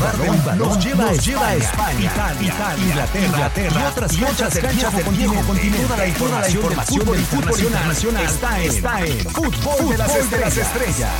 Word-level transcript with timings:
balón 0.00 0.58
nos 0.58 0.84
lleva, 0.84 1.48
a 1.48 1.54
España, 1.54 2.00
Italia, 2.00 3.06
Inglaterra, 3.14 3.92
y 4.10 4.24
otras 4.24 4.58
canchas 4.58 4.96
del 4.96 5.14
viejo 5.14 5.34
continente. 5.46 5.86
Toda 5.86 5.96
la 5.96 6.08
información 6.08 7.04
del 7.04 7.24
fútbol 7.26 7.60
internacional 7.60 8.24
está 8.24 9.04
en 9.04 9.30
Fútbol 9.30 9.90
de 9.90 9.98
las 10.38 10.56
Estrellas. 10.56 11.10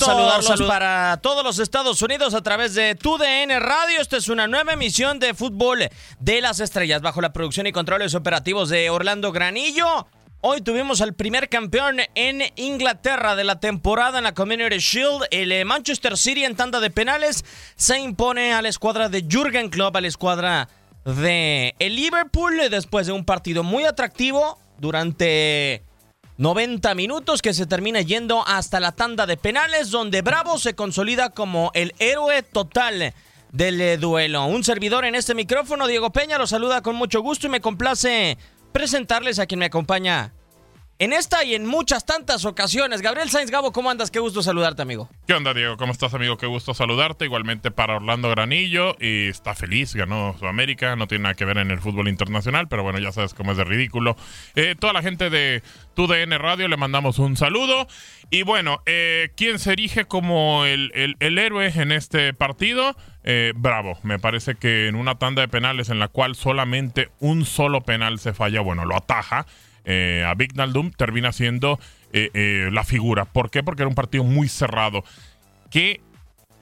Saludarlos 0.00 0.62
para 0.62 1.18
todos 1.22 1.44
los 1.44 1.58
Estados 1.58 2.00
Unidos 2.02 2.34
a 2.34 2.42
través 2.42 2.74
de 2.74 2.94
TUDN 2.94 3.60
Radio. 3.60 4.00
Esta 4.00 4.16
es 4.16 4.28
una 4.28 4.46
nueva 4.46 4.72
emisión 4.72 5.18
de 5.18 5.34
Fútbol 5.34 5.88
de 6.18 6.40
las 6.40 6.60
Estrellas 6.60 7.02
bajo 7.02 7.20
la 7.20 7.32
producción 7.32 7.66
y 7.66 7.72
controles 7.72 8.14
operativos 8.14 8.68
de 8.68 8.90
Orlando 8.90 9.32
Granillo. 9.32 10.06
Hoy 10.40 10.60
tuvimos 10.60 11.00
al 11.00 11.14
primer 11.14 11.48
campeón 11.48 12.00
en 12.14 12.42
Inglaterra 12.56 13.34
de 13.34 13.44
la 13.44 13.60
temporada 13.60 14.18
en 14.18 14.24
la 14.24 14.34
Community 14.34 14.76
Shield. 14.76 15.24
El 15.30 15.50
eh, 15.52 15.64
Manchester 15.64 16.18
City 16.18 16.44
en 16.44 16.54
tanda 16.54 16.80
de 16.80 16.90
penales 16.90 17.44
se 17.76 17.98
impone 17.98 18.52
a 18.52 18.60
la 18.60 18.68
escuadra 18.68 19.08
de 19.08 19.24
Jürgen 19.26 19.70
Klopp, 19.70 19.96
a 19.96 20.02
la 20.02 20.08
escuadra 20.08 20.68
de 21.04 21.74
el 21.78 21.96
Liverpool 21.96 22.60
después 22.70 23.06
de 23.06 23.12
un 23.12 23.24
partido 23.24 23.62
muy 23.62 23.84
atractivo 23.84 24.58
durante 24.78 25.82
90 26.36 26.94
minutos 26.96 27.42
que 27.42 27.54
se 27.54 27.66
termina 27.66 28.00
yendo 28.00 28.44
hasta 28.46 28.80
la 28.80 28.92
tanda 28.92 29.24
de 29.26 29.36
penales 29.36 29.90
donde 29.90 30.22
Bravo 30.22 30.58
se 30.58 30.74
consolida 30.74 31.30
como 31.30 31.70
el 31.74 31.94
héroe 32.00 32.42
total 32.42 33.14
del 33.52 33.80
eh, 33.80 33.96
duelo. 33.98 34.44
Un 34.46 34.64
servidor 34.64 35.04
en 35.04 35.14
este 35.14 35.34
micrófono, 35.34 35.86
Diego 35.86 36.10
Peña, 36.10 36.38
lo 36.38 36.48
saluda 36.48 36.82
con 36.82 36.96
mucho 36.96 37.20
gusto 37.20 37.46
y 37.46 37.50
me 37.50 37.60
complace 37.60 38.36
presentarles 38.72 39.38
a 39.38 39.46
quien 39.46 39.60
me 39.60 39.66
acompaña 39.66 40.32
en 40.98 41.12
esta 41.12 41.44
y 41.44 41.54
en 41.54 41.66
muchas 41.66 42.06
tantas 42.06 42.44
ocasiones. 42.44 43.02
Gabriel 43.02 43.28
Sainz 43.28 43.50
Gabo, 43.50 43.72
¿cómo 43.72 43.90
andas? 43.90 44.10
Qué 44.10 44.20
gusto 44.20 44.42
saludarte, 44.42 44.82
amigo. 44.82 45.08
¿Qué 45.26 45.34
onda, 45.34 45.52
Diego? 45.52 45.76
¿Cómo 45.76 45.92
estás, 45.92 46.14
amigo? 46.14 46.36
Qué 46.36 46.46
gusto 46.46 46.72
saludarte. 46.72 47.24
Igualmente 47.24 47.70
para 47.70 47.96
Orlando 47.96 48.30
Granillo. 48.30 48.96
Y 49.00 49.28
está 49.28 49.54
feliz, 49.54 49.94
ganó 49.94 50.36
Sudamérica. 50.38 50.94
No 50.94 51.08
tiene 51.08 51.24
nada 51.24 51.34
que 51.34 51.44
ver 51.44 51.58
en 51.58 51.70
el 51.70 51.80
fútbol 51.80 52.08
internacional, 52.08 52.68
pero 52.68 52.84
bueno, 52.84 52.98
ya 53.00 53.10
sabes 53.10 53.34
cómo 53.34 53.52
es 53.52 53.58
de 53.58 53.64
ridículo. 53.64 54.16
Eh, 54.54 54.76
toda 54.78 54.92
la 54.92 55.02
gente 55.02 55.30
de 55.30 55.62
TUDN 55.94 56.38
Radio 56.38 56.68
le 56.68 56.76
mandamos 56.76 57.18
un 57.18 57.36
saludo. 57.36 57.88
Y 58.30 58.42
bueno, 58.42 58.80
eh, 58.86 59.30
¿quién 59.36 59.58
se 59.58 59.72
erige 59.72 60.04
como 60.04 60.64
el, 60.64 61.16
héroe 61.20 61.72
en 61.74 61.90
este 61.90 62.34
partido? 62.34 62.96
Eh, 63.24 63.52
bravo, 63.56 63.98
me 64.02 64.18
parece 64.18 64.54
que 64.54 64.86
en 64.86 64.94
una 64.94 65.18
tanda 65.18 65.42
de 65.42 65.48
penales 65.48 65.88
en 65.88 65.98
la 65.98 66.08
cual 66.08 66.36
solamente 66.36 67.10
un 67.20 67.44
solo 67.44 67.80
penal 67.80 68.18
se 68.18 68.32
falla, 68.32 68.60
bueno, 68.60 68.84
lo 68.84 68.96
ataja 68.96 69.46
eh, 69.84 70.24
a 70.26 70.34
Vignaldum, 70.34 70.90
termina 70.90 71.32
siendo 71.32 71.78
eh, 72.12 72.30
eh, 72.34 72.70
la 72.72 72.84
figura. 72.84 73.24
¿Por 73.24 73.50
qué? 73.50 73.62
Porque 73.62 73.82
era 73.82 73.88
un 73.88 73.94
partido 73.94 74.24
muy 74.24 74.48
cerrado. 74.48 75.04
Qué 75.70 76.00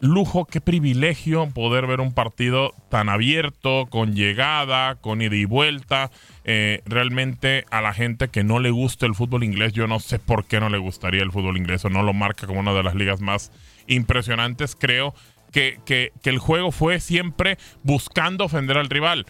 lujo, 0.00 0.47
qué 0.47 0.60
privilegio 0.60 1.49
poder 1.50 1.87
ver 1.87 2.00
un 2.00 2.12
partido 2.12 2.75
tan 2.88 3.09
abierto, 3.09 3.87
con 3.88 4.15
llegada, 4.15 4.97
con 4.97 5.22
ida 5.22 5.37
y 5.37 5.44
vuelta. 5.44 6.10
realmente 6.44 7.65
a 7.71 7.81
la 7.81 7.93
gente 7.93 8.28
que 8.28 8.43
no 8.43 8.59
le 8.59 8.71
gusta 8.71 9.06
el 9.06 9.15
fútbol 9.15 9.44
inglés, 9.44 9.72
yo 9.72 9.87
no 9.87 10.00
sé 10.00 10.19
por 10.19 10.44
qué 10.44 10.59
no 10.59 10.69
le 10.71 10.78
gustaría 10.78 11.22
el 11.22 11.31
fútbol 11.31 11.56
inglés 11.56 11.84
o 11.84 11.91
no 11.91 12.03
lo 12.03 12.12
marca 12.12 12.49
como 12.49 12.59
una 12.59 12.72
de 12.72 12.83
las 12.83 12.97
ligas 12.97 13.21
más 13.21 13.53
impresionantes. 13.87 14.75
Creo 14.75 15.15
que, 15.53 15.78
que 15.87 16.10
el 16.25 16.39
juego 16.39 16.72
fue 16.72 16.99
siempre 16.99 17.59
buscando 17.84 18.47
ofender 18.47 18.78
al 18.78 18.91
rival 18.91 19.27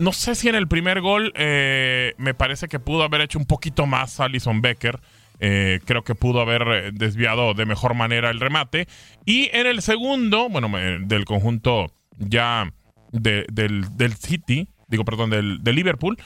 no 0.00 0.12
sé 0.12 0.34
si 0.34 0.48
en 0.48 0.54
el 0.54 0.66
primer 0.66 1.02
gol 1.02 1.32
eh, 1.36 2.14
me 2.16 2.32
parece 2.32 2.68
que 2.68 2.80
pudo 2.80 3.02
haber 3.02 3.20
hecho 3.20 3.38
un 3.38 3.44
poquito 3.44 3.86
más 3.86 4.18
Alison 4.18 4.62
Becker. 4.62 4.98
Eh, 5.40 5.80
creo 5.84 6.04
que 6.04 6.14
pudo 6.14 6.40
haber 6.40 6.62
eh, 6.68 6.90
desviado 6.92 7.54
de 7.54 7.66
mejor 7.66 7.94
manera 7.94 8.30
el 8.30 8.40
remate. 8.40 8.88
Y 9.26 9.50
en 9.52 9.66
el 9.66 9.82
segundo, 9.82 10.48
bueno, 10.48 10.70
del 11.00 11.24
conjunto 11.26 11.92
ya 12.16 12.72
del, 13.12 14.14
City, 14.18 14.68
digo, 14.88 15.04
perdón, 15.04 15.30
del, 15.30 15.62
del 15.62 15.76
Liverpool, 15.76 16.16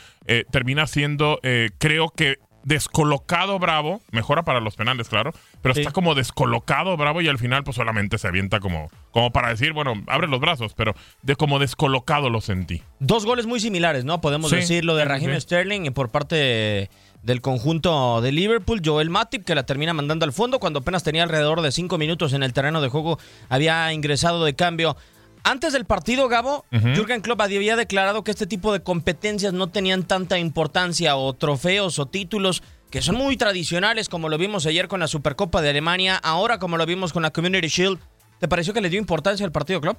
termina 0.50 0.86
siendo, 0.86 1.40
creo 1.78 2.10
que 2.10 2.38
descolocado 2.64 3.58
Bravo, 3.58 4.00
mejora 4.10 4.42
para 4.42 4.60
los 4.60 4.76
penales, 4.76 5.08
claro, 5.08 5.32
pero 5.64 5.80
está 5.80 5.92
como 5.92 6.14
descolocado 6.14 6.94
Bravo 6.98 7.22
y 7.22 7.28
al 7.28 7.38
final 7.38 7.64
pues 7.64 7.76
solamente 7.76 8.18
se 8.18 8.28
avienta 8.28 8.60
como, 8.60 8.90
como 9.12 9.32
para 9.32 9.48
decir, 9.48 9.72
bueno, 9.72 9.94
abre 10.08 10.28
los 10.28 10.38
brazos, 10.38 10.74
pero 10.74 10.94
de 11.22 11.36
como 11.36 11.58
descolocado 11.58 12.28
lo 12.28 12.42
sentí. 12.42 12.82
Dos 13.00 13.24
goles 13.24 13.46
muy 13.46 13.60
similares, 13.60 14.04
¿no? 14.04 14.20
Podemos 14.20 14.50
decir 14.50 14.84
lo 14.84 14.94
de 14.94 15.06
Raheem 15.06 15.40
Sterling 15.40 15.90
por 15.92 16.10
parte 16.10 16.90
del 17.22 17.40
conjunto 17.40 18.20
de 18.20 18.30
Liverpool, 18.30 18.82
Joel 18.84 19.08
Matip, 19.08 19.46
que 19.46 19.54
la 19.54 19.64
termina 19.64 19.94
mandando 19.94 20.26
al 20.26 20.34
fondo 20.34 20.58
cuando 20.58 20.80
apenas 20.80 21.02
tenía 21.02 21.22
alrededor 21.22 21.62
de 21.62 21.72
cinco 21.72 21.96
minutos 21.96 22.34
en 22.34 22.42
el 22.42 22.52
terreno 22.52 22.82
de 22.82 22.88
juego, 22.88 23.18
había 23.48 23.90
ingresado 23.94 24.44
de 24.44 24.54
cambio 24.54 24.98
antes 25.46 25.74
del 25.74 25.84
partido, 25.84 26.28
Gabo, 26.28 26.64
Jürgen 26.70 27.20
Klopp 27.20 27.42
había 27.42 27.76
declarado 27.76 28.24
que 28.24 28.30
este 28.30 28.46
tipo 28.46 28.72
de 28.72 28.82
competencias 28.82 29.52
no 29.52 29.66
tenían 29.66 30.02
tanta 30.02 30.38
importancia 30.38 31.16
o 31.16 31.34
trofeos 31.34 31.98
o 31.98 32.06
títulos 32.06 32.62
que 32.90 33.02
son 33.02 33.16
muy 33.16 33.36
tradicionales, 33.36 34.08
como 34.08 34.28
lo 34.28 34.38
vimos 34.38 34.66
ayer 34.66 34.88
con 34.88 35.00
la 35.00 35.08
Supercopa 35.08 35.62
de 35.62 35.70
Alemania, 35.70 36.16
ahora 36.16 36.58
como 36.58 36.76
lo 36.76 36.86
vimos 36.86 37.12
con 37.12 37.22
la 37.22 37.30
Community 37.30 37.68
Shield. 37.68 37.98
¿Te 38.38 38.48
pareció 38.48 38.72
que 38.72 38.80
le 38.80 38.90
dio 38.90 39.00
importancia 39.00 39.44
al 39.44 39.52
partido, 39.52 39.80
Klopp? 39.80 39.98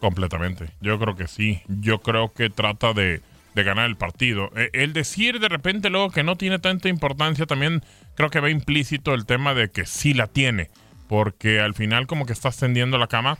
Completamente. 0.00 0.70
Yo 0.80 0.98
creo 0.98 1.16
que 1.16 1.28
sí. 1.28 1.62
Yo 1.68 2.00
creo 2.00 2.32
que 2.32 2.50
trata 2.50 2.92
de, 2.92 3.22
ganar 3.54 3.86
el 3.86 3.96
partido. 3.96 4.50
E, 4.56 4.70
el 4.72 4.92
decir 4.92 5.40
de 5.40 5.48
repente 5.48 5.90
luego 5.90 6.10
que 6.10 6.22
no 6.22 6.36
tiene 6.36 6.60
tanta 6.60 6.88
importancia 6.88 7.44
también 7.46 7.82
creo 8.14 8.30
que 8.30 8.38
va 8.40 8.50
implícito 8.50 9.14
el 9.14 9.26
tema 9.26 9.54
de 9.54 9.70
que 9.70 9.86
sí 9.86 10.14
la 10.14 10.26
tiene. 10.28 10.70
Porque 11.08 11.60
al 11.60 11.74
final 11.74 12.06
como 12.06 12.26
que 12.26 12.32
estás 12.32 12.56
tendiendo 12.56 12.98
la 12.98 13.08
cama 13.08 13.38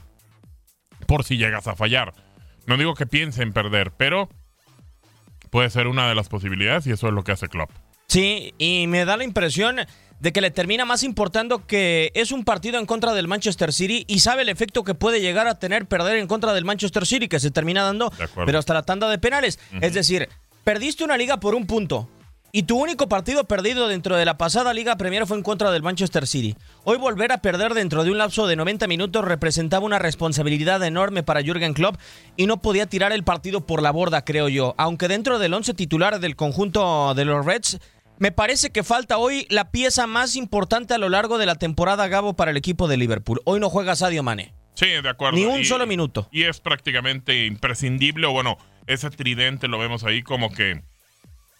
por 1.07 1.23
si 1.23 1.37
llegas 1.37 1.67
a 1.67 1.75
fallar. 1.75 2.13
No 2.65 2.77
digo 2.77 2.95
que 2.95 3.05
piense 3.05 3.41
en 3.43 3.53
perder, 3.53 3.91
pero 3.91 4.29
puede 5.49 5.69
ser 5.69 5.87
una 5.87 6.07
de 6.09 6.15
las 6.15 6.29
posibilidades 6.29 6.85
y 6.87 6.91
eso 6.91 7.07
es 7.07 7.13
lo 7.13 7.23
que 7.23 7.31
hace 7.31 7.47
Klopp. 7.47 7.71
Sí, 8.09 8.55
y 8.57 8.87
me 8.87 9.05
da 9.05 9.17
la 9.17 9.23
impresión 9.23 9.77
de 10.19 10.33
que 10.33 10.41
le 10.41 10.49
termina 10.49 10.83
más 10.83 11.03
importando 11.03 11.65
que 11.67 12.11
es 12.15 12.31
un 12.31 12.43
partido 12.43 12.79
en 12.79 12.87
contra 12.87 13.13
del 13.13 13.27
Manchester 13.27 13.71
City 13.71 14.03
y 14.07 14.19
sabe 14.19 14.41
el 14.41 14.49
efecto 14.49 14.83
que 14.83 14.95
puede 14.95 15.21
llegar 15.21 15.47
a 15.47 15.59
tener 15.59 15.85
perder 15.85 16.17
en 16.17 16.27
contra 16.27 16.53
del 16.53 16.65
Manchester 16.65 17.05
City, 17.05 17.27
que 17.27 17.39
se 17.39 17.51
termina 17.51 17.83
dando, 17.83 18.11
pero 18.45 18.57
hasta 18.57 18.73
la 18.73 18.81
tanda 18.81 19.07
de 19.09 19.19
penales. 19.19 19.59
Es 19.79 19.93
decir, 19.93 20.27
perdiste 20.63 21.03
una 21.03 21.17
liga 21.17 21.39
por 21.39 21.53
un 21.53 21.67
punto, 21.67 22.09
y 22.51 22.63
tu 22.63 22.81
único 22.81 23.07
partido 23.07 23.43
perdido 23.43 23.87
dentro 23.87 24.17
de 24.17 24.25
la 24.25 24.37
pasada 24.37 24.73
Liga 24.73 24.97
Premier 24.97 25.27
fue 25.27 25.37
en 25.37 25.43
contra 25.43 25.71
del 25.71 25.83
Manchester 25.83 26.25
City. 26.25 26.55
Hoy 26.83 26.97
volver 26.97 27.31
a 27.31 27.43
perder 27.43 27.75
dentro 27.75 28.03
de 28.03 28.09
un 28.09 28.17
lapso 28.17 28.47
de 28.47 28.55
90 28.55 28.87
minutos 28.87 29.23
representaba 29.23 29.85
una 29.85 29.99
responsabilidad 29.99 30.83
enorme 30.83 31.21
para 31.21 31.43
Jürgen 31.43 31.75
Klopp 31.75 31.97
y 32.37 32.47
no 32.47 32.59
podía 32.59 32.87
tirar 32.87 33.11
el 33.11 33.23
partido 33.23 33.61
por 33.61 33.83
la 33.83 33.91
borda, 33.91 34.25
creo 34.25 34.49
yo. 34.49 34.73
Aunque 34.77 35.07
dentro 35.07 35.37
del 35.37 35.53
once 35.53 35.75
titular 35.75 36.19
del 36.19 36.35
conjunto 36.35 37.13
de 37.13 37.25
los 37.25 37.45
Reds, 37.45 37.79
me 38.19 38.31
parece 38.31 38.71
que 38.71 38.83
falta 38.83 39.17
hoy 39.17 39.47
la 39.49 39.71
pieza 39.71 40.05
más 40.05 40.35
importante 40.35 40.93
a 40.93 40.97
lo 40.97 41.09
largo 41.09 41.37
de 41.37 41.45
la 41.45 41.55
temporada 41.55 42.07
Gabo 42.07 42.35
para 42.35 42.51
el 42.51 42.57
equipo 42.57 42.87
de 42.87 42.97
Liverpool. 42.97 43.41
Hoy 43.45 43.59
no 43.59 43.69
juega 43.69 43.95
Sadio 43.95 44.23
Mane. 44.23 44.53
Sí, 44.75 44.87
de 44.87 45.09
acuerdo. 45.09 45.37
Ni 45.37 45.45
un 45.45 45.65
solo 45.65 45.87
minuto. 45.87 46.29
Y 46.31 46.43
es 46.43 46.59
prácticamente 46.59 47.45
imprescindible, 47.45 48.27
o 48.27 48.31
bueno, 48.31 48.57
ese 48.87 49.09
tridente 49.09 49.67
lo 49.67 49.79
vemos 49.79 50.03
ahí 50.03 50.21
como 50.21 50.51
que 50.51 50.81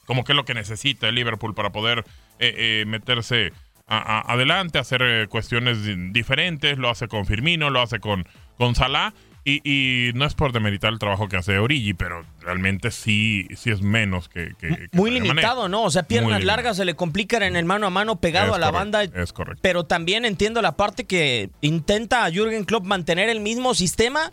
como 0.05 0.23
que 0.23 0.31
es 0.31 0.35
lo 0.35 0.43
que 0.43 0.55
necesita 0.55 1.07
el 1.07 1.15
Liverpool 1.15 1.53
para 1.53 1.71
poder 1.71 1.99
eh, 2.39 2.53
eh, 2.57 2.83
meterse 2.87 3.53
adelante, 3.85 4.79
hacer 4.79 5.01
eh, 5.03 5.27
cuestiones 5.27 5.79
diferentes, 6.11 6.77
lo 6.77 6.89
hace 6.89 7.07
con 7.07 7.25
Firmino, 7.25 7.69
lo 7.69 7.81
hace 7.81 7.99
con, 7.99 8.27
con 8.57 8.73
Salah. 8.73 9.13
Y, 9.63 10.11
no 10.15 10.25
es 10.25 10.33
por 10.33 10.51
demeritar 10.51 10.93
el 10.93 10.99
trabajo 10.99 11.27
que 11.27 11.37
hace 11.37 11.57
Origi, 11.57 11.93
pero 11.93 12.25
realmente 12.41 12.91
sí, 12.91 13.47
sí 13.55 13.71
es 13.71 13.81
menos 13.81 14.29
que. 14.29 14.53
Muy 14.91 15.11
limitado, 15.11 15.69
¿no? 15.69 15.83
O 15.83 15.91
sea, 15.91 16.03
piernas 16.03 16.43
largas 16.43 16.77
se 16.77 16.85
le 16.85 16.95
complican 16.95 17.43
en 17.43 17.55
el 17.55 17.65
mano 17.65 17.87
a 17.87 17.89
mano 17.89 18.19
pegado 18.19 18.53
a 18.53 18.59
la 18.59 18.71
banda. 18.71 19.03
Es 19.03 19.33
correcto. 19.33 19.61
Pero 19.61 19.85
también 19.85 20.25
entiendo 20.25 20.61
la 20.61 20.73
parte 20.73 21.05
que 21.05 21.49
intenta 21.61 22.29
Jürgen 22.29 22.65
Klopp 22.65 22.85
mantener 22.85 23.29
el 23.29 23.39
mismo 23.39 23.73
sistema 23.73 24.31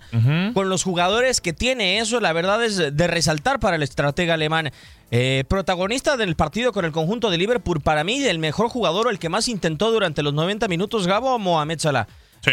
con 0.55 0.69
los 0.69 0.83
jugadores 0.83 1.41
que 1.41 1.53
tiene. 1.53 1.99
Eso, 1.99 2.21
la 2.21 2.33
verdad, 2.33 2.65
es 2.65 2.77
de 2.77 3.07
resaltar 3.07 3.61
para 3.61 3.77
el 3.77 3.83
estratega 3.83 4.35
alemán. 4.35 4.71
Eh, 5.13 5.45
protagonista 5.49 6.17
del 6.17 6.35
partido 6.35 6.73
con 6.73 6.85
el 6.85 6.91
conjunto 6.91 7.31
de 7.31 7.39
Liverpool, 7.39 7.81
para 7.81 8.03
mí, 8.03 8.25
el 8.25 8.41
mejor 8.41 8.69
jugador, 8.69 9.09
el 9.09 9.21
que 9.21 9.29
más 9.29 9.49
intentó 9.49 9.93
durante 9.93 10.23
los 10.23 10.35
90 10.35 10.67
minutos, 10.67 11.07
Gabo 11.07 11.39
Mohamed 11.39 11.79
Salah. 11.79 12.09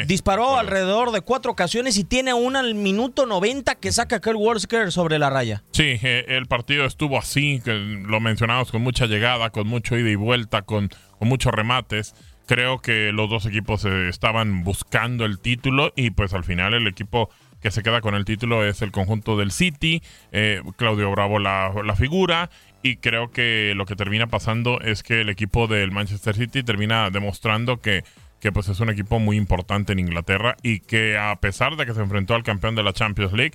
Disparó 0.07 0.57
alrededor 0.57 1.12
de 1.12 1.22
cuatro 1.22 1.51
ocasiones 1.51 1.98
y 1.98 2.04
tiene 2.04 2.34
una 2.34 2.60
al 2.60 2.75
minuto 2.75 3.25
90 3.25 3.75
que 3.75 3.92
saca 3.92 4.18
aquel 4.18 4.36
Worsker 4.36 4.92
sobre 4.92 5.19
la 5.19 5.30
raya. 5.30 5.63
Sí, 5.72 6.00
eh, 6.01 6.25
el 6.30 6.48
partido 6.48 6.86
estuvo 6.86 7.18
así, 7.18 7.62
que 7.63 7.74
lo 7.74 8.19
mencionamos, 8.19 8.72
con 8.72 8.81
mucha 8.81 9.06
llegada, 9.06 9.50
con 9.50 9.68
mucho 9.68 9.98
ida 9.98 10.10
y 10.10 10.16
vuelta, 10.16 10.63
con, 10.63 10.90
con 11.19 11.28
muchos 11.28 11.54
remates. 11.54 12.16
Creo 12.45 12.80
que 12.80 13.12
los 13.13 13.30
dos 13.30 13.45
equipos 13.45 13.86
eh, 13.86 14.10
estaban 14.10 14.63
buscando 14.63 15.25
el 15.25 15.40
título 15.40 15.94
y 15.96 16.12
pues 16.12 16.34
al 16.34 16.44
final 16.44 16.74
el 16.74 16.88
equipo 16.88 17.30
que 17.62 17.72
se 17.72 17.81
queda 17.81 18.01
con 18.01 18.13
el 18.13 18.25
título 18.25 18.66
es 18.66 18.81
el 18.81 18.92
conjunto 18.92 19.38
del 19.38 19.51
City, 19.51 20.04
eh, 20.34 20.62
Claudio 20.75 21.10
Bravo 21.12 21.39
la, 21.39 21.72
la, 21.86 21.96
figura 21.96 22.50
y 22.81 22.98
creo 22.98 23.31
que 23.31 23.72
lo 23.78 23.86
que 23.86 23.96
termina 23.96 24.28
pasando 24.28 24.81
es 24.81 25.01
que 25.01 25.22
el 25.22 25.30
equipo 25.30 25.68
del 25.68 25.92
Manchester 25.92 26.36
City 26.36 26.63
termina 26.63 27.10
demostrando 27.10 27.80
que 27.80 28.04
que 28.44 28.51
pues 28.51 28.68
es 28.68 28.81
un 28.81 28.90
equipo 28.90 29.19
muy 29.19 29.38
importante 29.38 29.94
en 29.94 30.00
Inglaterra 30.00 30.57
y 30.62 30.81
que 30.81 31.18
a 31.18 31.34
pesar 31.38 31.78
de 31.78 31.86
que 31.86 31.94
se 31.94 32.01
enfrentó 32.01 32.36
al 32.36 32.44
campeón 32.44 32.75
de 32.75 32.84
la 32.84 32.92
Champions 32.92 33.31
League, 33.31 33.54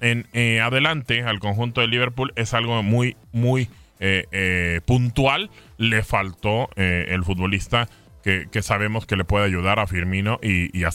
en 0.00 0.28
eh, 0.32 0.60
adelante 0.60 1.24
al 1.24 1.40
conjunto 1.40 1.80
de 1.80 1.88
Liverpool 1.88 2.32
es 2.36 2.54
algo 2.54 2.80
muy, 2.84 3.16
muy 3.32 3.68
eh, 3.98 4.26
eh, 4.30 4.82
puntual. 4.86 5.50
Le 5.78 6.04
faltó 6.04 6.70
el 6.76 7.24
futbolista 7.24 7.88
que, 8.22 8.62
sabemos 8.62 9.04
que 9.04 9.16
le 9.16 9.24
puede 9.24 9.46
ayudar 9.46 9.80
a 9.80 9.88
Firmino 9.88 10.38
y, 10.40 10.84
a, 10.84 10.92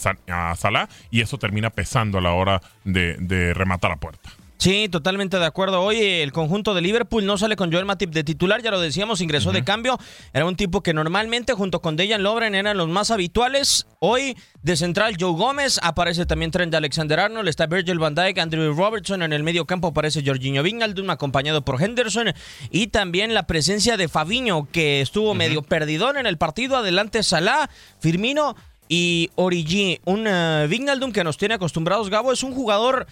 Salah, 0.56 0.88
y 1.10 1.20
eso 1.20 1.36
termina 1.36 1.68
pesando 1.68 2.16
a 2.16 2.22
la 2.22 2.32
hora 2.32 2.62
de 2.84 3.52
rematar 3.52 3.92
a 3.92 3.96
puerta. 3.96 4.30
Sí, 4.58 4.88
totalmente 4.88 5.38
de 5.38 5.44
acuerdo. 5.44 5.82
Hoy 5.82 5.98
el 6.00 6.32
conjunto 6.32 6.72
de 6.72 6.80
Liverpool 6.80 7.26
no 7.26 7.36
sale 7.36 7.56
con 7.56 7.70
Joel 7.70 7.84
Matip 7.84 8.10
de 8.10 8.24
titular, 8.24 8.62
ya 8.62 8.70
lo 8.70 8.80
decíamos, 8.80 9.20
ingresó 9.20 9.52
de 9.52 9.64
cambio. 9.64 9.98
Era 10.32 10.46
un 10.46 10.56
tipo 10.56 10.82
que 10.82 10.94
normalmente 10.94 11.52
junto 11.52 11.82
con 11.82 11.96
Dejan 11.96 12.22
Lovren 12.22 12.54
eran 12.54 12.76
los 12.78 12.88
más 12.88 13.10
habituales. 13.10 13.86
Hoy 14.00 14.36
de 14.62 14.76
central 14.76 15.16
Joe 15.20 15.32
Gómez, 15.32 15.78
aparece 15.82 16.24
también 16.24 16.50
Trent 16.50 16.74
Alexander-Arnold, 16.74 17.48
está 17.48 17.66
Virgil 17.66 17.98
van 17.98 18.14
Dijk, 18.14 18.38
Andrew 18.38 18.74
Robertson, 18.74 19.22
en 19.22 19.32
el 19.32 19.42
medio 19.42 19.66
campo 19.66 19.88
aparece 19.88 20.22
Jorginho 20.24 20.62
Wijnaldum 20.62 21.10
acompañado 21.10 21.62
por 21.62 21.80
Henderson 21.80 22.32
y 22.70 22.86
también 22.88 23.34
la 23.34 23.46
presencia 23.46 23.96
de 23.96 24.08
Fabiño 24.08 24.68
que 24.72 25.02
estuvo 25.02 25.34
medio 25.34 25.62
perdidón 25.62 26.16
en 26.16 26.26
el 26.26 26.38
partido, 26.38 26.76
adelante 26.76 27.22
Salah, 27.22 27.68
Firmino 28.00 28.56
y 28.88 29.30
Origi. 29.34 30.00
Un 30.04 30.26
uh, 30.26 31.12
que 31.12 31.24
nos 31.24 31.36
tiene 31.36 31.54
acostumbrados, 31.54 32.10
Gabo, 32.10 32.32
es 32.32 32.42
un 32.42 32.54
jugador 32.54 33.06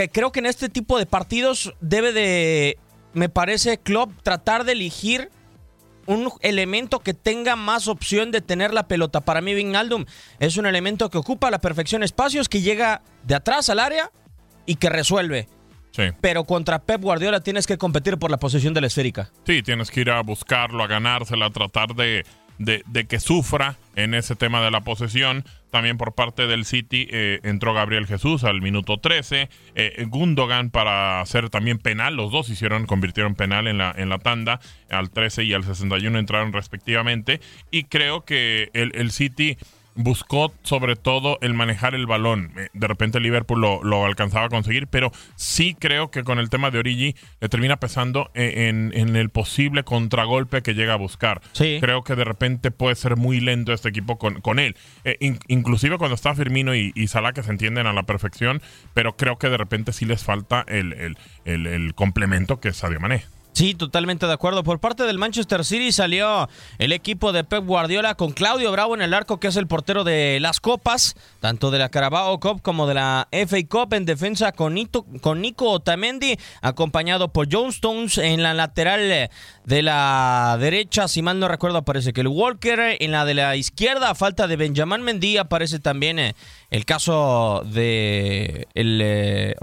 que 0.00 0.08
creo 0.08 0.32
que 0.32 0.40
en 0.40 0.46
este 0.46 0.70
tipo 0.70 0.98
de 0.98 1.04
partidos 1.04 1.74
debe 1.80 2.12
de, 2.12 2.78
me 3.12 3.28
parece, 3.28 3.76
Klopp 3.76 4.10
tratar 4.22 4.64
de 4.64 4.72
elegir 4.72 5.30
un 6.06 6.32
elemento 6.40 7.00
que 7.00 7.12
tenga 7.12 7.54
más 7.54 7.86
opción 7.86 8.30
de 8.30 8.40
tener 8.40 8.72
la 8.72 8.88
pelota. 8.88 9.20
Para 9.20 9.42
mí, 9.42 9.54
Vignaldum 9.54 10.06
es 10.38 10.56
un 10.56 10.64
elemento 10.64 11.10
que 11.10 11.18
ocupa 11.18 11.48
a 11.48 11.50
la 11.50 11.60
perfección 11.60 12.02
espacios, 12.02 12.48
que 12.48 12.62
llega 12.62 13.02
de 13.24 13.34
atrás 13.34 13.68
al 13.68 13.78
área 13.78 14.10
y 14.64 14.76
que 14.76 14.88
resuelve. 14.88 15.48
Sí. 15.92 16.04
Pero 16.22 16.44
contra 16.44 16.78
Pep 16.78 17.02
Guardiola 17.02 17.40
tienes 17.40 17.66
que 17.66 17.76
competir 17.76 18.16
por 18.16 18.30
la 18.30 18.38
posición 18.38 18.72
de 18.72 18.80
la 18.80 18.86
esférica. 18.86 19.30
Sí, 19.44 19.62
tienes 19.62 19.90
que 19.90 20.00
ir 20.00 20.10
a 20.10 20.22
buscarlo, 20.22 20.82
a 20.82 20.86
ganársela, 20.86 21.46
a 21.46 21.50
tratar 21.50 21.94
de, 21.94 22.24
de, 22.58 23.06
que 23.06 23.20
sufra 23.20 23.76
en 23.96 24.14
ese 24.14 24.34
tema 24.34 24.62
de 24.62 24.70
la 24.70 24.80
posesión. 24.82 25.44
También 25.70 25.96
por 25.96 26.14
parte 26.14 26.46
del 26.46 26.64
City 26.64 27.06
eh, 27.10 27.40
entró 27.44 27.72
Gabriel 27.74 28.06
Jesús 28.06 28.44
al 28.44 28.60
minuto 28.60 28.98
13. 28.98 29.48
Eh, 29.74 30.04
Gundogan 30.08 30.70
para 30.70 31.20
hacer 31.20 31.48
también 31.48 31.78
penal. 31.78 32.16
Los 32.16 32.32
dos 32.32 32.48
hicieron, 32.50 32.86
convirtieron 32.86 33.34
penal 33.34 33.66
en 33.66 33.78
la, 33.78 33.94
en 33.96 34.08
la 34.08 34.18
tanda. 34.18 34.60
Al 34.90 35.10
13 35.10 35.44
y 35.44 35.54
al 35.54 35.64
61 35.64 36.18
entraron 36.18 36.52
respectivamente. 36.52 37.40
Y 37.70 37.84
creo 37.84 38.24
que 38.24 38.70
el, 38.74 38.92
el 38.94 39.10
City 39.12 39.56
buscó 40.02 40.52
sobre 40.62 40.96
todo 40.96 41.38
el 41.40 41.54
manejar 41.54 41.94
el 41.94 42.06
balón. 42.06 42.52
Eh, 42.56 42.68
de 42.72 42.86
repente 42.86 43.20
Liverpool 43.20 43.60
lo, 43.60 44.04
alcanzaba 44.04 44.46
a 44.46 44.48
conseguir, 44.48 44.86
pero 44.86 45.12
sí 45.36 45.76
creo 45.78 46.10
que 46.10 46.24
con 46.24 46.38
el 46.38 46.50
tema 46.50 46.70
de 46.70 46.78
Origi 46.78 47.16
le 47.40 47.48
termina 47.48 47.76
pesando 47.78 48.30
e, 48.34 48.68
en, 48.68 49.16
el 49.16 49.30
posible 49.30 49.84
contragolpe 49.84 50.62
que 50.62 50.74
llega 50.74 50.94
a 50.94 50.96
buscar. 50.96 51.40
Creo 51.54 52.02
que 52.04 52.14
de 52.14 52.24
repente 52.24 52.70
puede 52.70 52.94
ser 52.94 53.16
muy 53.16 53.40
lento 53.40 53.72
este 53.72 53.88
equipo 53.88 54.18
con, 54.18 54.40
con 54.40 54.58
él. 54.58 54.76
Eh, 55.04 55.36
inclusive 55.48 55.98
cuando 55.98 56.14
está 56.14 56.34
Firmino 56.34 56.74
y, 56.74 56.92
y, 56.94 57.08
Salah 57.08 57.32
que 57.32 57.42
se 57.42 57.50
entienden 57.50 57.86
a 57.86 57.92
la 57.92 58.04
perfección, 58.04 58.62
pero 58.94 59.16
creo 59.16 59.38
que 59.38 59.50
de 59.50 59.56
repente 59.56 59.92
sí 59.92 60.04
les 60.04 60.22
falta 60.24 60.64
el, 60.68 60.92
el, 60.92 61.18
el, 61.44 61.66
el 61.66 61.94
complemento 61.94 62.60
que 62.60 62.68
es 62.68 62.76
Sadio 62.76 63.00
Mané. 63.00 63.24
Sí, 63.52 63.74
totalmente 63.74 64.26
de 64.26 64.32
acuerdo. 64.32 64.62
Por 64.62 64.78
parte 64.78 65.02
del 65.02 65.18
Manchester 65.18 65.64
City 65.64 65.92
salió 65.92 66.48
el 66.78 66.92
equipo 66.92 67.32
de 67.32 67.44
Pep 67.44 67.64
Guardiola 67.64 68.14
con 68.14 68.32
Claudio 68.32 68.70
Bravo 68.70 68.94
en 68.94 69.02
el 69.02 69.12
arco, 69.12 69.40
que 69.40 69.48
es 69.48 69.56
el 69.56 69.66
portero 69.66 70.04
de 70.04 70.38
las 70.40 70.60
copas, 70.60 71.16
tanto 71.40 71.70
de 71.70 71.78
la 71.78 71.88
Carabao 71.88 72.38
Cup 72.38 72.62
como 72.62 72.86
de 72.86 72.94
la 72.94 73.28
FA 73.32 73.58
Cup 73.68 73.94
en 73.94 74.04
defensa 74.04 74.52
con, 74.52 74.76
con 75.20 75.40
Nico 75.40 75.70
Otamendi, 75.70 76.38
acompañado 76.62 77.32
por 77.32 77.48
John 77.50 77.70
Stones 77.70 78.18
en 78.18 78.42
la 78.42 78.54
lateral 78.54 79.30
de 79.64 79.82
la 79.82 80.56
derecha, 80.58 81.08
si 81.08 81.22
mal 81.22 81.38
no 81.38 81.48
recuerdo, 81.48 81.78
aparece 81.78 82.12
que 82.12 82.22
el 82.22 82.28
Walker 82.28 82.96
en 82.98 83.10
la 83.10 83.24
de 83.24 83.34
la 83.34 83.56
izquierda, 83.56 84.14
falta 84.14 84.46
de 84.46 84.56
Benjamin 84.56 85.02
Mendy, 85.02 85.38
aparece 85.38 85.78
también 85.80 86.18
eh, 86.18 86.34
el 86.70 86.84
caso 86.84 87.62
de 87.66 88.68
el, 88.74 89.00
eh, 89.02 89.56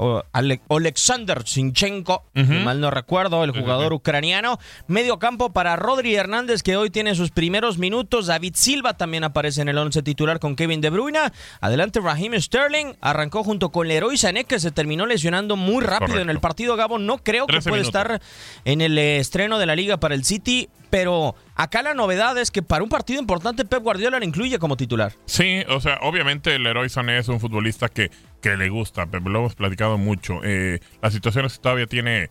Alexander 0.69 1.47
Sinchenko, 1.47 2.23
mal 2.33 2.81
no 2.81 2.91
recuerdo, 2.91 3.43
el 3.43 3.51
jugador 3.51 3.93
ucraniano. 3.93 4.59
Medio 4.87 5.17
campo 5.17 5.51
para 5.53 5.75
Rodri 5.77 6.15
Hernández, 6.15 6.63
que 6.63 6.75
hoy 6.75 6.89
tiene 6.89 7.15
sus 7.15 7.31
primeros 7.31 7.77
minutos. 7.77 8.27
David 8.27 8.53
Silva 8.55 8.97
también 8.97 9.23
aparece 9.23 9.61
en 9.61 9.69
el 9.69 9.77
once 9.77 10.03
titular 10.03 10.39
con 10.39 10.55
Kevin 10.55 10.81
De 10.81 10.89
Bruyne. 10.89 11.31
Adelante 11.61 12.01
Raheem 12.01 12.39
Sterling, 12.39 12.95
arrancó 12.99 13.43
junto 13.43 13.69
con 13.69 13.87
Leroy 13.87 14.17
Sané, 14.17 14.43
que 14.43 14.59
se 14.59 14.71
terminó 14.71 15.05
lesionando 15.05 15.55
muy 15.55 15.83
rápido 15.83 16.19
en 16.19 16.29
el 16.29 16.39
partido. 16.39 16.75
Gabo, 16.75 16.99
no 16.99 17.19
creo 17.19 17.47
que 17.47 17.61
pueda 17.61 17.81
estar 17.81 18.21
en 18.65 18.81
el 18.81 18.97
estreno 18.97 19.59
de 19.59 19.65
la 19.65 19.75
liga 19.75 19.97
para 19.97 20.13
el 20.13 20.25
City, 20.25 20.69
pero 20.89 21.35
acá 21.55 21.81
la 21.81 21.93
novedad 21.93 22.37
es 22.37 22.51
que 22.51 22.61
para 22.61 22.83
un 22.83 22.89
partido 22.89 23.19
importante 23.19 23.65
Pep 23.65 23.83
Guardiola 23.83 24.19
lo 24.19 24.25
incluye 24.25 24.59
como 24.59 24.77
titular. 24.77 25.13
Sí, 25.25 25.63
o 25.69 25.79
sea, 25.79 25.99
obviamente 26.01 26.55
el 26.55 26.63
Leroy 26.63 26.89
Sané 26.89 27.17
es 27.17 27.27
un 27.27 27.39
futbolista 27.39 27.89
que, 27.89 28.11
que 28.41 28.55
le 28.55 28.69
gusta, 28.69 29.05
lo 29.05 29.39
hemos 29.39 29.55
platicado 29.55 29.97
mucho. 29.97 30.39
Eh, 30.43 30.79
la 31.01 31.11
situación 31.11 31.45
es 31.45 31.53
que 31.53 31.61
todavía 31.61 31.87
tiene 31.87 32.29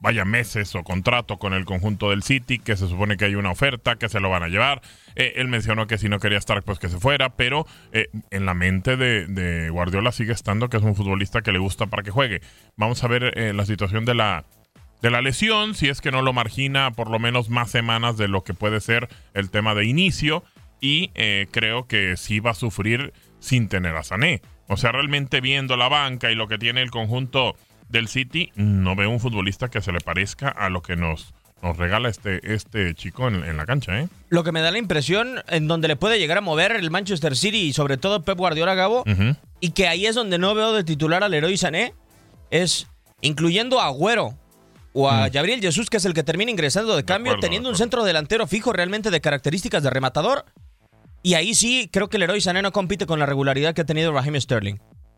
vaya 0.00 0.24
meses 0.24 0.76
o 0.76 0.84
contrato 0.84 1.38
con 1.38 1.54
el 1.54 1.64
conjunto 1.64 2.10
del 2.10 2.22
City, 2.22 2.60
que 2.60 2.76
se 2.76 2.86
supone 2.86 3.16
que 3.16 3.24
hay 3.24 3.34
una 3.34 3.50
oferta, 3.50 3.96
que 3.96 4.08
se 4.08 4.20
lo 4.20 4.30
van 4.30 4.44
a 4.44 4.48
llevar. 4.48 4.80
Eh, 5.16 5.32
él 5.36 5.48
mencionó 5.48 5.88
que 5.88 5.98
si 5.98 6.08
no 6.08 6.20
quería 6.20 6.38
estar, 6.38 6.62
pues 6.62 6.78
que 6.78 6.88
se 6.88 6.98
fuera, 6.98 7.30
pero 7.30 7.66
eh, 7.90 8.08
en 8.30 8.46
la 8.46 8.54
mente 8.54 8.96
de, 8.96 9.70
Guardiola 9.70 10.12
sigue 10.12 10.32
estando 10.32 10.68
que 10.68 10.76
es 10.76 10.84
un 10.84 10.94
futbolista 10.94 11.42
que 11.42 11.50
le 11.50 11.58
gusta 11.58 11.86
para 11.86 12.04
que 12.04 12.12
juegue. 12.12 12.42
Vamos 12.76 13.02
a 13.02 13.08
ver 13.08 13.54
la 13.54 13.66
situación 13.66 14.04
de 14.04 14.14
la, 14.14 14.44
de 15.02 15.10
la 15.10 15.20
lesión, 15.20 15.74
si 15.74 15.88
es 15.88 16.00
que 16.00 16.10
no 16.10 16.22
lo 16.22 16.32
margina 16.32 16.90
por 16.90 17.10
lo 17.10 17.18
menos 17.18 17.48
más 17.48 17.70
semanas 17.70 18.16
de 18.16 18.28
lo 18.28 18.42
que 18.42 18.54
puede 18.54 18.80
ser 18.80 19.08
el 19.34 19.50
tema 19.50 19.74
de 19.74 19.86
inicio. 19.86 20.42
Y 20.80 21.10
eh, 21.14 21.48
creo 21.50 21.86
que 21.86 22.16
sí 22.16 22.40
va 22.40 22.52
a 22.52 22.54
sufrir 22.54 23.12
sin 23.40 23.68
tener 23.68 23.96
a 23.96 24.04
Sané. 24.04 24.42
O 24.68 24.76
sea, 24.76 24.92
realmente 24.92 25.40
viendo 25.40 25.76
la 25.76 25.88
banca 25.88 26.30
y 26.30 26.34
lo 26.34 26.46
que 26.46 26.58
tiene 26.58 26.82
el 26.82 26.90
conjunto 26.90 27.56
del 27.88 28.08
City, 28.08 28.52
no 28.54 28.94
veo 28.94 29.10
un 29.10 29.18
futbolista 29.18 29.68
que 29.68 29.80
se 29.80 29.92
le 29.92 30.00
parezca 30.00 30.48
a 30.48 30.68
lo 30.68 30.82
que 30.82 30.94
nos, 30.94 31.34
nos 31.62 31.76
regala 31.76 32.08
este, 32.08 32.54
este 32.54 32.94
chico 32.94 33.28
en, 33.28 33.56
la 33.56 33.66
cancha. 33.66 33.98
¿eh? 34.00 34.08
Lo 34.28 34.44
que 34.44 34.52
me 34.52 34.60
da 34.60 34.70
la 34.70 34.78
impresión 34.78 35.42
en 35.48 35.68
donde 35.68 35.88
le 35.88 35.96
puede 35.96 36.18
llegar 36.18 36.38
a 36.38 36.42
mover 36.42 36.72
el 36.72 36.90
Manchester 36.90 37.36
City 37.36 37.60
y 37.60 37.72
sobre 37.72 37.96
todo 37.96 38.24
Pep 38.24 38.36
Guardiola 38.36 38.74
Gabo, 38.74 39.04
y 39.60 39.70
que 39.70 39.88
ahí 39.88 40.06
es 40.06 40.14
donde 40.14 40.38
no 40.38 40.54
veo 40.54 40.72
de 40.72 40.84
titular 40.84 41.24
al 41.24 41.34
héroe 41.34 41.56
Sané, 41.56 41.94
es 42.50 42.88
incluyendo 43.20 43.80
a 43.80 43.86
Agüero 43.86 44.36
o 44.92 45.08
a 45.08 45.26
mm. 45.26 45.30
Gabriel 45.32 45.60
Jesús, 45.60 45.90
que 45.90 45.98
es 45.98 46.04
el 46.04 46.14
que 46.14 46.22
termina 46.22 46.50
ingresando 46.50 46.96
de 46.96 47.04
cambio, 47.04 47.38
teniendo 47.38 47.68
un 47.68 47.76
centro 47.76 48.04
delantero 48.04 48.46
fijo 48.46 48.72
realmente 48.72 49.10
de 49.10 49.20
características 49.20 49.82
de 49.82 49.90
rematador. 49.90 50.44
Y 51.22 51.34
ahí 51.34 51.54
sí, 51.54 51.88
creo 51.92 52.08
que 52.08 52.16
el 52.16 52.22
héroe 52.24 52.40
Sané 52.40 52.62
no 52.62 52.72
compite 52.72 53.06
con 53.06 53.18
la 53.18 53.26
regularidad 53.26 53.74
que 53.74 53.82
ha 53.82 53.86
tenido 53.86 54.12
Raheem 54.12 54.40
Sterling. 54.40 54.76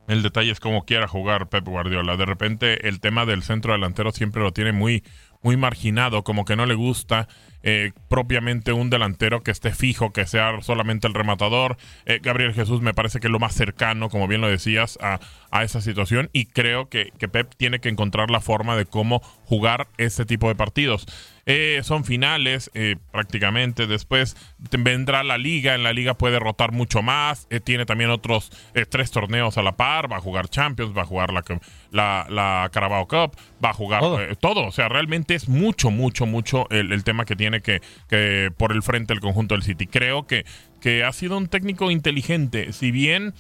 El 0.09 0.23
detalle 0.23 0.51
es 0.51 0.59
cómo 0.59 0.85
quiera 0.85 1.07
jugar 1.07 1.49
Pep 1.49 1.65
Guardiola. 1.65 2.17
De 2.17 2.27
repente 2.27 2.89
el 2.89 3.01
tema 3.01 3.27
del 3.27 3.43
centro 3.43 3.75
delantero 3.75 4.11
siempre 4.11 4.43
lo 4.43 4.53
tiene 4.53 4.73
muy, 4.73 5.05
muy 5.43 5.57
marginado, 5.57 6.23
como 6.25 6.45
que 6.45 6.57
no 6.57 6.67
le 6.67 6.75
gusta. 6.75 7.29
eh, 7.63 7.93
propiamente 8.09 8.73
un 8.73 8.91
delantero 8.91 9.43
que 9.43 9.51
esté 9.51 9.73
fijo, 9.73 10.13
que 10.13 10.27
sea 10.27 10.61
solamente 10.63 11.07
el 11.07 11.15
rematador. 11.15 11.77
Eh, 12.07 12.19
Gabriel 12.23 12.55
Jesús 12.55 12.81
me 12.81 12.95
parece 12.95 13.21
que 13.21 13.27
es 13.27 13.31
lo 13.31 13.39
más 13.39 13.55
cercano, 13.55 14.09
como 14.09 14.27
bien 14.29 14.41
lo 14.41 14.49
decías, 14.49 14.99
a, 15.03 15.21
a 15.51 15.65
esa 15.65 15.81
situación 15.81 16.31
y 16.33 16.47
creo 16.47 16.89
que, 16.89 17.13
que, 17.19 17.29
Pep 17.29 17.55
tiene 17.57 17.81
que 17.81 17.89
encontrar 17.89 18.31
la 18.31 18.41
forma 18.41 18.77
de 18.77 18.87
cómo 18.87 19.21
jugar 19.45 19.89
este 19.99 20.25
tipo 20.25 20.49
de 20.49 20.55
partidos. 20.55 21.07
Eh, 21.53 21.81
son 21.83 22.05
finales 22.05 22.71
eh, 22.75 22.95
prácticamente, 23.11 23.89
después 23.89 24.37
vendrá 24.71 25.25
la 25.25 25.37
liga, 25.37 25.75
en 25.75 25.83
la 25.83 25.93
liga 25.93 26.15
puede 26.15 26.39
rotar 26.39 26.71
mucho 26.71 27.03
más, 27.03 27.49
eh, 27.51 27.59
tiene 27.59 27.87
también 27.87 28.11
otros 28.11 28.53
eh, 28.75 28.87
tres 28.89 29.11
torneos 29.11 29.59
a 29.59 29.63
la 29.63 29.73
par, 29.73 30.11
va 30.11 30.19
a 30.19 30.21
jugar 30.21 30.49
Champions, 30.49 30.97
va 30.97 31.03
a 31.03 31.07
jugar 31.07 31.33
la, 31.33 31.43
la, 31.91 32.27
la 32.29 32.71
Carabao 32.73 33.09
Cup, 33.09 33.37
va 33.65 33.71
a 33.71 33.73
jugar 33.73 34.01
todo. 34.01 34.21
todo. 34.37 34.65
o 34.65 34.71
sea, 34.71 34.89
realmente 34.89 35.35
es 35.35 35.49
mucho, 35.49 35.91
mucho, 35.91 36.25
mucho 36.25 36.69
el, 36.71 36.93
el 36.93 37.03
tema 37.03 37.25
que 37.25 37.35
tiene 37.35 37.63
que, 37.63 37.83
que, 38.09 38.53
por 38.57 38.71
el 38.71 38.85
frente 38.85 39.13
el 39.13 39.21
conjunto 39.21 39.57
del 39.57 39.65
City. 39.65 39.89
Creo 39.89 40.29
que, 40.29 40.45
que 40.81 41.03
ha 41.03 41.13
sido 41.13 41.37
un 41.37 41.49
técnico 41.49 41.91
inteligente, 41.91 42.73
si 42.73 42.93
bien 42.93 43.35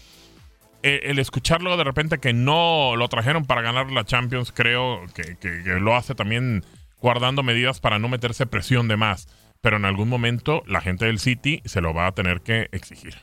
el 0.82 1.18
escucharlo 1.18 1.76
de 1.76 1.84
repente 1.84 2.18
que 2.18 2.32
no 2.32 2.96
lo 2.96 3.06
trajeron 3.08 3.44
para 3.44 3.60
ganar 3.60 3.92
la 3.92 4.04
Champions, 4.04 4.50
creo 4.50 5.04
que, 5.14 5.36
que, 5.36 5.62
que, 5.62 5.78
lo 5.78 5.94
hace 5.94 6.16
también 6.16 6.64
guardando 7.00 7.42
medidas 7.42 7.80
para 7.80 7.98
no 7.98 8.08
meterse 8.08 8.46
presión 8.46 8.88
de 8.88 8.96
más. 8.96 9.28
Pero 9.60 9.76
en 9.76 9.84
algún 9.84 10.08
momento 10.08 10.62
la 10.66 10.80
gente 10.80 11.04
del 11.04 11.18
City 11.18 11.62
se 11.64 11.80
lo 11.80 11.92
va 11.92 12.06
a 12.06 12.12
tener 12.12 12.40
que 12.40 12.68
exigir. 12.72 13.16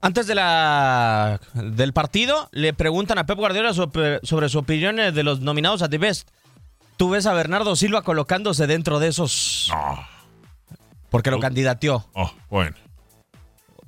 Antes 0.00 0.26
de 0.26 0.34
la, 0.34 1.40
del 1.54 1.92
partido, 1.92 2.48
le 2.52 2.72
preguntan 2.72 3.18
a 3.18 3.26
Pep 3.26 3.36
Guardiola 3.36 3.74
sobre, 3.74 4.20
sobre 4.22 4.48
su 4.48 4.58
opinión 4.58 4.96
de 4.96 5.22
los 5.22 5.40
nominados 5.40 5.82
a 5.82 5.88
The 5.88 5.98
Best. 5.98 6.30
¿Tú 6.96 7.10
ves 7.10 7.26
a 7.26 7.32
Bernardo 7.32 7.74
Silva 7.74 8.02
colocándose 8.02 8.66
dentro 8.66 8.98
de 8.98 9.08
esos? 9.08 9.70
No. 9.72 10.06
Porque 11.10 11.30
lo 11.30 11.40
candidateó. 11.40 12.06
Oh, 12.12 12.32
bueno 12.50 12.76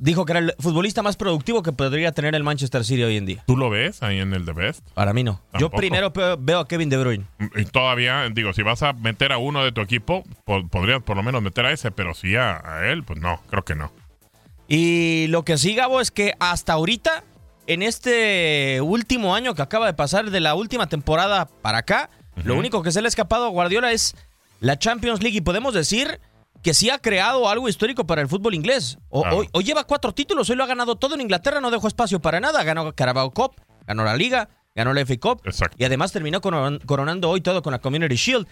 dijo 0.00 0.24
que 0.24 0.32
era 0.32 0.40
el 0.40 0.54
futbolista 0.58 1.02
más 1.02 1.16
productivo 1.16 1.62
que 1.62 1.72
podría 1.72 2.10
tener 2.12 2.34
el 2.34 2.42
Manchester 2.42 2.84
City 2.84 3.02
hoy 3.04 3.16
en 3.16 3.26
día. 3.26 3.44
¿Tú 3.46 3.56
lo 3.56 3.70
ves 3.70 4.02
ahí 4.02 4.18
en 4.18 4.32
el 4.32 4.44
The 4.44 4.52
Best? 4.52 4.88
Para 4.94 5.12
mí 5.12 5.22
no. 5.22 5.40
¿Tampoco? 5.52 5.60
Yo 5.60 5.70
primero 5.70 6.12
veo 6.38 6.58
a 6.58 6.66
Kevin 6.66 6.88
De 6.88 6.96
Bruyne. 6.96 7.26
Y 7.54 7.64
todavía, 7.66 8.28
digo, 8.32 8.52
si 8.52 8.62
vas 8.62 8.82
a 8.82 8.94
meter 8.94 9.30
a 9.32 9.38
uno 9.38 9.62
de 9.62 9.72
tu 9.72 9.80
equipo, 9.82 10.24
podrías 10.44 11.02
por 11.02 11.16
lo 11.16 11.22
menos 11.22 11.42
meter 11.42 11.66
a 11.66 11.72
ese, 11.72 11.90
pero 11.90 12.14
si 12.14 12.34
a, 12.34 12.60
a 12.64 12.88
él, 12.88 13.04
pues 13.04 13.20
no, 13.20 13.40
creo 13.50 13.64
que 13.64 13.74
no. 13.74 13.92
Y 14.68 15.26
lo 15.28 15.44
que 15.44 15.58
sí, 15.58 15.74
Gabo, 15.74 16.00
es 16.00 16.10
que 16.10 16.34
hasta 16.40 16.72
ahorita, 16.72 17.24
en 17.66 17.82
este 17.82 18.80
último 18.80 19.34
año 19.34 19.54
que 19.54 19.62
acaba 19.62 19.86
de 19.86 19.94
pasar 19.94 20.30
de 20.30 20.40
la 20.40 20.54
última 20.54 20.88
temporada 20.88 21.46
para 21.60 21.78
acá, 21.78 22.08
uh 22.36 22.40
-huh. 22.40 22.44
lo 22.44 22.56
único 22.56 22.82
que 22.82 22.92
se 22.92 23.02
le 23.02 23.06
ha 23.06 23.10
escapado 23.10 23.44
a 23.44 23.48
Guardiola 23.48 23.92
es 23.92 24.16
la 24.60 24.78
Champions 24.78 25.22
League. 25.22 25.36
Y 25.36 25.40
podemos 25.40 25.74
decir 25.74 26.20
que 26.62 26.74
sí 26.74 26.90
ha 26.90 26.98
creado 26.98 27.48
algo 27.48 27.68
histórico 27.68 28.06
para 28.06 28.22
el 28.22 28.28
fútbol 28.28 28.54
inglés. 28.54 28.98
O, 29.08 29.22
claro. 29.22 29.38
hoy, 29.38 29.48
hoy, 29.52 29.64
lleva 29.64 29.84
cuatro 29.84 30.12
títulos, 30.12 30.50
hoy 30.50 30.56
lo 30.56 30.64
ha 30.64 30.66
ganado 30.66 30.96
todo 30.96 31.14
en 31.14 31.20
Inglaterra, 31.22 31.60
no 31.60 31.70
dejó 31.70 31.88
espacio 31.88 32.20
para 32.20 32.40
nada. 32.40 32.62
Ganó 32.64 32.92
Carabao 32.94 33.30
Cup, 33.30 33.52
ganó 33.86 34.04
la 34.04 34.16
Liga, 34.16 34.48
ganó 34.74 34.92
la 34.92 35.04
FA 35.04 35.16
Cup 35.18 35.42
Exacto. 35.44 35.76
y 35.78 35.84
además 35.84 36.12
terminó 36.12 36.40
coron 36.40 36.78
coronando 36.86 37.28
hoy 37.28 37.40
todo 37.40 37.62
con 37.62 37.72
la 37.72 37.80
Community 37.80 38.14
Shield. 38.14 38.46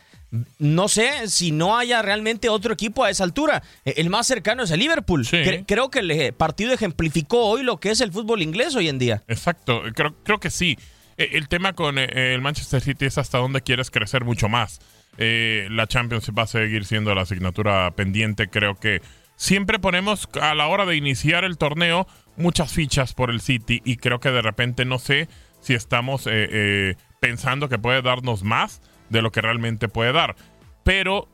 No 0.58 0.88
sé 0.88 1.28
si 1.28 1.52
no 1.52 1.78
haya 1.78 2.02
realmente 2.02 2.48
otro 2.48 2.72
equipo 2.74 3.04
a 3.04 3.10
esa 3.10 3.24
altura. 3.24 3.62
E, 3.84 3.94
El 3.96 4.10
más 4.10 4.26
cercano 4.26 4.62
es 4.62 4.70
el 4.70 4.80
Liverpool. 4.80 5.24
Sí. 5.24 5.42
Cre 5.42 5.64
creo 5.66 5.90
que 5.90 6.00
el 6.00 6.32
partido 6.34 6.72
ejemplificó 6.72 7.46
hoy 7.46 7.62
lo 7.62 7.78
que 7.78 7.90
es 7.90 8.00
el 8.00 8.12
fútbol 8.12 8.42
inglés 8.42 8.74
hoy 8.76 8.88
en 8.88 8.98
día. 8.98 9.22
Exacto, 9.28 9.82
creo, 9.94 10.14
creo 10.24 10.40
que 10.40 10.50
sí. 10.50 10.78
E, 11.16 11.36
El 11.36 11.48
tema 11.48 11.74
con 11.74 11.98
eh, 11.98 12.34
el 12.34 12.40
Manchester 12.40 12.80
City 12.80 13.06
es 13.06 13.18
hasta 13.18 13.38
dónde 13.38 13.60
quieres 13.60 13.90
crecer 13.90 14.24
mucho 14.24 14.48
más. 14.48 14.80
Eh, 15.18 15.66
la 15.70 15.86
Champions 15.86 16.30
va 16.36 16.44
a 16.44 16.46
seguir 16.46 16.84
siendo 16.84 17.14
la 17.14 17.22
asignatura 17.22 17.90
pendiente. 17.92 18.48
Creo 18.48 18.76
que 18.76 19.02
siempre 19.36 19.78
ponemos 19.78 20.28
a 20.40 20.54
la 20.54 20.68
hora 20.68 20.86
de 20.86 20.96
iniciar 20.96 21.44
el 21.44 21.58
torneo 21.58 22.06
muchas 22.36 22.72
fichas 22.72 23.14
por 23.14 23.30
el 23.30 23.40
City 23.40 23.82
y 23.84 23.96
creo 23.96 24.20
que 24.20 24.30
de 24.30 24.42
repente 24.42 24.84
no 24.84 24.98
sé 24.98 25.28
si 25.60 25.74
estamos 25.74 26.26
eh, 26.26 26.30
eh, 26.50 26.94
pensando 27.20 27.68
que 27.68 27.78
puede 27.78 28.00
darnos 28.00 28.44
más 28.44 28.80
de 29.08 29.22
lo 29.22 29.32
que 29.32 29.40
realmente 29.40 29.88
puede 29.88 30.12
dar. 30.12 30.36
Pero 30.84 31.28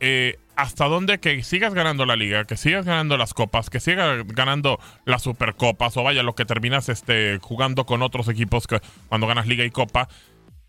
hasta 0.55 0.85
dónde 0.85 1.19
que 1.19 1.41
sigas 1.43 1.73
ganando 1.73 2.05
la 2.05 2.15
liga, 2.15 2.45
que 2.45 2.57
sigas 2.57 2.85
ganando 2.85 3.17
las 3.17 3.33
copas, 3.33 3.69
que 3.69 3.79
sigas 3.79 4.25
ganando 4.27 4.79
las 5.05 5.21
supercopas 5.21 5.95
o 5.97 6.03
vaya 6.03 6.23
lo 6.23 6.35
que 6.35 6.45
terminas 6.45 6.89
este, 6.89 7.39
jugando 7.41 7.85
con 7.85 8.01
otros 8.01 8.27
equipos 8.27 8.67
que, 8.67 8.81
cuando 9.07 9.27
ganas 9.27 9.47
liga 9.47 9.63
y 9.63 9.71
copa 9.71 10.09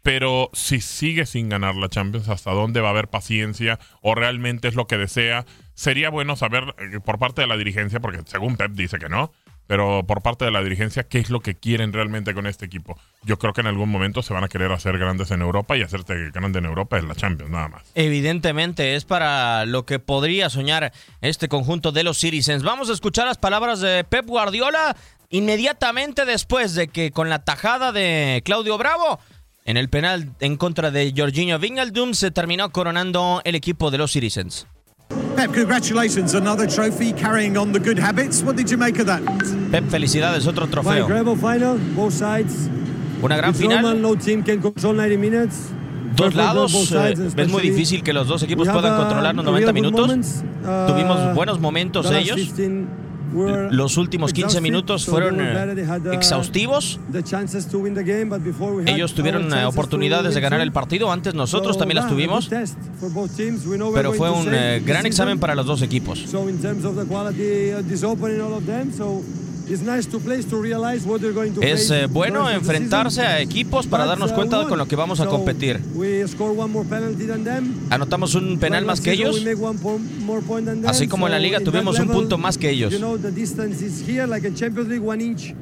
pero 0.06 0.50
si 0.52 0.80
sigue 0.80 1.26
sin 1.26 1.48
ganar 1.48 1.74
la 1.74 1.88
Champions, 1.88 2.28
¿hasta 2.28 2.52
dónde 2.52 2.80
va 2.80 2.86
a 2.86 2.90
haber 2.92 3.08
paciencia 3.08 3.80
o 4.02 4.14
realmente 4.14 4.68
es 4.68 4.76
lo 4.76 4.86
que 4.86 4.98
desea? 4.98 5.46
Sería 5.74 6.10
bueno 6.10 6.36
saber 6.36 6.76
eh, 6.78 7.00
por 7.04 7.18
parte 7.18 7.40
de 7.40 7.48
la 7.48 7.56
dirigencia, 7.56 7.98
porque 7.98 8.20
según 8.24 8.56
Pep 8.56 8.70
dice 8.70 9.00
que 9.00 9.08
no, 9.08 9.32
pero 9.66 10.04
por 10.06 10.22
parte 10.22 10.44
de 10.44 10.52
la 10.52 10.62
dirigencia, 10.62 11.02
¿qué 11.02 11.18
es 11.18 11.28
lo 11.28 11.40
que 11.40 11.56
quieren 11.56 11.92
realmente 11.92 12.34
con 12.34 12.46
este 12.46 12.66
equipo? 12.66 12.96
Yo 13.24 13.40
creo 13.40 13.52
que 13.52 13.62
en 13.62 13.66
algún 13.66 13.88
momento 13.88 14.22
se 14.22 14.32
van 14.32 14.44
a 14.44 14.48
querer 14.48 14.70
hacer 14.70 14.96
grandes 14.96 15.32
en 15.32 15.42
Europa 15.42 15.76
y 15.76 15.82
hacerte 15.82 16.30
grande 16.30 16.60
en 16.60 16.66
Europa 16.66 16.98
es 16.98 17.02
la 17.02 17.16
Champions, 17.16 17.50
nada 17.50 17.66
más. 17.66 17.82
Evidentemente, 17.96 18.94
es 18.94 19.04
para 19.04 19.66
lo 19.66 19.86
que 19.86 19.98
podría 19.98 20.50
soñar 20.50 20.92
este 21.20 21.48
conjunto 21.48 21.90
de 21.90 22.04
los 22.04 22.16
Citizens. 22.18 22.62
Vamos 22.62 22.90
a 22.90 22.92
escuchar 22.92 23.26
las 23.26 23.38
palabras 23.38 23.80
de 23.80 24.04
Pep 24.04 24.24
Guardiola 24.24 24.96
inmediatamente 25.30 26.24
después 26.24 26.76
de 26.76 26.86
que 26.86 27.10
con 27.10 27.28
la 27.28 27.44
tajada 27.44 27.90
de 27.90 28.42
Claudio 28.44 28.78
Bravo 28.78 29.18
en 29.66 29.76
el 29.76 29.88
penal 29.88 30.30
en 30.40 30.56
contra 30.56 30.90
de 30.90 31.12
Jorginho 31.14 31.58
Wijnaldum 31.58 32.14
se 32.14 32.30
terminó 32.30 32.70
coronando 32.70 33.42
el 33.44 33.54
equipo 33.56 33.90
de 33.90 33.98
los 33.98 34.12
Citizens. 34.12 34.66
Pep, 35.36 35.52
congratulations, 35.52 36.34
another 36.34 36.66
trophy 36.66 37.12
carrying 37.12 37.56
on 37.56 37.72
the 37.72 37.78
good 37.78 37.98
habits. 37.98 38.42
What 38.42 38.56
did 38.56 38.68
you 38.70 38.78
make 38.78 38.98
of 39.00 39.06
that? 39.06 39.20
Pep, 39.70 39.84
felicidades, 39.90 40.46
otro 40.46 40.66
trofeo. 40.66 41.06
Final, 41.36 41.78
both 41.94 42.14
sides. 42.14 42.70
Una 43.22 43.36
gran 43.36 43.54
final. 43.54 43.82
Normal, 43.82 44.02
no 44.02 44.16
team 44.16 44.42
can 44.42 44.60
control 44.60 44.96
90 44.96 45.18
minutes. 45.18 45.72
Dos 46.16 46.34
lados, 46.34 46.72
sides, 46.72 47.18
eh, 47.18 47.42
es 47.42 47.48
muy 47.48 47.60
difícil 47.60 48.02
que 48.02 48.14
los 48.14 48.26
dos 48.26 48.42
equipos 48.42 48.68
puedan 48.68 48.96
controlar 48.96 49.34
los 49.34 49.44
90 49.44 49.72
minutos. 49.72 50.10
Uh, 50.10 50.86
Tuvimos 50.88 51.34
buenos 51.34 51.60
momentos 51.60 52.10
ellos. 52.10 52.36
15, 52.36 52.86
los 53.70 53.96
últimos 53.96 54.32
15 54.32 54.60
minutos 54.60 55.06
fueron 55.06 55.40
exhaustivos. 56.12 57.00
Ellos 58.86 59.14
tuvieron 59.14 59.52
oportunidades 59.64 60.34
de 60.34 60.40
ganar 60.40 60.60
el 60.60 60.72
partido, 60.72 61.12
antes 61.12 61.34
nosotros 61.34 61.78
también 61.78 61.96
las 61.96 62.08
tuvimos, 62.08 62.50
pero 63.94 64.12
fue 64.12 64.30
un 64.30 64.52
eh, 64.52 64.82
gran 64.84 65.06
examen 65.06 65.38
para 65.38 65.54
los 65.54 65.66
dos 65.66 65.82
equipos. 65.82 66.24
Es 71.60 71.90
eh, 71.90 72.06
bueno 72.06 72.48
enfrentarse 72.50 73.22
a 73.22 73.40
equipos 73.40 73.86
para 73.86 74.06
darnos 74.06 74.32
cuenta 74.32 74.60
de 74.60 74.66
con 74.66 74.78
lo 74.78 74.86
que 74.86 74.94
vamos 74.94 75.20
a 75.20 75.26
competir. 75.26 75.80
Anotamos 77.90 78.34
un 78.34 78.58
penal 78.58 78.84
más 78.84 79.00
que 79.00 79.12
ellos, 79.12 79.42
así 80.86 81.08
como 81.08 81.26
en 81.26 81.32
la 81.32 81.38
liga 81.38 81.60
tuvimos 81.60 81.98
un 81.98 82.08
punto 82.08 82.38
más 82.38 82.58
que 82.58 82.70
ellos. 82.70 82.94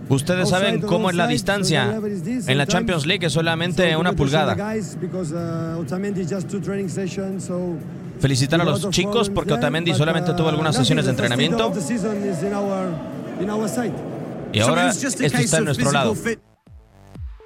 Ustedes 0.09 0.49
saben 0.49 0.81
cómo 0.81 1.11
es 1.11 1.17
la 1.17 1.27
distancia 1.27 2.01
en 2.47 2.59
la 2.59 2.67
Champions 2.67 3.07
League, 3.07 3.27
es 3.27 3.33
solamente 3.33 3.97
una 3.97 4.13
pulgada. 4.13 4.57
Felicitar 8.21 8.61
a 8.61 8.65
los 8.65 8.91
chicos 8.91 9.31
porque 9.31 9.53
Otamendi 9.53 9.95
solamente 9.95 10.33
tuvo 10.35 10.49
algunas 10.49 10.77
sesiones 10.77 11.05
de 11.05 11.11
entrenamiento. 11.11 11.73
Y 14.53 14.61
ahora 14.61 14.91
esto 14.91 15.25
está 15.25 15.59
en 15.59 15.65
nuestro 15.65 15.93
lado. 15.93 16.15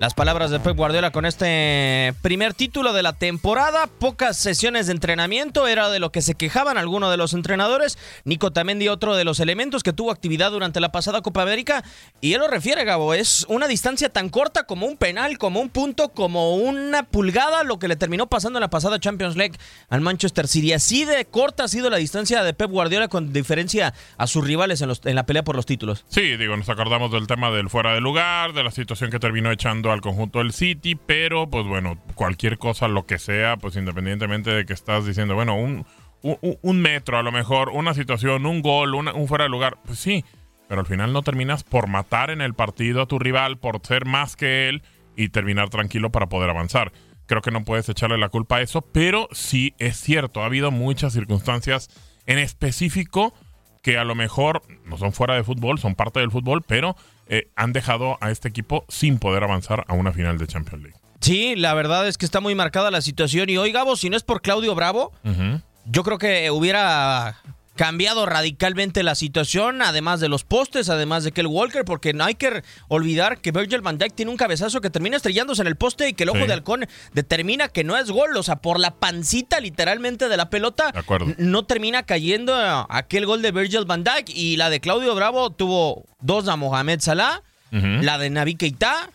Las 0.00 0.14
palabras 0.14 0.52
de 0.52 0.60
Pep 0.60 0.76
Guardiola 0.76 1.10
con 1.10 1.26
este 1.26 2.14
primer 2.22 2.54
título 2.54 2.92
de 2.92 3.02
la 3.02 3.14
temporada, 3.14 3.88
pocas 3.88 4.36
sesiones 4.36 4.86
de 4.86 4.92
entrenamiento, 4.92 5.66
era 5.66 5.90
de 5.90 5.98
lo 5.98 6.12
que 6.12 6.22
se 6.22 6.36
quejaban 6.36 6.78
algunos 6.78 7.10
de 7.10 7.16
los 7.16 7.34
entrenadores. 7.34 7.98
Nico 8.24 8.52
Tamendi, 8.52 8.86
otro 8.86 9.16
de 9.16 9.24
los 9.24 9.40
elementos 9.40 9.82
que 9.82 9.92
tuvo 9.92 10.12
actividad 10.12 10.52
durante 10.52 10.78
la 10.78 10.92
pasada 10.92 11.20
Copa 11.20 11.42
América, 11.42 11.82
y 12.20 12.34
él 12.34 12.38
lo 12.38 12.46
refiere, 12.46 12.84
Gabo, 12.84 13.12
es 13.12 13.44
una 13.48 13.66
distancia 13.66 14.08
tan 14.08 14.28
corta 14.28 14.66
como 14.66 14.86
un 14.86 14.96
penal, 14.96 15.36
como 15.36 15.58
un 15.58 15.68
punto, 15.68 16.10
como 16.10 16.54
una 16.54 17.02
pulgada, 17.02 17.64
lo 17.64 17.80
que 17.80 17.88
le 17.88 17.96
terminó 17.96 18.28
pasando 18.28 18.60
en 18.60 18.62
la 18.62 18.70
pasada 18.70 19.00
Champions 19.00 19.34
League 19.34 19.56
al 19.88 20.00
Manchester 20.00 20.46
City. 20.46 20.74
Así 20.74 21.06
de 21.06 21.24
corta 21.24 21.64
ha 21.64 21.68
sido 21.68 21.90
la 21.90 21.96
distancia 21.96 22.44
de 22.44 22.54
Pep 22.54 22.70
Guardiola 22.70 23.08
con 23.08 23.32
diferencia 23.32 23.92
a 24.16 24.28
sus 24.28 24.46
rivales 24.46 24.80
en, 24.80 24.90
los, 24.90 25.04
en 25.04 25.16
la 25.16 25.26
pelea 25.26 25.42
por 25.42 25.56
los 25.56 25.66
títulos. 25.66 26.04
Sí, 26.06 26.36
digo, 26.36 26.56
nos 26.56 26.68
acordamos 26.68 27.10
del 27.10 27.26
tema 27.26 27.50
del 27.50 27.68
fuera 27.68 27.94
de 27.94 28.00
lugar, 28.00 28.52
de 28.52 28.62
la 28.62 28.70
situación 28.70 29.10
que 29.10 29.18
terminó 29.18 29.50
echando 29.50 29.87
al 29.92 30.00
conjunto 30.00 30.38
del 30.38 30.52
City, 30.52 30.94
pero 30.94 31.48
pues 31.48 31.66
bueno, 31.66 31.98
cualquier 32.14 32.58
cosa, 32.58 32.88
lo 32.88 33.06
que 33.06 33.18
sea, 33.18 33.56
pues 33.56 33.76
independientemente 33.76 34.50
de 34.50 34.66
que 34.66 34.72
estás 34.72 35.06
diciendo, 35.06 35.34
bueno, 35.34 35.56
un, 35.56 35.86
un, 36.22 36.80
metro 36.80 37.18
a 37.18 37.22
lo 37.22 37.32
mejor, 37.32 37.70
una 37.70 37.94
situación, 37.94 38.46
un 38.46 38.62
gol, 38.62 38.94
una, 38.94 39.12
un 39.12 39.28
fuera 39.28 39.44
de 39.44 39.50
lugar, 39.50 39.78
pues 39.84 39.98
sí, 39.98 40.24
pero 40.68 40.80
al 40.80 40.86
final 40.86 41.12
no 41.12 41.22
terminas 41.22 41.64
por 41.64 41.88
matar 41.88 42.30
en 42.30 42.40
el 42.40 42.54
partido 42.54 43.02
a 43.02 43.06
tu 43.06 43.18
rival, 43.18 43.58
por 43.58 43.80
ser 43.86 44.04
más 44.04 44.36
que 44.36 44.68
él 44.68 44.82
y 45.16 45.30
terminar 45.30 45.68
tranquilo 45.70 46.10
para 46.10 46.28
poder 46.28 46.50
avanzar. 46.50 46.92
Creo 47.26 47.42
que 47.42 47.50
no 47.50 47.64
puedes 47.64 47.88
echarle 47.88 48.18
la 48.18 48.28
culpa 48.30 48.56
a 48.56 48.62
eso, 48.62 48.82
pero 48.82 49.28
sí 49.32 49.74
es 49.78 49.96
cierto, 49.98 50.42
ha 50.42 50.46
habido 50.46 50.70
muchas 50.70 51.12
circunstancias 51.12 51.88
en 52.26 52.38
específico 52.38 53.34
que 53.82 53.98
a 53.98 54.04
lo 54.04 54.14
mejor 54.14 54.62
no 54.84 54.98
son 54.98 55.12
fuera 55.12 55.34
de 55.34 55.44
fútbol, 55.44 55.78
son 55.78 55.94
parte 55.94 56.20
del 56.20 56.30
fútbol, 56.30 56.62
pero 56.62 56.96
eh, 57.28 57.50
han 57.56 57.72
dejado 57.72 58.18
a 58.20 58.30
este 58.30 58.48
equipo 58.48 58.84
sin 58.88 59.18
poder 59.18 59.44
avanzar 59.44 59.84
a 59.88 59.94
una 59.94 60.12
final 60.12 60.38
de 60.38 60.46
Champions 60.46 60.82
League. 60.82 60.98
Sí, 61.20 61.56
la 61.56 61.74
verdad 61.74 62.06
es 62.06 62.16
que 62.16 62.24
está 62.24 62.40
muy 62.40 62.54
marcada 62.54 62.90
la 62.90 63.00
situación. 63.00 63.50
Y 63.50 63.56
hoy, 63.56 63.72
Gabo, 63.72 63.96
si 63.96 64.08
no 64.08 64.16
es 64.16 64.22
por 64.22 64.40
Claudio 64.40 64.74
Bravo, 64.74 65.12
yo 65.84 66.04
creo 66.04 66.18
que 66.18 66.50
hubiera 66.50 67.36
cambiado 67.78 68.26
radicalmente 68.26 69.02
la 69.04 69.14
situación, 69.14 69.80
además 69.82 70.18
de 70.18 70.28
los 70.28 70.42
postes, 70.42 70.90
además 70.90 71.22
de 71.22 71.30
que 71.32 71.40
el 71.40 71.46
Walker, 71.46 71.84
porque 71.84 72.12
no 72.12 72.24
hay 72.24 72.34
que 72.34 72.62
olvidar 72.88 73.40
que 73.40 73.52
Virgil 73.52 73.80
van 73.80 73.96
Dijk 73.98 74.14
tiene 74.14 74.32
un 74.32 74.36
cabezazo 74.36 74.80
que 74.80 74.90
termina 74.90 75.16
estrellándose 75.16 75.62
en 75.62 75.68
el 75.68 75.76
poste 75.76 76.08
y 76.08 76.12
que 76.12 76.24
el 76.24 76.30
ojo 76.30 76.40
Sí. 76.40 76.46
de 76.48 76.52
halcón 76.54 76.86
determina 77.14 77.68
que 77.68 77.84
no 77.84 77.96
es 77.96 78.10
gol, 78.10 78.36
o 78.36 78.42
sea, 78.42 78.56
por 78.56 78.80
la 78.80 78.96
pancita 78.96 79.60
literalmente 79.60 80.28
de 80.28 80.36
la 80.36 80.50
pelota, 80.50 80.90
De 80.92 81.34
no 81.38 81.64
termina 81.64 82.02
cayendo 82.02 82.52
aquel 82.90 83.24
gol 83.26 83.42
de 83.42 83.52
Virgil 83.52 83.84
van 83.86 84.02
Dijk 84.02 84.28
y 84.28 84.56
la 84.56 84.70
de 84.70 84.80
Claudio 84.80 85.14
Bravo 85.14 85.50
tuvo 85.50 86.04
dos 86.20 86.48
a 86.48 86.56
Mohamed 86.56 87.00
Salah, 87.00 87.42
la 87.70 88.18
de 88.18 88.28
Naby 88.30 88.56
Keita, 88.56 89.10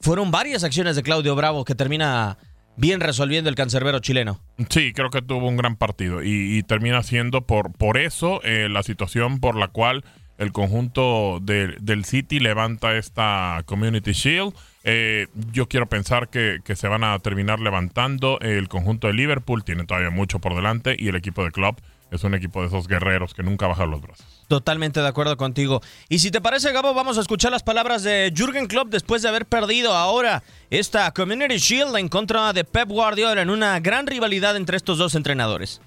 fueron 0.00 0.30
varias 0.30 0.64
acciones 0.64 0.96
de 0.96 1.02
Claudio 1.02 1.34
Bravo 1.36 1.64
que 1.66 1.74
termina 1.74 2.38
bien 2.78 3.00
resolviendo 3.00 3.50
el 3.50 3.56
cancerbero 3.56 3.98
chileno. 3.98 4.40
Sí, 4.70 4.92
creo 4.94 5.10
que 5.10 5.20
tuvo 5.20 5.46
un 5.48 5.56
gran 5.56 5.76
partido 5.76 6.22
y, 6.22 6.62
termina 6.62 7.02
siendo 7.02 7.42
por, 7.42 7.72
por 7.72 7.98
eso 7.98 8.40
eh, 8.44 8.68
la 8.70 8.82
situación 8.82 9.40
por 9.40 9.56
la 9.56 9.68
cual 9.68 10.04
el 10.38 10.52
conjunto 10.52 11.40
de- 11.42 11.76
del 11.80 12.04
City 12.04 12.38
levanta 12.40 12.96
esta 12.96 13.62
Community 13.66 14.12
Shield. 14.12 14.54
Eh, 14.84 15.26
yo 15.52 15.66
quiero 15.68 15.86
pensar 15.88 16.28
que, 16.28 16.60
que 16.64 16.76
se 16.76 16.86
van 16.88 17.02
a 17.04 17.18
terminar 17.18 17.58
levantando. 17.60 18.38
El 18.40 18.68
conjunto 18.68 19.08
de 19.08 19.14
Liverpool 19.14 19.64
tiene 19.64 19.84
todavía 19.84 20.10
mucho 20.10 20.38
por 20.38 20.54
delante 20.54 20.94
y 20.98 21.08
el 21.08 21.16
equipo 21.16 21.44
de 21.44 21.50
Klopp 21.50 21.80
es 22.12 22.22
un 22.24 22.34
equipo 22.34 22.60
de 22.62 22.68
esos 22.68 22.86
guerreros 22.86 23.34
que 23.34 23.42
nunca 23.42 23.66
bajan 23.66 23.90
los 23.90 24.00
brazos. 24.00 24.37
Totalmente 24.48 25.00
de 25.02 25.06
acuerdo 25.06 25.36
contigo. 25.36 25.82
Y 26.08 26.20
si 26.20 26.30
te 26.30 26.40
parece, 26.40 26.72
Gabo, 26.72 26.94
vamos 26.94 27.18
a 27.18 27.20
escuchar 27.20 27.52
las 27.52 27.62
palabras 27.62 28.02
de 28.02 28.32
Jürgen 28.34 28.66
Klopp 28.66 28.88
después 28.88 29.20
de 29.20 29.28
haber 29.28 29.44
perdido 29.44 29.92
ahora 29.92 30.42
esta 30.70 31.10
Community 31.12 31.58
Shield 31.58 31.94
en 31.96 32.08
contra 32.08 32.54
de 32.54 32.64
Pep 32.64 32.88
Guardiola 32.88 33.42
en 33.42 33.50
una 33.50 33.78
gran 33.80 34.06
rivalidad 34.06 34.56
entre 34.56 34.78
estos 34.78 34.96
dos 34.96 35.14
entrenadores. 35.14 35.82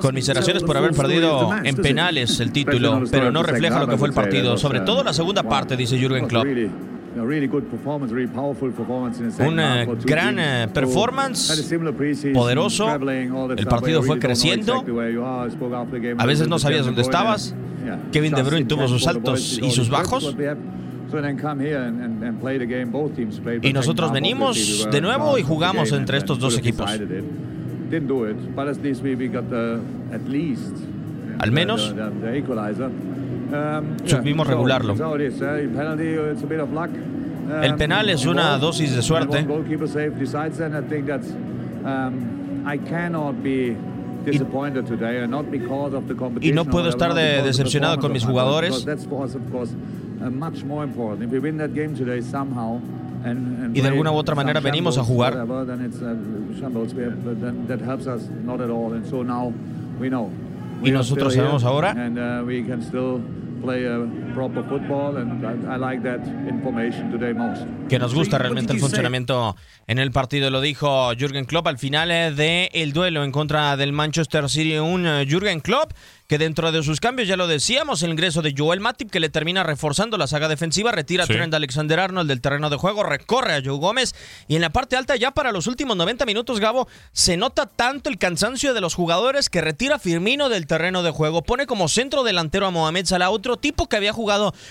Conmiseraciones 0.00 0.62
por 0.62 0.76
haber 0.76 0.92
perdido 0.92 1.50
en 1.64 1.76
penales 1.76 2.38
el 2.40 2.52
título, 2.52 3.02
pero 3.10 3.30
no 3.32 3.42
refleja 3.42 3.80
lo 3.80 3.88
que 3.88 3.96
fue 3.96 4.08
el 4.08 4.14
partido, 4.14 4.56
sobre 4.56 4.80
todo 4.80 5.02
la 5.02 5.12
segunda 5.12 5.42
parte, 5.42 5.76
dice 5.76 5.98
Jürgen 5.98 6.26
Klopp. 6.28 6.46
Una 9.48 9.84
gran 10.04 10.38
eh, 10.38 10.68
performance, 10.72 11.48
poderoso. 12.32 12.86
El 13.56 13.66
partido 13.66 14.02
fue 14.02 14.18
creciendo. 14.20 14.84
A 16.18 16.26
veces 16.26 16.48
no 16.48 16.58
sabías 16.60 16.84
dónde 16.86 17.02
estabas. 17.02 17.54
Kevin 18.12 18.34
De 18.34 18.42
Bruyne 18.42 18.66
tuvo 18.66 18.86
sus 18.86 19.06
altos 19.08 19.58
y 19.60 19.70
sus 19.72 19.88
bajos. 19.90 20.36
Y 23.68 23.72
nosotros 23.72 24.10
venimos 24.12 24.56
de 24.90 25.00
nuevo 25.00 25.38
y 25.38 25.42
jugamos 25.42 25.88
entre 25.96 26.18
estos 26.18 26.38
dos 26.38 26.54
equipos. 26.58 26.86
Al 31.38 31.50
menos 31.52 31.94
supimos 34.04 34.46
regularlo. 34.46 34.92
El 37.62 37.74
penal 37.76 38.10
es 38.10 38.26
una 38.26 38.58
dosis 38.58 38.94
de 38.94 39.00
suerte. 39.02 39.38
y 46.42 46.52
no 46.52 46.64
puedo 46.70 46.88
estar 46.90 47.14
de- 47.14 47.22
decepcionado 47.46 47.94
con 48.02 48.12
mis 48.12 48.22
jugadores. 48.32 48.70
Y 53.74 53.80
de 53.80 53.88
alguna 53.88 54.10
u 54.10 54.14
otra 54.14 54.34
manera 54.34 54.60
venimos 54.60 54.96
a 54.98 55.04
jugar. 55.04 55.34
Y 60.84 60.90
nosotros 60.92 61.34
sabemos 61.34 61.64
ahora 61.64 61.92
que 67.88 67.98
nos 67.98 68.14
gusta 68.14 68.38
realmente 68.38 68.72
el 68.72 68.80
funcionamiento 68.80 69.56
en 69.86 69.98
el 69.98 70.10
partido. 70.10 70.50
Lo 70.50 70.60
dijo 70.60 71.12
Jürgen 71.14 71.44
Klopp 71.44 71.66
al 71.66 71.78
final 71.78 72.10
eh, 72.10 72.30
del 72.32 72.92
duelo 72.92 73.24
en 73.24 73.32
contra 73.32 73.76
del 73.76 73.92
Manchester 73.92 74.48
City. 74.48 74.78
Un 74.78 75.06
eh, 75.06 75.26
Jürgen 75.28 75.60
Klopp 75.60 75.92
que 76.28 76.36
dentro 76.36 76.70
de 76.72 76.82
sus 76.82 77.00
cambios, 77.00 77.26
ya 77.26 77.38
lo 77.38 77.46
decíamos, 77.46 78.02
el 78.02 78.10
ingreso 78.10 78.42
de 78.42 78.52
Joel 78.54 78.80
Matip 78.80 79.10
que 79.10 79.18
le 79.18 79.30
termina 79.30 79.62
reforzando 79.62 80.18
la 80.18 80.26
saga 80.26 80.46
defensiva, 80.46 80.92
retira 80.92 81.24
Sí. 81.24 81.32
a 81.32 81.36
Trent 81.36 81.54
Alexander-Arnold 81.54 82.28
del 82.28 82.42
terreno 82.42 82.68
de 82.68 82.76
juego, 82.76 83.02
recorre 83.02 83.54
a 83.54 83.62
Joe 83.64 83.78
Gómez 83.78 84.14
y 84.46 84.54
en 84.56 84.60
la 84.60 84.68
parte 84.68 84.96
alta 84.96 85.16
ya 85.16 85.30
para 85.30 85.52
los 85.52 85.66
últimos 85.66 85.96
90 85.96 86.26
minutos, 86.26 86.60
Gabo, 86.60 86.86
se 87.12 87.38
nota 87.38 87.64
tanto 87.64 88.10
el 88.10 88.18
cansancio 88.18 88.74
de 88.74 88.82
los 88.82 88.94
jugadores 88.94 89.48
que 89.48 89.62
retira 89.62 89.94
a 89.96 89.98
Firmino 89.98 90.50
del 90.50 90.66
terreno 90.66 91.02
de 91.02 91.12
juego, 91.12 91.42
pone 91.42 91.66
como 91.66 91.88
centro 91.88 92.22
delantero 92.24 92.66
a 92.66 92.70
Mohamed 92.70 93.06
Salah, 93.06 93.30
otro 93.30 93.56
tipo 93.56 93.88
que 93.88 93.96
había 93.96 94.12
jugado 94.12 94.27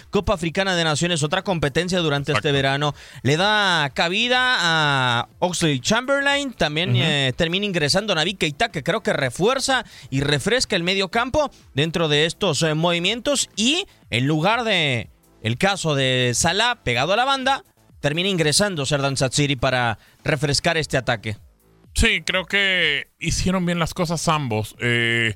Copa 0.10 0.34
Africana 0.34 0.76
de 0.76 0.84
Naciones, 0.84 1.24
otra 1.24 1.44
competencia 1.44 2.00
durante 2.00 2.32
este 2.32 2.52
verano, 2.52 2.94
le 3.24 3.38
da 3.38 3.90
cabida 3.94 4.58
a 4.60 5.30
Oxley 5.40 5.80
Chamberlain, 5.80 6.54
también 6.54 6.96
eh, 6.96 7.34
termina 7.36 7.66
ingresando 7.66 8.16
Naby 8.16 8.36
Keita, 8.36 8.70
que 8.70 8.84
creo 8.84 9.02
que 9.02 9.14
refuerza 9.14 9.86
y 10.10 10.22
refresca 10.22 10.76
el 10.76 10.84
medio 10.84 11.10
campo 11.10 11.52
dentro 11.74 12.08
de 12.08 12.26
estos 12.26 12.62
eh, 12.62 12.74
movimientos 12.74 13.50
y 13.56 13.86
en 14.10 14.28
lugar 14.28 14.64
de 14.64 15.10
el 15.42 15.58
caso 15.58 15.96
de 15.96 16.32
Salah 16.34 16.84
pegado 16.84 17.14
a 17.14 17.16
la 17.16 17.26
banda, 17.26 17.64
termina 18.00 18.30
ingresando 18.30 18.86
Serdan 18.86 19.18
Satsiri 19.18 19.56
para 19.56 19.98
refrescar 20.24 20.78
este 20.78 20.98
ataque. 20.98 21.38
Sí, 21.94 22.22
creo 22.24 22.46
que 22.46 23.08
hicieron 23.20 23.66
bien 23.66 23.80
las 23.80 23.94
cosas 23.94 24.28
ambos. 24.28 24.76
Eh, 24.80 25.34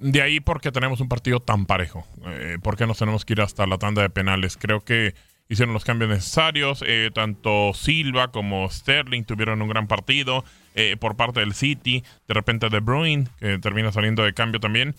de 0.00 0.22
ahí 0.22 0.40
porque 0.40 0.72
tenemos 0.72 1.00
un 1.00 1.08
partido 1.08 1.40
tan 1.40 1.66
parejo. 1.66 2.06
Eh, 2.26 2.58
¿Por 2.62 2.76
qué 2.76 2.86
nos 2.86 2.98
tenemos 2.98 3.24
que 3.24 3.34
ir 3.34 3.40
hasta 3.40 3.66
la 3.66 3.78
tanda 3.78 4.02
de 4.02 4.10
penales? 4.10 4.56
Creo 4.56 4.80
que 4.80 5.14
hicieron 5.48 5.74
los 5.74 5.84
cambios 5.84 6.10
necesarios. 6.10 6.84
eh, 6.86 7.10
tanto 7.12 7.72
Silva 7.74 8.28
como 8.28 8.68
Sterling 8.70 9.24
tuvieron 9.24 9.62
un 9.62 9.68
gran 9.68 9.86
partido. 9.86 10.44
eh, 10.74 10.96
por 10.98 11.16
parte 11.16 11.40
del 11.40 11.54
City, 11.54 12.04
de 12.28 12.34
repente 12.34 12.68
De 12.68 12.78
Bruyne, 12.78 13.26
que 13.40 13.58
termina 13.58 13.90
saliendo 13.90 14.22
de 14.22 14.32
cambio 14.32 14.60
también. 14.60 14.94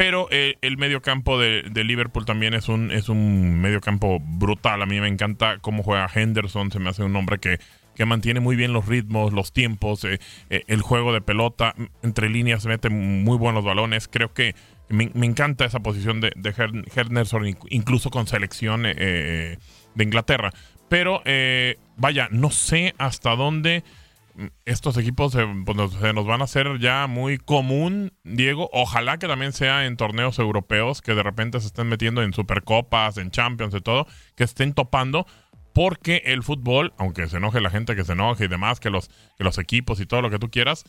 Pero 0.00 0.28
eh, 0.30 0.56
el 0.62 0.78
medio 0.78 1.02
campo 1.02 1.38
de, 1.38 1.62
Liverpool 1.84 2.24
también 2.24 2.54
es 2.54 2.70
un, 2.70 2.90
es 2.90 3.10
un 3.10 3.60
medio 3.60 3.80
campo 3.80 4.18
brutal. 4.18 4.80
A 4.80 4.86
mí 4.86 4.98
me 4.98 5.08
encanta 5.08 5.58
cómo 5.58 5.82
juega 5.82 6.08
Henderson. 6.12 6.72
Se 6.72 6.78
me 6.78 6.88
hace 6.88 7.02
un 7.02 7.14
hombre 7.16 7.38
que, 7.38 7.58
que 8.00 8.06
mantiene 8.06 8.40
muy 8.40 8.56
bien 8.56 8.72
los 8.72 8.86
ritmos, 8.86 9.30
los 9.34 9.52
tiempos, 9.52 10.06
eh, 10.06 10.20
eh, 10.48 10.64
el 10.68 10.80
juego 10.80 11.12
de 11.12 11.20
pelota. 11.20 11.74
Entre 12.02 12.30
líneas 12.30 12.64
mete 12.64 12.88
muy 12.88 13.36
buenos 13.36 13.62
balones. 13.62 14.08
Creo 14.08 14.32
que 14.32 14.54
me, 14.88 15.10
encanta 15.26 15.66
esa 15.66 15.80
posición 15.80 16.22
de, 16.22 16.32
de 16.34 17.54
incluso 17.68 18.08
con 18.08 18.26
selección 18.26 18.84
eh, 18.86 19.58
de 19.94 20.04
Inglaterra. 20.04 20.50
Pero 20.88 21.22
vaya, 21.98 22.28
no 22.30 22.50
sé 22.50 22.94
hasta 22.96 23.36
dónde 23.36 23.84
estos 24.64 24.96
equipos 24.96 25.32
se, 25.32 25.46
pues, 25.66 25.92
se 26.00 26.14
nos 26.14 26.24
van 26.24 26.40
a 26.40 26.44
hacer 26.44 26.78
ya 26.78 27.06
muy 27.06 27.36
común, 27.36 28.14
Diego. 28.24 28.70
Ojalá 28.72 29.18
que 29.18 29.26
también 29.26 29.52
sea 29.52 29.84
en 29.84 29.98
torneos 29.98 30.38
europeos, 30.38 31.02
que 31.02 31.14
de 31.14 31.22
repente 31.22 31.60
se 31.60 31.66
estén 31.66 31.88
metiendo 31.88 32.22
en 32.22 32.32
supercopas, 32.32 33.18
en 33.18 33.30
champions 33.30 33.74
y 33.74 33.82
todo, 33.82 34.06
que 34.36 34.44
estén 34.44 34.72
topando. 34.72 35.26
Porque 35.72 36.22
el 36.26 36.42
fútbol, 36.42 36.92
aunque 36.98 37.28
se 37.28 37.36
enoje 37.36 37.60
la 37.60 37.70
gente 37.70 37.94
que 37.94 38.04
se 38.04 38.12
enoje 38.12 38.44
y 38.44 38.48
demás, 38.48 38.80
que 38.80 38.90
los, 38.90 39.08
que 39.38 39.44
los 39.44 39.58
equipos 39.58 40.00
y 40.00 40.06
todo 40.06 40.22
lo 40.22 40.30
que 40.30 40.38
tú 40.38 40.50
quieras, 40.50 40.84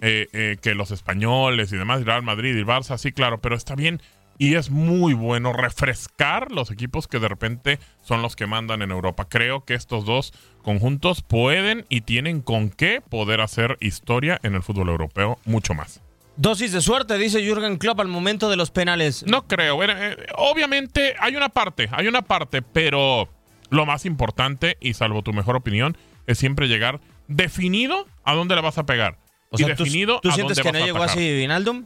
eh, 0.00 0.28
eh, 0.32 0.56
que 0.60 0.74
los 0.74 0.90
españoles 0.90 1.72
y 1.72 1.76
demás, 1.76 2.04
Real 2.04 2.22
Madrid 2.22 2.56
y 2.56 2.62
Barça, 2.62 2.98
sí, 2.98 3.12
claro, 3.12 3.40
pero 3.40 3.56
está 3.56 3.74
bien 3.74 4.00
y 4.38 4.54
es 4.54 4.70
muy 4.70 5.14
bueno 5.14 5.52
refrescar 5.52 6.52
los 6.52 6.70
equipos 6.70 7.08
que 7.08 7.18
de 7.18 7.28
repente 7.28 7.78
son 8.02 8.22
los 8.22 8.36
que 8.36 8.46
mandan 8.46 8.82
en 8.82 8.90
Europa. 8.90 9.26
Creo 9.28 9.64
que 9.64 9.74
estos 9.74 10.04
dos 10.04 10.32
conjuntos 10.62 11.22
pueden 11.22 11.86
y 11.88 12.02
tienen 12.02 12.40
con 12.40 12.70
qué 12.70 13.00
poder 13.00 13.40
hacer 13.40 13.76
historia 13.80 14.38
en 14.42 14.54
el 14.54 14.62
fútbol 14.62 14.88
europeo 14.88 15.38
mucho 15.44 15.74
más. 15.74 16.02
Dosis 16.36 16.72
de 16.72 16.82
suerte, 16.82 17.16
dice 17.16 17.42
Jürgen 17.42 17.78
Klopp 17.78 18.00
al 18.00 18.08
momento 18.08 18.50
de 18.50 18.56
los 18.56 18.70
penales. 18.70 19.24
No 19.26 19.46
creo. 19.46 19.82
Eh, 19.82 20.16
obviamente 20.36 21.14
hay 21.18 21.34
una 21.34 21.48
parte, 21.48 21.88
hay 21.90 22.08
una 22.08 22.20
parte, 22.20 22.60
pero 22.60 23.30
lo 23.70 23.86
más 23.86 24.06
importante, 24.06 24.76
y 24.80 24.94
salvo 24.94 25.22
tu 25.22 25.32
mejor 25.32 25.56
opinión, 25.56 25.96
es 26.26 26.38
siempre 26.38 26.68
llegar 26.68 27.00
definido 27.28 28.06
a 28.24 28.34
dónde 28.34 28.54
le 28.54 28.60
vas 28.62 28.78
a 28.78 28.86
pegar. 28.86 29.18
O 29.50 29.56
y 29.56 29.64
sea, 29.64 29.74
¿tú, 29.76 29.84
definido 29.84 30.20
tú 30.20 30.30
a 30.30 30.34
sientes 30.34 30.56
dónde 30.56 30.70
que 30.70 30.72
no 30.72 30.78
vas 30.78 30.82
a 30.82 30.86
llegó 30.86 30.98
atacar. 30.98 31.16
así 31.18 31.32
Vinaldum? 31.34 31.84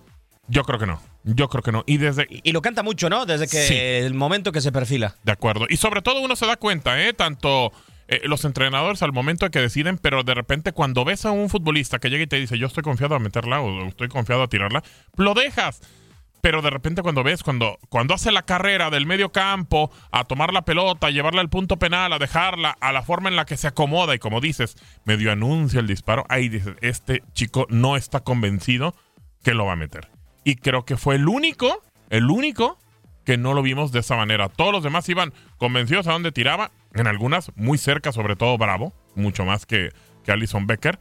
Yo 0.48 0.64
creo 0.64 0.78
que 0.78 0.86
no. 0.86 1.00
Yo 1.22 1.48
creo 1.48 1.62
que 1.62 1.70
no. 1.72 1.84
Y 1.86 1.98
desde, 1.98 2.26
Y, 2.30 2.40
y 2.42 2.52
lo 2.52 2.62
canta 2.62 2.82
mucho, 2.82 3.08
¿no? 3.10 3.26
Desde 3.26 3.46
que 3.46 3.62
Sí. 3.66 3.74
el 3.76 4.14
momento 4.14 4.52
que 4.52 4.60
se 4.60 4.72
perfila. 4.72 5.16
De 5.22 5.32
acuerdo. 5.32 5.66
Y 5.68 5.76
sobre 5.76 6.02
todo 6.02 6.20
uno 6.20 6.34
se 6.36 6.46
da 6.46 6.56
cuenta, 6.56 7.00
¿eh? 7.06 7.12
Tanto 7.12 7.72
eh, 8.08 8.22
los 8.24 8.44
entrenadores 8.44 9.02
al 9.02 9.12
momento 9.12 9.44
de 9.46 9.50
que 9.50 9.60
deciden, 9.60 9.96
pero 9.98 10.24
de 10.24 10.34
repente 10.34 10.72
cuando 10.72 11.04
ves 11.04 11.24
a 11.26 11.30
un 11.30 11.48
futbolista 11.48 12.00
que 12.00 12.10
llega 12.10 12.24
y 12.24 12.26
te 12.26 12.36
dice, 12.36 12.58
yo 12.58 12.66
estoy 12.66 12.82
confiado 12.82 13.14
a 13.14 13.20
meterla 13.20 13.60
o 13.60 13.86
estoy 13.86 14.08
confiado 14.08 14.42
a 14.42 14.48
tirarla, 14.48 14.82
lo 15.16 15.34
dejas. 15.34 15.80
Pero 16.40 16.62
de 16.62 16.70
repente 16.70 17.02
cuando 17.02 17.22
ves, 17.22 17.42
cuando, 17.42 17.78
cuando 17.88 18.14
hace 18.14 18.32
la 18.32 18.42
carrera 18.42 18.90
del 18.90 19.06
medio 19.06 19.30
campo, 19.30 19.90
a 20.10 20.24
tomar 20.24 20.52
la 20.52 20.62
pelota, 20.62 21.08
a 21.08 21.10
llevarla 21.10 21.40
al 21.40 21.50
punto 21.50 21.78
penal, 21.78 22.12
a 22.12 22.18
dejarla, 22.18 22.76
a 22.80 22.92
la 22.92 23.02
forma 23.02 23.28
en 23.28 23.36
la 23.36 23.44
que 23.44 23.56
se 23.56 23.68
acomoda 23.68 24.14
y 24.14 24.18
como 24.18 24.40
dices, 24.40 24.76
medio 25.04 25.32
anuncia 25.32 25.80
el 25.80 25.86
disparo, 25.86 26.24
ahí 26.28 26.48
dices, 26.48 26.76
este 26.80 27.22
chico 27.34 27.66
no 27.68 27.96
está 27.96 28.20
convencido 28.20 28.94
que 29.42 29.54
lo 29.54 29.66
va 29.66 29.72
a 29.72 29.76
meter. 29.76 30.08
Y 30.44 30.56
creo 30.56 30.84
que 30.84 30.96
fue 30.96 31.16
el 31.16 31.28
único, 31.28 31.82
el 32.08 32.30
único 32.30 32.78
que 33.24 33.36
no 33.36 33.54
lo 33.54 33.62
vimos 33.62 33.92
de 33.92 34.00
esa 34.00 34.16
manera. 34.16 34.48
Todos 34.48 34.72
los 34.72 34.82
demás 34.82 35.08
iban 35.08 35.32
convencidos 35.58 36.06
a 36.06 36.12
dónde 36.12 36.32
tiraba, 36.32 36.70
en 36.94 37.06
algunas 37.06 37.52
muy 37.54 37.78
cerca, 37.78 38.12
sobre 38.12 38.36
todo 38.36 38.56
Bravo, 38.58 38.92
mucho 39.14 39.44
más 39.44 39.66
que, 39.66 39.90
que 40.24 40.32
Alison 40.32 40.66
Becker. 40.66 40.98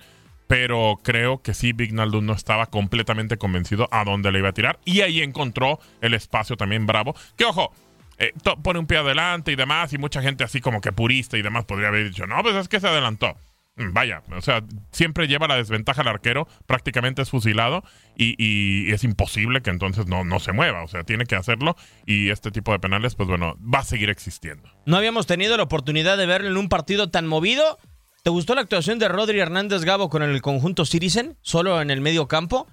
Pero 0.49 0.99
creo 1.03 1.43
que 1.43 1.53
sí, 1.53 1.73
Vignaldo 1.73 2.21
no 2.21 2.33
estaba 2.33 2.65
completamente 2.65 3.37
convencido 3.37 3.87
a 3.91 4.03
dónde 4.03 4.31
le 4.31 4.39
iba 4.39 4.49
a 4.49 4.53
tirar. 4.53 4.79
Y 4.83 5.01
ahí 5.01 5.21
encontró 5.21 5.79
el 6.01 6.15
espacio 6.15 6.57
también 6.57 6.87
Bravo. 6.87 7.13
Que 7.37 7.45
ojo, 7.45 7.71
eh, 8.17 8.33
pone 8.63 8.79
un 8.79 8.87
pie 8.87 8.97
adelante 8.97 9.51
y 9.51 9.55
demás. 9.55 9.93
Y 9.93 9.99
mucha 9.99 10.23
gente 10.23 10.43
así 10.43 10.59
como 10.59 10.81
que 10.81 10.91
purista 10.91 11.37
y 11.37 11.43
demás 11.43 11.65
podría 11.65 11.89
haber 11.89 12.09
dicho, 12.09 12.25
no, 12.25 12.41
pues 12.41 12.55
es 12.55 12.67
que 12.67 12.79
se 12.79 12.87
adelantó. 12.87 13.37
Mm, 13.79 13.93
vaya, 13.93 14.23
o 14.35 14.41
sea, 14.41 14.63
siempre 14.91 15.27
lleva 15.27 15.47
la 15.47 15.55
desventaja 15.55 16.01
al 16.01 16.07
arquero, 16.07 16.47
prácticamente 16.65 17.21
es 17.21 17.29
fusilado 17.29 17.83
y, 18.17 18.91
es 18.91 19.03
imposible 19.05 19.61
que 19.61 19.69
entonces 19.69 20.07
no, 20.07 20.25
no 20.25 20.39
se 20.39 20.51
mueva, 20.51 20.83
o 20.83 20.87
sea, 20.87 21.03
tiene 21.03 21.25
que 21.25 21.35
hacerlo 21.35 21.77
y 22.05 22.29
este 22.29 22.51
tipo 22.51 22.71
de 22.73 22.79
penales, 22.79 23.15
pues 23.15 23.29
bueno, 23.29 23.55
va 23.61 23.79
a 23.79 23.83
seguir 23.83 24.09
existiendo. 24.09 24.69
No 24.85 24.97
habíamos 24.97 25.27
tenido 25.27 25.55
la 25.55 25.63
oportunidad 25.63 26.17
de 26.17 26.25
verlo 26.25 26.49
en 26.49 26.57
un 26.57 26.67
partido 26.67 27.09
tan 27.09 27.27
movido. 27.27 27.77
¿Te 28.23 28.29
gustó 28.29 28.53
la 28.55 28.61
actuación 28.61 28.99
de 28.99 29.07
Rodri 29.07 29.39
Hernández 29.39 29.83
Gabo 29.83 30.09
con 30.09 30.23
el 30.23 30.41
conjunto 30.41 30.85
Citizen, 30.85 31.37
solo 31.41 31.81
en 31.81 31.89
el 31.89 32.01
medio 32.01 32.27
campo? 32.27 32.67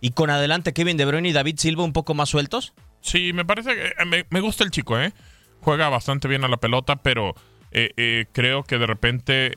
Y 0.00 0.10
con 0.10 0.30
adelante 0.30 0.72
Kevin 0.72 0.96
De 0.96 1.04
Bruyne 1.04 1.28
y 1.28 1.32
David 1.32 1.56
Silva 1.58 1.84
un 1.84 1.92
poco 1.92 2.14
más 2.14 2.28
sueltos. 2.28 2.72
Sí, 3.00 3.32
me 3.32 3.44
parece 3.44 3.74
que 3.74 3.86
eh, 3.86 4.24
me, 4.28 4.40
gusta 4.40 4.64
el 4.64 4.70
chico, 4.70 4.98
¿eh? 4.98 5.12
Juega 5.60 5.88
bastante 5.88 6.26
bien 6.26 6.44
a 6.44 6.48
la 6.48 6.56
pelota, 6.56 6.96
pero 6.96 7.34
eh, 7.70 7.90
eh, 7.96 8.26
creo 8.32 8.64
que 8.64 8.78
de 8.78 8.86
repente 8.86 9.52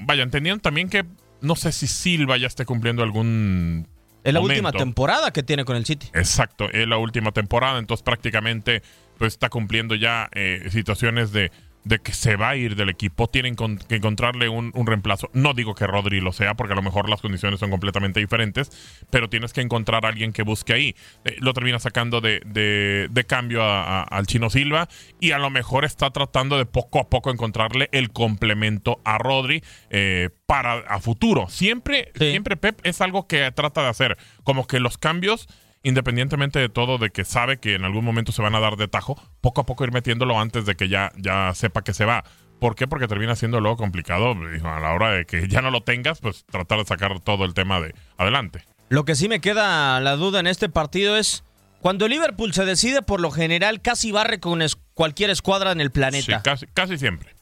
vaya, 0.00 0.22
entendiendo 0.22 0.60
también 0.60 0.88
que 0.88 1.04
no 1.40 1.56
sé 1.56 1.72
si 1.72 1.86
Silva 1.86 2.36
ya 2.36 2.46
esté 2.46 2.64
cumpliendo 2.64 3.02
algún. 3.02 3.88
Es 4.22 4.32
la 4.32 4.40
última 4.40 4.72
temporada 4.72 5.32
que 5.32 5.42
tiene 5.42 5.64
con 5.64 5.76
el 5.76 5.84
City. 5.84 6.08
Exacto, 6.14 6.70
es 6.70 6.88
la 6.88 6.96
última 6.96 7.32
temporada, 7.32 7.78
entonces 7.78 8.02
prácticamente 8.02 8.82
pues 9.18 9.34
está 9.34 9.50
cumpliendo 9.50 9.94
ya 9.94 10.28
eh, 10.32 10.66
situaciones 10.70 11.30
de 11.32 11.52
de 11.84 11.98
que 11.98 12.12
se 12.12 12.36
va 12.36 12.50
a 12.50 12.56
ir 12.56 12.76
del 12.76 12.88
equipo, 12.88 13.28
tienen 13.28 13.56
que 13.56 13.94
encontrarle 13.94 14.48
un, 14.48 14.72
reemplazo. 14.86 15.30
No 15.32 15.54
digo 15.54 15.74
que 15.74 15.86
Rodri 15.86 16.20
lo 16.20 16.32
sea, 16.32 16.54
porque 16.54 16.72
a 16.72 16.76
lo 16.76 16.82
mejor 16.82 17.08
las 17.08 17.20
condiciones 17.20 17.60
son 17.60 17.70
completamente 17.70 18.20
diferentes, 18.20 18.70
pero 19.10 19.28
tienes 19.28 19.52
que 19.52 19.60
encontrar 19.60 20.04
a 20.04 20.08
alguien 20.08 20.32
que 20.32 20.42
busque 20.42 20.72
ahí. 20.72 20.96
Eh, 21.24 21.36
lo 21.40 21.52
termina 21.52 21.78
sacando 21.78 22.20
de, 22.20 22.40
de, 22.44 23.24
cambio 23.24 23.62
al 23.64 24.26
Chino 24.26 24.50
Silva 24.50 24.88
y 25.20 25.30
a 25.30 25.38
lo 25.38 25.50
mejor 25.50 25.84
está 25.84 26.10
tratando 26.10 26.58
de 26.58 26.66
poco 26.66 27.00
a 27.00 27.08
poco 27.08 27.30
encontrarle 27.30 27.88
el 27.92 28.10
complemento 28.10 29.00
a 29.04 29.18
Rodri 29.18 29.62
eh, 29.90 30.30
para 30.46 30.74
a 30.80 31.00
futuro. 31.00 31.48
Siempre, 31.48 32.12
siempre 32.14 32.56
Pep 32.56 32.80
es 32.84 33.00
algo 33.00 33.26
que 33.26 33.50
trata 33.52 33.82
de 33.82 33.88
hacer, 33.88 34.18
como 34.42 34.66
que 34.66 34.80
los 34.80 34.98
cambios 34.98 35.48
independientemente 35.84 36.58
de 36.58 36.68
todo, 36.68 36.98
de 36.98 37.10
que 37.10 37.24
sabe 37.24 37.58
que 37.58 37.74
en 37.74 37.84
algún 37.84 38.04
momento 38.04 38.32
se 38.32 38.42
van 38.42 38.56
a 38.56 38.60
dar 38.60 38.76
de 38.76 38.88
tajo, 38.88 39.16
poco 39.40 39.60
a 39.60 39.66
poco 39.66 39.84
ir 39.84 39.92
metiéndolo 39.92 40.40
antes 40.40 40.66
de 40.66 40.74
que 40.74 40.88
ya, 40.88 41.12
ya 41.16 41.52
sepa 41.54 41.82
que 41.82 41.94
se 41.94 42.04
va. 42.04 42.24
¿Por 42.58 42.74
qué? 42.74 42.88
Porque 42.88 43.06
termina 43.06 43.36
siendo 43.36 43.60
luego 43.60 43.76
complicado 43.76 44.32
a 44.32 44.80
la 44.80 44.92
hora 44.92 45.12
de 45.12 45.26
que 45.26 45.46
ya 45.46 45.60
no 45.60 45.70
lo 45.70 45.82
tengas, 45.82 46.20
pues 46.20 46.44
tratar 46.46 46.78
de 46.78 46.84
sacar 46.86 47.20
todo 47.20 47.44
el 47.44 47.54
tema 47.54 47.80
de 47.80 47.94
adelante. 48.16 48.64
Lo 48.88 49.04
que 49.04 49.14
sí 49.14 49.28
me 49.28 49.40
queda 49.40 50.00
la 50.00 50.16
duda 50.16 50.40
en 50.40 50.46
este 50.46 50.68
partido 50.68 51.16
es 51.16 51.44
cuando 51.80 52.08
Liverpool 52.08 52.54
se 52.54 52.64
decide, 52.64 53.02
por 53.02 53.20
lo 53.20 53.30
general 53.30 53.82
casi 53.82 54.10
barre 54.10 54.40
con 54.40 54.62
cualquier 54.94 55.28
escuadra 55.28 55.72
en 55.72 55.82
el 55.82 55.90
planeta. 55.90 56.38
Sí, 56.38 56.42
casi, 56.42 56.66
casi 56.68 56.96
siempre. 56.96 57.33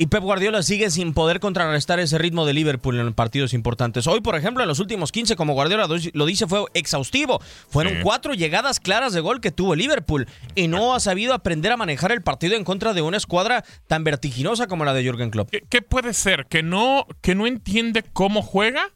Y 0.00 0.06
Pep 0.06 0.22
Guardiola 0.22 0.62
sigue 0.62 0.90
sin 0.90 1.12
poder 1.12 1.40
contrarrestar 1.40 1.98
ese 1.98 2.18
ritmo 2.18 2.46
de 2.46 2.52
Liverpool 2.52 3.00
en 3.00 3.12
partidos 3.14 3.52
importantes. 3.52 4.06
Hoy, 4.06 4.20
por 4.20 4.36
ejemplo, 4.36 4.62
en 4.62 4.68
los 4.68 4.78
últimos 4.78 5.10
15, 5.10 5.34
como 5.34 5.54
Guardiola 5.54 5.88
lo 6.12 6.26
dice, 6.26 6.46
fue 6.46 6.66
exhaustivo. 6.72 7.40
Fueron 7.68 8.02
cuatro 8.04 8.34
llegadas 8.34 8.78
claras 8.78 9.12
de 9.12 9.20
gol 9.20 9.40
que 9.40 9.50
tuvo 9.50 9.74
Liverpool 9.74 10.28
y 10.54 10.68
no 10.68 10.94
ha 10.94 11.00
sabido 11.00 11.34
aprender 11.34 11.72
a 11.72 11.76
manejar 11.76 12.12
el 12.12 12.22
partido 12.22 12.54
en 12.54 12.62
contra 12.62 12.92
de 12.92 13.02
una 13.02 13.16
escuadra 13.16 13.64
tan 13.88 14.04
vertiginosa 14.04 14.68
como 14.68 14.84
la 14.84 14.94
de 14.94 15.02
Jürgen 15.02 15.30
Klopp. 15.30 15.50
¿Qué, 15.50 15.82
puede 15.82 16.14
ser? 16.14 16.46
¿Que 16.46 16.62
no, 16.62 17.04
¿Que 17.20 17.34
no 17.34 17.48
entiende 17.48 18.04
cómo 18.12 18.42
juega 18.42 18.90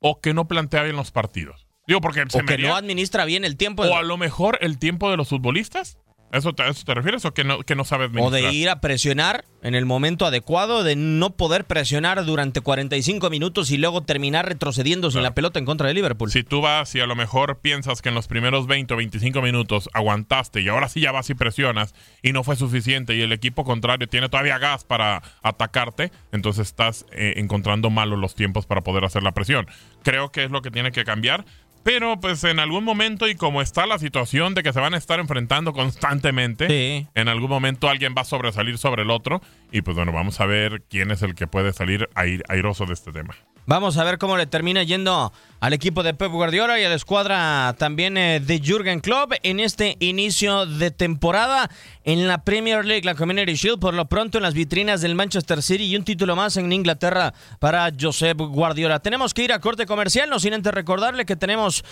o 0.00 0.20
que 0.20 0.34
no 0.34 0.48
plantea 0.48 0.82
bien 0.82 0.96
los 0.96 1.12
partidos? 1.12 1.68
Digo, 1.86 2.00
porque 2.00 2.22
o 2.22 2.44
que 2.44 2.58
no 2.58 2.74
administra 2.74 3.24
bien 3.24 3.44
el 3.44 3.56
tiempo. 3.56 3.84
O 3.84 3.96
a 3.96 4.02
lo 4.02 4.16
mejor 4.16 4.58
el 4.62 4.78
tiempo 4.78 5.12
de 5.12 5.16
los 5.16 5.28
futbolistas. 5.28 5.99
¿Eso 6.32 6.52
te, 6.52 6.68
¿Eso 6.68 6.84
te 6.84 6.94
refieres 6.94 7.24
o 7.24 7.34
que 7.34 7.44
no, 7.44 7.60
que 7.60 7.74
no 7.74 7.84
sabes 7.84 8.10
O 8.16 8.30
de 8.30 8.52
ir 8.52 8.68
a 8.68 8.80
presionar 8.80 9.44
en 9.62 9.74
el 9.74 9.84
momento 9.84 10.24
adecuado, 10.24 10.84
de 10.84 10.96
no 10.96 11.30
poder 11.36 11.64
presionar 11.64 12.24
durante 12.24 12.60
45 12.60 13.28
minutos 13.30 13.70
y 13.70 13.76
luego 13.76 14.02
terminar 14.02 14.46
retrocediendo 14.46 15.10
sin 15.10 15.22
la 15.22 15.34
pelota 15.34 15.58
en 15.58 15.66
contra 15.66 15.88
de 15.88 15.94
Liverpool. 15.94 16.30
Si 16.30 16.42
tú 16.42 16.60
vas 16.60 16.94
y 16.94 17.00
a 17.00 17.06
lo 17.06 17.16
mejor 17.16 17.58
piensas 17.58 18.00
que 18.00 18.08
en 18.08 18.14
los 18.14 18.28
primeros 18.28 18.66
20 18.66 18.94
o 18.94 18.96
25 18.96 19.42
minutos 19.42 19.90
aguantaste 19.92 20.60
y 20.60 20.68
ahora 20.68 20.88
sí 20.88 21.00
ya 21.00 21.12
vas 21.12 21.28
y 21.30 21.34
presionas 21.34 21.94
y 22.22 22.32
no 22.32 22.44
fue 22.44 22.56
suficiente 22.56 23.14
y 23.14 23.22
el 23.22 23.32
equipo 23.32 23.64
contrario 23.64 24.08
tiene 24.08 24.28
todavía 24.28 24.58
gas 24.58 24.84
para 24.84 25.22
atacarte, 25.42 26.12
entonces 26.32 26.68
estás 26.68 27.06
eh, 27.12 27.34
encontrando 27.36 27.90
malos 27.90 28.18
los 28.18 28.34
tiempos 28.34 28.66
para 28.66 28.82
poder 28.82 29.04
hacer 29.04 29.22
la 29.22 29.32
presión. 29.32 29.66
Creo 30.02 30.30
que 30.32 30.44
es 30.44 30.50
lo 30.50 30.62
que 30.62 30.70
tiene 30.70 30.92
que 30.92 31.04
cambiar. 31.04 31.44
Pero 31.82 32.20
pues 32.20 32.44
en 32.44 32.58
algún 32.60 32.84
momento 32.84 33.28
y 33.28 33.34
como 33.34 33.62
está 33.62 33.86
la 33.86 33.98
situación 33.98 34.54
de 34.54 34.62
que 34.62 34.72
se 34.72 34.80
van 34.80 34.94
a 34.94 34.98
estar 34.98 35.18
enfrentando 35.18 35.72
constantemente, 35.72 37.06
en 37.14 37.28
algún 37.28 37.48
momento 37.48 37.88
alguien 37.88 38.14
va 38.16 38.22
a 38.22 38.24
sobresalir 38.26 38.76
sobre 38.78 39.02
el 39.02 39.10
otro 39.10 39.40
y 39.72 39.82
pues 39.82 39.96
bueno, 39.96 40.12
vamos 40.12 40.40
a 40.40 40.46
ver 40.46 40.82
quién 40.88 41.10
es 41.10 41.22
el 41.22 41.34
que 41.34 41.46
puede 41.46 41.72
salir 41.72 42.08
airoso 42.14 42.84
de 42.86 42.92
este 42.92 43.12
tema. 43.12 43.34
Vamos 43.66 43.98
a 43.98 44.04
ver 44.04 44.18
cómo 44.18 44.36
le 44.36 44.46
termina 44.46 44.82
yendo 44.82 45.32
al 45.60 45.72
equipo 45.74 46.02
de 46.02 46.14
Pep 46.14 46.32
Guardiola 46.32 46.80
y 46.80 46.84
a 46.84 46.88
la 46.88 46.94
escuadra 46.94 47.74
también 47.78 48.16
eh, 48.16 48.40
de 48.40 48.58
Jürgen 48.58 49.00
Klopp 49.00 49.34
en 49.42 49.60
este 49.60 49.96
inicio 50.00 50.64
de 50.64 50.90
temporada 50.90 51.70
en 52.04 52.26
la 52.26 52.42
Premier 52.42 52.84
League, 52.84 53.04
la 53.04 53.14
Community 53.14 53.54
Shield, 53.54 53.78
por 53.78 53.94
lo 53.94 54.06
pronto 54.06 54.38
en 54.38 54.42
las 54.42 54.54
vitrinas 54.54 55.02
del 55.02 55.14
Manchester 55.14 55.62
City 55.62 55.84
y 55.84 55.96
un 55.96 56.04
título 56.04 56.34
más 56.34 56.56
en 56.56 56.72
Inglaterra 56.72 57.34
para 57.58 57.92
Josep 57.98 58.38
Guardiola. 58.38 59.00
Tenemos 59.00 59.34
que 59.34 59.44
ir 59.44 59.52
a 59.52 59.60
corte 59.60 59.84
comercial, 59.86 60.30
no 60.30 60.40
sin 60.40 60.54
antes 60.54 60.72
recordarle 60.72 61.26
que 61.26 61.36
tenemos 61.36 61.84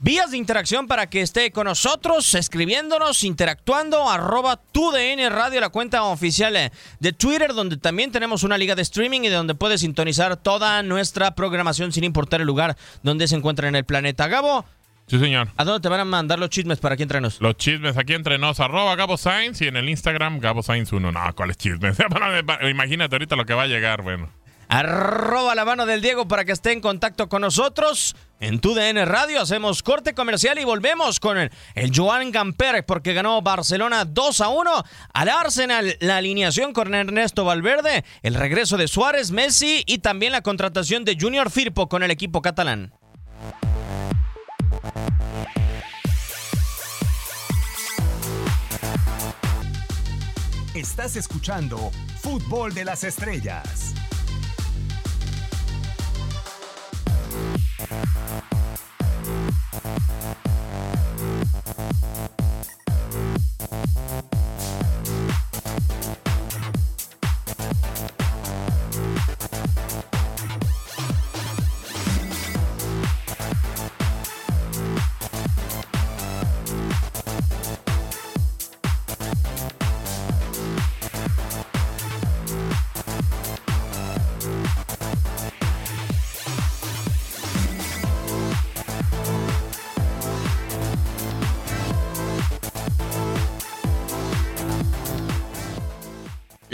Vías 0.00 0.30
de 0.30 0.36
interacción 0.36 0.86
para 0.86 1.10
que 1.10 1.22
esté 1.22 1.50
con 1.50 1.64
nosotros, 1.64 2.32
escribiéndonos, 2.34 3.24
interactuando, 3.24 4.08
arroba 4.08 4.56
tu 4.56 4.92
DN 4.92 5.28
Radio, 5.28 5.60
la 5.60 5.70
cuenta 5.70 6.04
oficial 6.04 6.54
eh, 6.54 6.70
de 7.00 7.12
Twitter, 7.12 7.52
donde 7.52 7.78
también 7.78 8.12
tenemos 8.12 8.44
una 8.44 8.56
liga 8.56 8.76
de 8.76 8.82
streaming 8.82 9.22
y 9.22 9.28
de 9.28 9.34
donde 9.34 9.56
puedes 9.56 9.80
sintonizar 9.80 10.36
toda 10.36 10.84
nuestra 10.84 11.34
programación 11.34 11.90
sin 11.90 12.04
importar 12.04 12.40
el 12.40 12.46
lugar 12.46 12.76
donde 13.02 13.26
se 13.26 13.34
encuentra 13.34 13.66
en 13.66 13.74
el 13.74 13.84
planeta. 13.84 14.28
Gabo. 14.28 14.64
Sí, 15.08 15.18
señor. 15.18 15.48
¿A 15.56 15.64
dónde 15.64 15.80
te 15.80 15.88
van 15.88 16.00
a 16.00 16.04
mandar 16.04 16.38
los 16.38 16.50
chismes 16.50 16.78
para 16.78 16.94
aquí 16.94 17.02
entrenos? 17.02 17.40
Los 17.40 17.56
chismes 17.56 17.96
aquí 17.96 18.12
entre 18.12 18.38
nos, 18.38 18.60
arroba 18.60 18.94
Gabo 18.94 19.16
Sainz 19.16 19.60
y 19.62 19.66
en 19.66 19.76
el 19.76 19.88
Instagram 19.88 20.38
Gabo 20.38 20.62
Sainz 20.62 20.92
1. 20.92 21.10
No, 21.10 21.34
¿cuáles 21.34 21.56
chismes? 21.56 21.96
Imagínate 22.70 23.16
ahorita 23.16 23.34
lo 23.34 23.44
que 23.44 23.54
va 23.54 23.64
a 23.64 23.66
llegar, 23.66 24.02
bueno 24.02 24.37
arroba 24.68 25.54
la 25.54 25.64
mano 25.64 25.86
del 25.86 26.02
Diego 26.02 26.28
para 26.28 26.44
que 26.44 26.52
esté 26.52 26.72
en 26.72 26.80
contacto 26.80 27.28
con 27.28 27.42
nosotros. 27.42 28.14
En 28.40 28.60
tu 28.60 28.74
DN 28.74 29.04
Radio 29.04 29.40
hacemos 29.40 29.82
corte 29.82 30.14
comercial 30.14 30.58
y 30.58 30.64
volvemos 30.64 31.18
con 31.18 31.38
el, 31.38 31.50
Joan 31.94 32.30
Gamper 32.30 32.86
porque 32.86 33.14
ganó 33.14 33.42
Barcelona 33.42 34.04
2 34.04 34.40
a 34.40 34.48
1 34.48 34.84
al 35.14 35.28
Arsenal. 35.28 35.96
La 36.00 36.18
alineación 36.18 36.72
con 36.72 36.94
Ernesto 36.94 37.44
Valverde, 37.44 38.04
el 38.22 38.34
regreso 38.34 38.76
de 38.76 38.86
Suárez, 38.86 39.30
Messi 39.30 39.82
y 39.86 39.98
también 39.98 40.32
la 40.32 40.42
contratación 40.42 41.04
de 41.04 41.16
Junior 41.18 41.50
Firpo 41.50 41.88
con 41.88 42.02
el 42.02 42.10
equipo 42.10 42.42
catalán. 42.42 42.92
Estás 50.74 51.16
escuchando 51.16 51.90
Fútbol 52.20 52.72
de 52.72 52.84
las 52.84 53.02
Estrellas. 53.02 53.94
Thank 64.10 64.37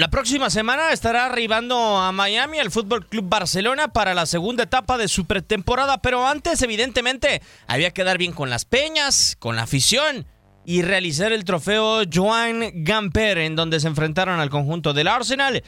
La 0.04 0.10
próxima 0.10 0.50
semana 0.50 0.92
estará 0.92 1.24
arribando 1.24 1.78
a 1.96 2.12
Miami 2.12 2.58
el 2.58 2.70
Fútbol 2.70 3.06
Club 3.06 3.24
Barcelona 3.26 3.88
para 3.88 4.12
la 4.12 4.26
segunda 4.26 4.64
etapa 4.64 4.98
de 4.98 5.08
su 5.08 5.24
pretemporada, 5.24 6.02
pero 6.02 6.28
antes, 6.28 6.60
evidentemente, 6.60 7.40
había 7.66 7.90
que 7.90 8.04
dar 8.04 8.18
bien 8.18 8.32
con 8.32 8.50
las 8.50 8.66
peñas, 8.66 9.34
con 9.38 9.56
la 9.56 9.62
afición 9.62 10.26
y 10.66 10.82
realizar 10.82 11.32
el 11.32 11.44
trofeo 11.44 12.02
Joan 12.12 12.84
Gamper, 12.84 13.38
en 13.38 13.56
donde 13.56 13.80
se 13.80 13.88
enfrentaron 13.88 14.40
al 14.40 14.50
conjunto 14.50 14.92
del 14.92 15.08
Arsenal. 15.08 15.64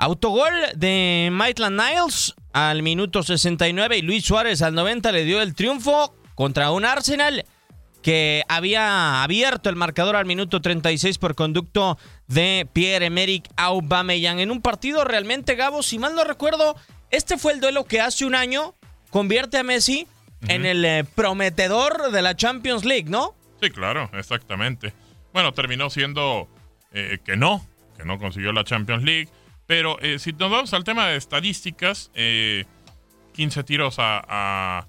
Autogol 0.00 0.52
de 0.74 1.28
Maitland 1.30 1.80
Niles 1.80 2.34
al 2.52 2.82
minuto 2.82 3.22
69 3.22 3.98
y 3.98 4.02
Luis 4.02 4.24
Suárez 4.24 4.62
al 4.62 4.74
90 4.74 5.12
le 5.12 5.24
dio 5.24 5.40
el 5.40 5.54
triunfo 5.54 6.16
contra 6.34 6.72
un 6.72 6.84
Arsenal 6.84 7.44
que 8.04 8.44
había 8.48 9.22
abierto 9.22 9.70
el 9.70 9.76
marcador 9.76 10.16
al 10.16 10.26
minuto 10.26 10.60
36 10.60 11.16
por 11.16 11.34
conducto 11.34 11.98
de 12.28 12.66
Pierre-Emerick 12.72 13.48
Aubameyang 13.56 14.40
en 14.40 14.50
un 14.50 14.62
partido 14.62 15.04
realmente, 15.04 15.54
Gabo, 15.54 15.82
si 15.82 15.98
mal 15.98 16.14
no 16.14 16.24
recuerdo, 16.24 16.76
este 17.10 17.38
fue 17.38 17.52
el 17.52 17.60
duelo 17.60 17.84
que 17.84 18.00
hace 18.00 18.24
un 18.24 18.34
año 18.34 18.74
convierte 19.10 19.58
a 19.58 19.62
Messi 19.62 20.06
en 20.48 20.66
el 20.66 20.84
eh, 20.84 21.04
prometedor 21.14 22.10
de 22.10 22.22
la 22.22 22.36
Champions 22.36 22.84
League, 22.84 23.08
¿no? 23.08 23.34
Sí, 23.62 23.70
claro, 23.70 24.10
exactamente. 24.12 24.92
Bueno, 25.32 25.52
terminó 25.52 25.88
siendo 25.88 26.48
eh, 26.92 27.18
que 27.24 27.36
no, 27.36 27.66
que 27.96 28.04
no 28.04 28.18
consiguió 28.18 28.52
la 28.52 28.64
Champions 28.64 29.04
League, 29.04 29.28
pero 29.66 29.98
eh, 30.00 30.18
si 30.18 30.32
nos 30.32 30.50
vamos 30.50 30.74
al 30.74 30.84
tema 30.84 31.06
de 31.06 31.16
estadísticas, 31.16 32.10
15 32.14 33.64
tiros 33.64 33.96
a 33.98 34.86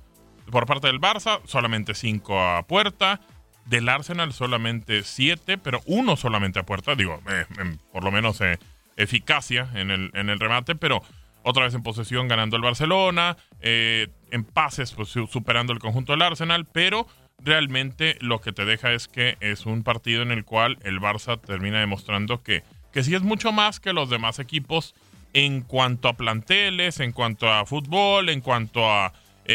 por 0.51 0.65
parte 0.65 0.87
del 0.87 0.99
Barça, 0.99 1.41
solamente 1.45 1.93
5 1.93 2.39
a 2.39 2.63
puerta. 2.63 3.19
Del 3.65 3.89
Arsenal 3.89 4.31
solamente 4.31 5.03
7, 5.03 5.57
pero 5.57 5.81
uno 5.87 6.15
solamente 6.15 6.59
a 6.59 6.63
puerta. 6.63 6.95
Digo, 6.95 7.19
eh, 7.29 7.45
por 7.91 8.03
lo 8.03 8.11
menos 8.11 8.39
eh, 8.41 8.59
eficacia 8.95 9.69
en 9.73 9.89
el, 9.89 10.11
en 10.13 10.29
el 10.29 10.39
remate, 10.39 10.75
pero 10.75 11.01
otra 11.41 11.63
vez 11.63 11.73
en 11.73 11.81
posesión 11.81 12.27
ganando 12.27 12.55
el 12.57 12.61
Barcelona. 12.61 13.37
Eh, 13.61 14.07
en 14.29 14.43
pases 14.43 14.91
pues, 14.91 15.09
superando 15.09 15.73
el 15.73 15.79
conjunto 15.79 16.13
del 16.13 16.21
Arsenal, 16.21 16.65
pero 16.65 17.07
realmente 17.39 18.17
lo 18.21 18.39
que 18.39 18.51
te 18.51 18.65
deja 18.65 18.93
es 18.93 19.07
que 19.07 19.37
es 19.39 19.65
un 19.65 19.83
partido 19.83 20.21
en 20.21 20.31
el 20.31 20.45
cual 20.45 20.77
el 20.83 20.99
Barça 20.99 21.41
termina 21.41 21.79
demostrando 21.79 22.43
que, 22.43 22.63
que 22.93 23.03
sí 23.03 23.15
es 23.15 23.23
mucho 23.23 23.51
más 23.51 23.79
que 23.79 23.93
los 23.93 24.09
demás 24.09 24.37
equipos 24.37 24.93
en 25.33 25.61
cuanto 25.61 26.07
a 26.07 26.13
planteles, 26.13 26.99
en 26.99 27.11
cuanto 27.11 27.51
a 27.51 27.65
fútbol, 27.65 28.29
en 28.29 28.41
cuanto 28.41 28.89
a 28.89 29.11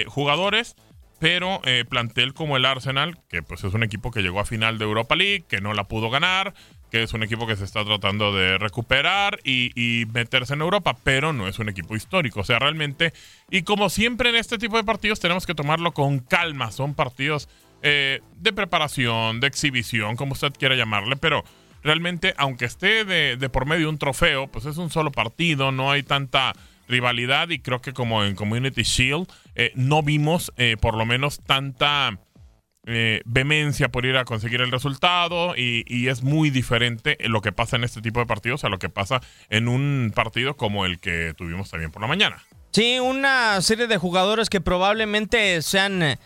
jugadores, 0.06 0.76
pero 1.20 1.60
eh, 1.64 1.84
plantel 1.88 2.32
como 2.32 2.56
el 2.56 2.64
Arsenal, 2.64 3.18
que 3.28 3.42
pues 3.42 3.62
es 3.62 3.74
un 3.74 3.82
equipo 3.82 4.10
que 4.10 4.22
llegó 4.22 4.40
a 4.40 4.46
final 4.46 4.78
de 4.78 4.86
Europa 4.86 5.14
League, 5.14 5.44
que 5.46 5.60
no 5.60 5.74
la 5.74 5.84
pudo 5.84 6.08
ganar, 6.08 6.54
que 6.90 7.02
es 7.02 7.12
un 7.12 7.22
equipo 7.22 7.46
que 7.46 7.56
se 7.56 7.64
está 7.64 7.84
tratando 7.84 8.34
de 8.34 8.56
recuperar 8.56 9.38
y, 9.44 10.06
meterse 10.14 10.54
en 10.54 10.62
Europa, 10.62 10.96
pero 11.04 11.34
no 11.34 11.46
es 11.46 11.58
un 11.58 11.68
equipo 11.68 11.94
histórico. 11.94 12.40
O 12.40 12.44
sea, 12.44 12.58
realmente, 12.58 13.12
y 13.50 13.62
como 13.62 13.90
siempre 13.90 14.30
en 14.30 14.36
este 14.36 14.56
tipo 14.56 14.78
de 14.78 14.82
partidos 14.82 15.20
tenemos 15.20 15.44
que 15.44 15.54
tomarlo 15.54 15.92
con 15.92 16.20
calma, 16.20 16.72
son 16.72 16.94
partidos 16.94 17.50
eh, 17.82 18.20
de 18.36 18.52
preparación, 18.54 19.40
de 19.40 19.46
exhibición, 19.46 20.16
como 20.16 20.32
usted 20.32 20.52
quiera 20.58 20.74
llamarle, 20.74 21.16
pero 21.16 21.44
realmente, 21.84 22.32
aunque 22.38 22.64
esté 22.64 23.04
de, 23.04 23.36
de 23.36 23.48
por 23.50 23.66
medio 23.66 23.90
un 23.90 23.98
trofeo, 23.98 24.48
pues 24.48 24.64
es 24.64 24.78
un 24.78 24.90
solo 24.90 25.12
partido, 25.12 25.70
no 25.70 25.90
hay 25.90 26.02
tanta 26.02 26.54
rivalidad 26.90 27.48
y 27.48 27.60
creo 27.60 27.80
que 27.80 27.92
como 27.92 28.24
en 28.24 28.34
Community 28.34 28.82
Shield 28.82 29.26
eh, 29.54 29.72
no 29.74 30.02
vimos 30.02 30.52
eh, 30.56 30.76
por 30.80 30.96
lo 30.96 31.06
menos 31.06 31.40
tanta 31.42 32.18
eh, 32.86 33.22
vehemencia 33.24 33.90
por 33.90 34.04
ir 34.04 34.16
a 34.16 34.24
conseguir 34.24 34.60
el 34.60 34.70
resultado 34.70 35.54
y, 35.56 35.84
y, 35.86 36.08
es 36.08 36.22
muy 36.22 36.50
diferente 36.50 37.16
lo 37.20 37.40
que 37.40 37.52
pasa 37.52 37.76
en 37.76 37.84
este 37.84 38.00
tipo 38.00 38.20
de 38.20 38.26
partidos 38.26 38.64
a 38.64 38.68
lo 38.68 38.78
que 38.78 38.88
pasa 38.88 39.20
en 39.48 39.68
un 39.68 40.12
partido 40.14 40.56
como 40.56 40.86
el 40.86 40.98
que 40.98 41.34
tuvimos 41.36 41.70
también 41.70 41.90
por 41.90 42.02
la 42.02 42.08
mañana. 42.08 42.42
Sí, 42.72 42.98
una 43.00 43.60
serie 43.62 43.86
de 43.86 43.96
jugadores 43.96 44.48
que 44.48 44.60
probablemente 44.60 45.60
sean 45.60 46.18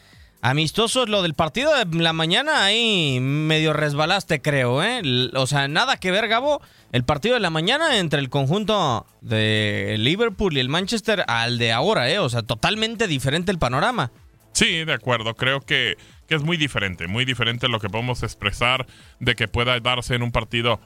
amistosos. 0.45 1.09
Lo 1.09 1.23
del 1.23 1.35
partido 1.35 1.73
de 1.75 1.87
la 2.01 2.13
mañana 2.13 2.65
ahí 2.65 3.19
medio 3.21 3.73
resbalaste, 3.73 4.43
creo, 4.43 4.83
¿eh? 4.83 5.03
O 5.35 5.47
sea, 5.47 5.67
nada 5.69 5.97
que 5.97 6.11
ver, 6.11 6.29
Gabo 6.29 6.61
el 6.93 7.05
partido 7.05 7.35
de 7.35 7.41
la 7.41 7.51
mañana 7.51 7.99
entre 7.99 8.21
el 8.21 8.29
conjunto 8.29 9.07
de 9.21 9.97
Liverpool 9.99 10.57
y 10.57 10.61
el 10.61 10.69
Manchester 10.69 11.25
al 11.27 11.59
de 11.59 11.73
ahora, 11.73 12.11
¿eh? 12.11 12.19
O 12.19 12.29
sea, 12.29 12.43
totalmente 12.43 13.09
diferente 13.09 13.51
el 13.51 13.59
panorama. 13.59 14.13
Sí, 14.53 14.85
de 14.85 14.93
acuerdo. 14.93 15.35
Creo 15.35 15.61
que, 15.61 15.97
que 16.29 16.35
es 16.37 16.43
muy 16.43 16.57
diferente, 16.57 17.09
muy 17.09 17.25
diferente 17.25 17.69
lo 17.69 17.81
que 17.81 17.89
podemos 17.89 18.23
expresar 18.23 18.87
de 19.19 19.35
que 19.35 19.49
pueda 19.49 19.81
darse 19.81 20.15
en 20.15 20.23
un 20.23 20.31
partido 20.31 20.79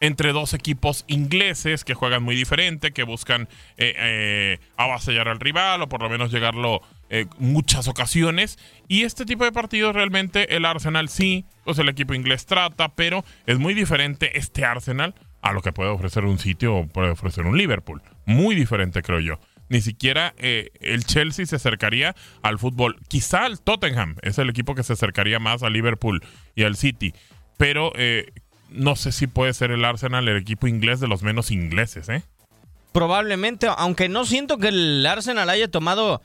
entre 0.00 0.32
dos 0.32 0.52
equipos 0.54 1.04
ingleses 1.08 1.84
que 1.84 1.94
juegan 1.94 2.22
muy 2.22 2.36
diferente, 2.36 2.92
que 2.92 3.02
buscan 3.02 3.48
eh, 3.78 3.94
eh, 3.96 4.58
avasallar 4.76 5.28
al 5.28 5.40
rival 5.40 5.82
o 5.82 5.88
por 5.88 6.02
lo 6.02 6.10
menos 6.10 6.30
llegarlo 6.30 6.82
eh, 7.10 7.26
muchas 7.38 7.88
ocasiones. 7.88 8.58
Y 8.88 9.02
este 9.02 9.24
tipo 9.24 9.44
de 9.44 9.52
partidos 9.52 9.94
realmente 9.94 10.56
el 10.56 10.64
Arsenal 10.64 11.08
sí, 11.08 11.44
pues 11.64 11.78
el 11.78 11.88
equipo 11.88 12.14
inglés 12.14 12.46
trata, 12.46 12.94
pero 12.94 13.24
es 13.46 13.58
muy 13.58 13.74
diferente 13.74 14.38
este 14.38 14.64
Arsenal 14.64 15.14
a 15.42 15.52
lo 15.52 15.62
que 15.62 15.72
puede 15.72 15.90
ofrecer 15.90 16.24
un 16.24 16.38
sitio 16.38 16.74
o 16.74 16.86
puede 16.86 17.10
ofrecer 17.10 17.46
un 17.46 17.56
Liverpool. 17.56 18.02
Muy 18.24 18.54
diferente, 18.54 19.02
creo 19.02 19.20
yo. 19.20 19.38
Ni 19.68 19.80
siquiera 19.80 20.34
eh, 20.38 20.70
el 20.80 21.04
Chelsea 21.04 21.46
se 21.46 21.56
acercaría 21.56 22.14
al 22.42 22.58
fútbol. 22.58 22.98
Quizá 23.08 23.46
el 23.46 23.60
Tottenham 23.60 24.16
es 24.22 24.38
el 24.38 24.48
equipo 24.48 24.74
que 24.74 24.82
se 24.82 24.92
acercaría 24.92 25.38
más 25.38 25.62
al 25.62 25.72
Liverpool 25.72 26.24
y 26.54 26.64
al 26.64 26.76
City. 26.76 27.14
Pero 27.56 27.92
eh, 27.96 28.32
no 28.70 28.96
sé 28.96 29.12
si 29.12 29.26
puede 29.26 29.54
ser 29.54 29.70
el 29.70 29.84
Arsenal 29.84 30.28
el 30.28 30.36
equipo 30.36 30.66
inglés 30.66 31.00
de 31.00 31.08
los 31.08 31.22
menos 31.22 31.50
ingleses. 31.50 32.08
Probablemente, 32.92 33.68
aunque 33.76 34.08
no 34.08 34.24
siento 34.24 34.58
que 34.58 34.68
el 34.68 35.04
Arsenal 35.06 35.50
haya 35.50 35.70
tomado 35.70 36.22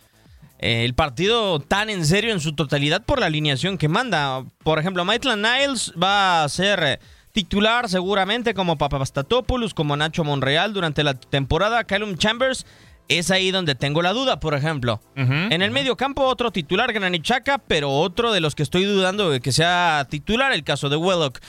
eh, 0.62 0.86
el 0.86 0.94
partido 0.94 1.60
tan 1.60 1.90
en 1.90 2.06
serio 2.06 2.32
en 2.32 2.40
su 2.40 2.54
totalidad 2.54 3.04
por 3.04 3.20
la 3.20 3.26
alineación 3.26 3.78
que 3.78 3.88
manda. 3.88 4.44
Por 4.64 4.80
ejemplo, 4.80 5.04
Maitland 5.04 5.46
Niles 5.46 5.92
va 6.02 6.44
a 6.44 6.50
ser 6.50 7.00
titular 7.32 7.90
seguramente 7.90 8.54
como 8.54 8.78
Papastatopoulos, 8.78 9.74
como 9.74 9.98
Nacho 9.98 10.24
Monreal 10.24 10.74
durante 10.74 11.04
la 11.04 11.16
temporada. 11.16 11.84
Callum 11.84 12.16
Chambers 12.16 12.66
es 13.08 13.32
ahí 13.32 13.52
donde 13.52 13.76
tengo 13.76 14.02
la 14.02 14.14
duda, 14.14 14.40
por 14.40 14.54
ejemplo. 14.54 15.02
en 15.16 15.62
el 15.62 15.72
medio 15.72 15.98
campo, 15.98 16.24
otro 16.24 16.52
titular, 16.52 16.94
Granichaca, 16.94 17.58
pero 17.58 17.90
otro 17.90 18.32
de 18.32 18.40
los 18.40 18.56
que 18.56 18.64
estoy 18.64 18.86
dudando 18.86 19.30
de 19.30 19.42
que 19.42 19.52
sea 19.52 20.08
titular, 20.10 20.54
el 20.54 20.64
caso 20.64 20.90
de 20.90 20.96
Wellock. 20.96 21.40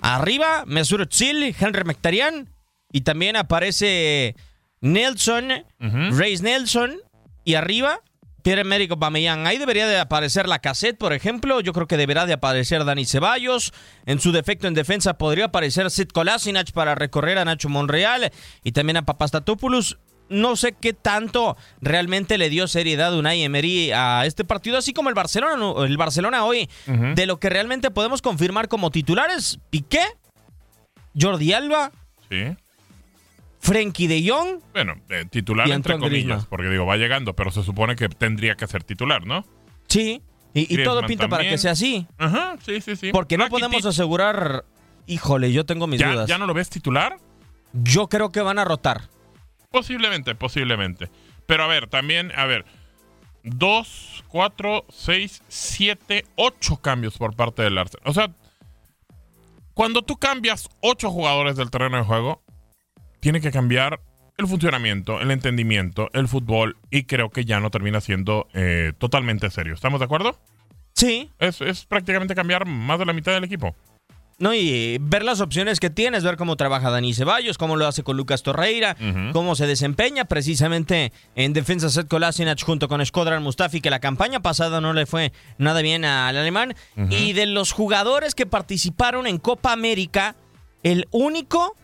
Arriba, 0.00 0.64
Mesut 0.66 1.00
Özil, 1.00 1.54
Henry 1.58 1.84
Mectarian, 1.84 2.48
y 2.92 3.02
también 3.02 3.36
aparece 3.36 4.36
Nelson, 4.80 5.64
Reis 5.78 6.42
Nelson, 6.42 6.96
y 7.44 7.54
arriba, 7.54 8.00
Pierre-Emerick 8.48 8.92
Aubameyang. 8.92 9.46
Ahí 9.46 9.58
debería 9.58 9.86
de 9.86 9.98
aparecer 9.98 10.48
la 10.48 10.58
cassette, 10.58 10.96
por 10.96 11.12
ejemplo. 11.12 11.60
Yo 11.60 11.74
creo 11.74 11.86
que 11.86 11.98
deberá 11.98 12.24
de 12.24 12.32
aparecer 12.32 12.82
Dani 12.86 13.04
Ceballos. 13.04 13.74
En 14.06 14.20
su 14.20 14.32
defecto 14.32 14.66
en 14.66 14.72
defensa 14.72 15.18
podría 15.18 15.44
aparecer 15.44 15.90
Sid 15.90 16.08
Kolasinac 16.08 16.72
para 16.72 16.94
recorrer 16.94 17.36
a 17.36 17.44
Nacho 17.44 17.68
Monreal 17.68 18.32
y 18.64 18.72
también 18.72 18.96
a 18.96 19.04
Papastatopoulos. 19.04 19.98
No 20.30 20.56
sé 20.56 20.72
qué 20.72 20.94
tanto 20.94 21.58
realmente 21.82 22.38
le 22.38 22.48
dio 22.48 22.68
seriedad 22.68 23.14
Unai 23.14 23.42
Emery 23.42 23.92
a 23.92 24.24
este 24.24 24.44
partido, 24.44 24.78
así 24.78 24.94
como 24.94 25.10
el 25.10 25.14
Barcelona, 25.14 25.84
el 25.84 25.98
Barcelona 25.98 26.46
hoy. 26.46 26.70
De 26.86 27.26
lo 27.26 27.38
que 27.38 27.50
realmente 27.50 27.90
podemos 27.90 28.22
confirmar 28.22 28.68
como 28.68 28.90
titulares, 28.90 29.58
Piqué, 29.68 30.00
Jordi 31.20 31.52
Alba, 31.52 31.92
sí. 32.30 32.56
Frenkie 33.68 34.06
de 34.06 34.28
Jong. 34.28 34.60
Bueno, 34.72 34.94
eh, 35.10 35.24
titular 35.30 35.70
entre 35.70 35.98
comillas, 35.98 36.46
porque 36.46 36.68
digo, 36.68 36.86
va 36.86 36.96
llegando, 36.96 37.34
pero 37.34 37.50
se 37.50 37.62
supone 37.62 37.96
que 37.96 38.08
tendría 38.08 38.56
que 38.56 38.66
ser 38.66 38.84
titular, 38.84 39.26
¿no? 39.26 39.44
Sí, 39.88 40.22
y, 40.54 40.82
todo 40.82 41.06
pinta 41.06 41.28
para 41.28 41.44
que 41.44 41.58
sea 41.58 41.72
así. 41.72 42.06
Ajá, 42.18 42.56
sí, 42.64 42.80
sí, 42.80 42.96
sí. 42.96 43.12
Porque 43.12 43.36
no 43.38 43.48
podemos 43.48 43.84
asegurar. 43.84 44.64
Híjole, 45.06 45.52
yo 45.52 45.64
tengo 45.64 45.86
mis 45.86 46.00
dudas. 46.00 46.28
¿Ya 46.28 46.38
no 46.38 46.46
lo 46.46 46.54
ves 46.54 46.68
titular? 46.68 47.16
Yo 47.72 48.08
creo 48.08 48.30
que 48.30 48.40
van 48.40 48.58
a 48.58 48.64
rotar. 48.64 49.08
Posiblemente, 49.70 50.34
posiblemente. 50.34 51.10
Pero 51.46 51.64
a 51.64 51.66
ver, 51.66 51.86
también, 51.86 52.32
a 52.36 52.46
ver. 52.46 52.64
Dos, 53.42 54.24
cuatro, 54.28 54.84
seis, 54.90 55.42
siete, 55.48 56.26
ocho 56.36 56.78
cambios 56.78 57.16
por 57.16 57.34
parte 57.34 57.62
del 57.62 57.78
Arsenal. 57.78 58.02
O 58.06 58.12
sea, 58.12 58.30
cuando 59.74 60.02
tú 60.02 60.16
cambias 60.16 60.68
ocho 60.80 61.10
jugadores 61.10 61.56
del 61.56 61.70
terreno 61.70 61.98
de 61.98 62.02
juego, 62.02 62.42
tiene 63.28 63.42
que 63.42 63.52
cambiar 63.52 64.00
el 64.38 64.46
funcionamiento, 64.46 65.20
el 65.20 65.30
entendimiento, 65.30 66.08
el 66.14 66.28
fútbol 66.28 66.78
y 66.90 67.02
creo 67.02 67.28
que 67.28 67.44
ya 67.44 67.60
no 67.60 67.70
termina 67.70 68.00
siendo 68.00 68.48
eh, 68.54 68.94
totalmente 68.96 69.50
serio. 69.50 69.74
¿Estamos 69.74 70.00
de 70.00 70.06
acuerdo? 70.06 70.40
Sí. 70.94 71.30
Es, 71.38 71.60
es, 71.60 71.84
prácticamente 71.84 72.34
cambiar 72.34 72.64
más 72.64 72.98
de 72.98 73.04
la 73.04 73.12
mitad 73.12 73.32
del 73.32 73.44
equipo. 73.44 73.76
No, 74.38 74.54
y 74.54 74.96
ver 75.02 75.24
las 75.24 75.42
opciones 75.42 75.78
que 75.78 75.90
tienes, 75.90 76.24
ver 76.24 76.38
cómo 76.38 76.56
trabaja 76.56 76.88
Dani 76.88 77.12
Ceballos, 77.12 77.58
cómo 77.58 77.76
lo 77.76 77.86
hace 77.86 78.02
con 78.02 78.16
Lucas 78.16 78.42
Torreira, 78.42 78.96
cómo 79.34 79.54
se 79.56 79.66
desempeña 79.66 80.24
precisamente 80.24 81.12
en 81.34 81.52
defensa 81.52 81.90
Seth 81.90 82.08
Kolasinac 82.08 82.64
junto 82.64 82.88
con 82.88 83.04
Skodran 83.04 83.42
Mustafi, 83.42 83.82
que 83.82 83.90
la 83.90 84.00
campaña 84.00 84.40
pasada 84.40 84.80
no 84.80 84.94
le 84.94 85.04
fue 85.04 85.34
nada 85.58 85.82
bien 85.82 86.06
al 86.06 86.34
alemán. 86.34 86.74
Y 87.10 87.34
de 87.34 87.44
los 87.44 87.72
jugadores 87.72 88.34
que 88.34 88.46
participaron 88.46 89.26
en 89.26 89.36
Copa 89.36 89.74
América, 89.74 90.34
el 90.82 91.06
único 91.10 91.76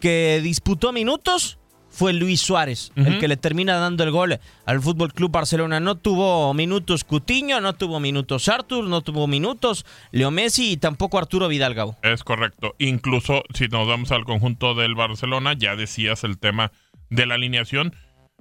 que 0.00 0.40
disputó 0.42 0.92
minutos 0.92 1.58
fue 1.90 2.12
Luis 2.12 2.40
Suárez, 2.40 2.92
el 2.94 3.18
que 3.18 3.28
le 3.28 3.36
termina 3.36 3.74
dando 3.74 4.04
el 4.04 4.12
gol 4.12 4.38
al 4.64 4.80
Fútbol 4.80 5.12
Club 5.12 5.32
Barcelona. 5.32 5.80
No 5.80 5.96
tuvo 5.96 6.54
minutos 6.54 7.04
Cutiño, 7.04 7.60
no 7.60 7.74
tuvo 7.74 7.98
minutos 8.00 8.48
Artur, 8.48 8.84
no 8.84 9.02
tuvo 9.02 9.26
minutos 9.26 9.84
Leo 10.12 10.30
Messi 10.30 10.72
y 10.72 10.76
tampoco 10.76 11.18
Arturo 11.18 11.48
Vidal 11.48 11.74
Gabo. 11.74 11.96
Es 12.02 12.22
correcto. 12.22 12.74
Incluso 12.78 13.42
si 13.54 13.66
nos 13.66 13.88
vamos 13.88 14.12
al 14.12 14.24
conjunto 14.24 14.74
del 14.74 14.94
Barcelona, 14.94 15.54
ya 15.54 15.74
decías 15.74 16.22
el 16.22 16.38
tema 16.38 16.70
de 17.10 17.26
la 17.26 17.34
alineación, 17.34 17.94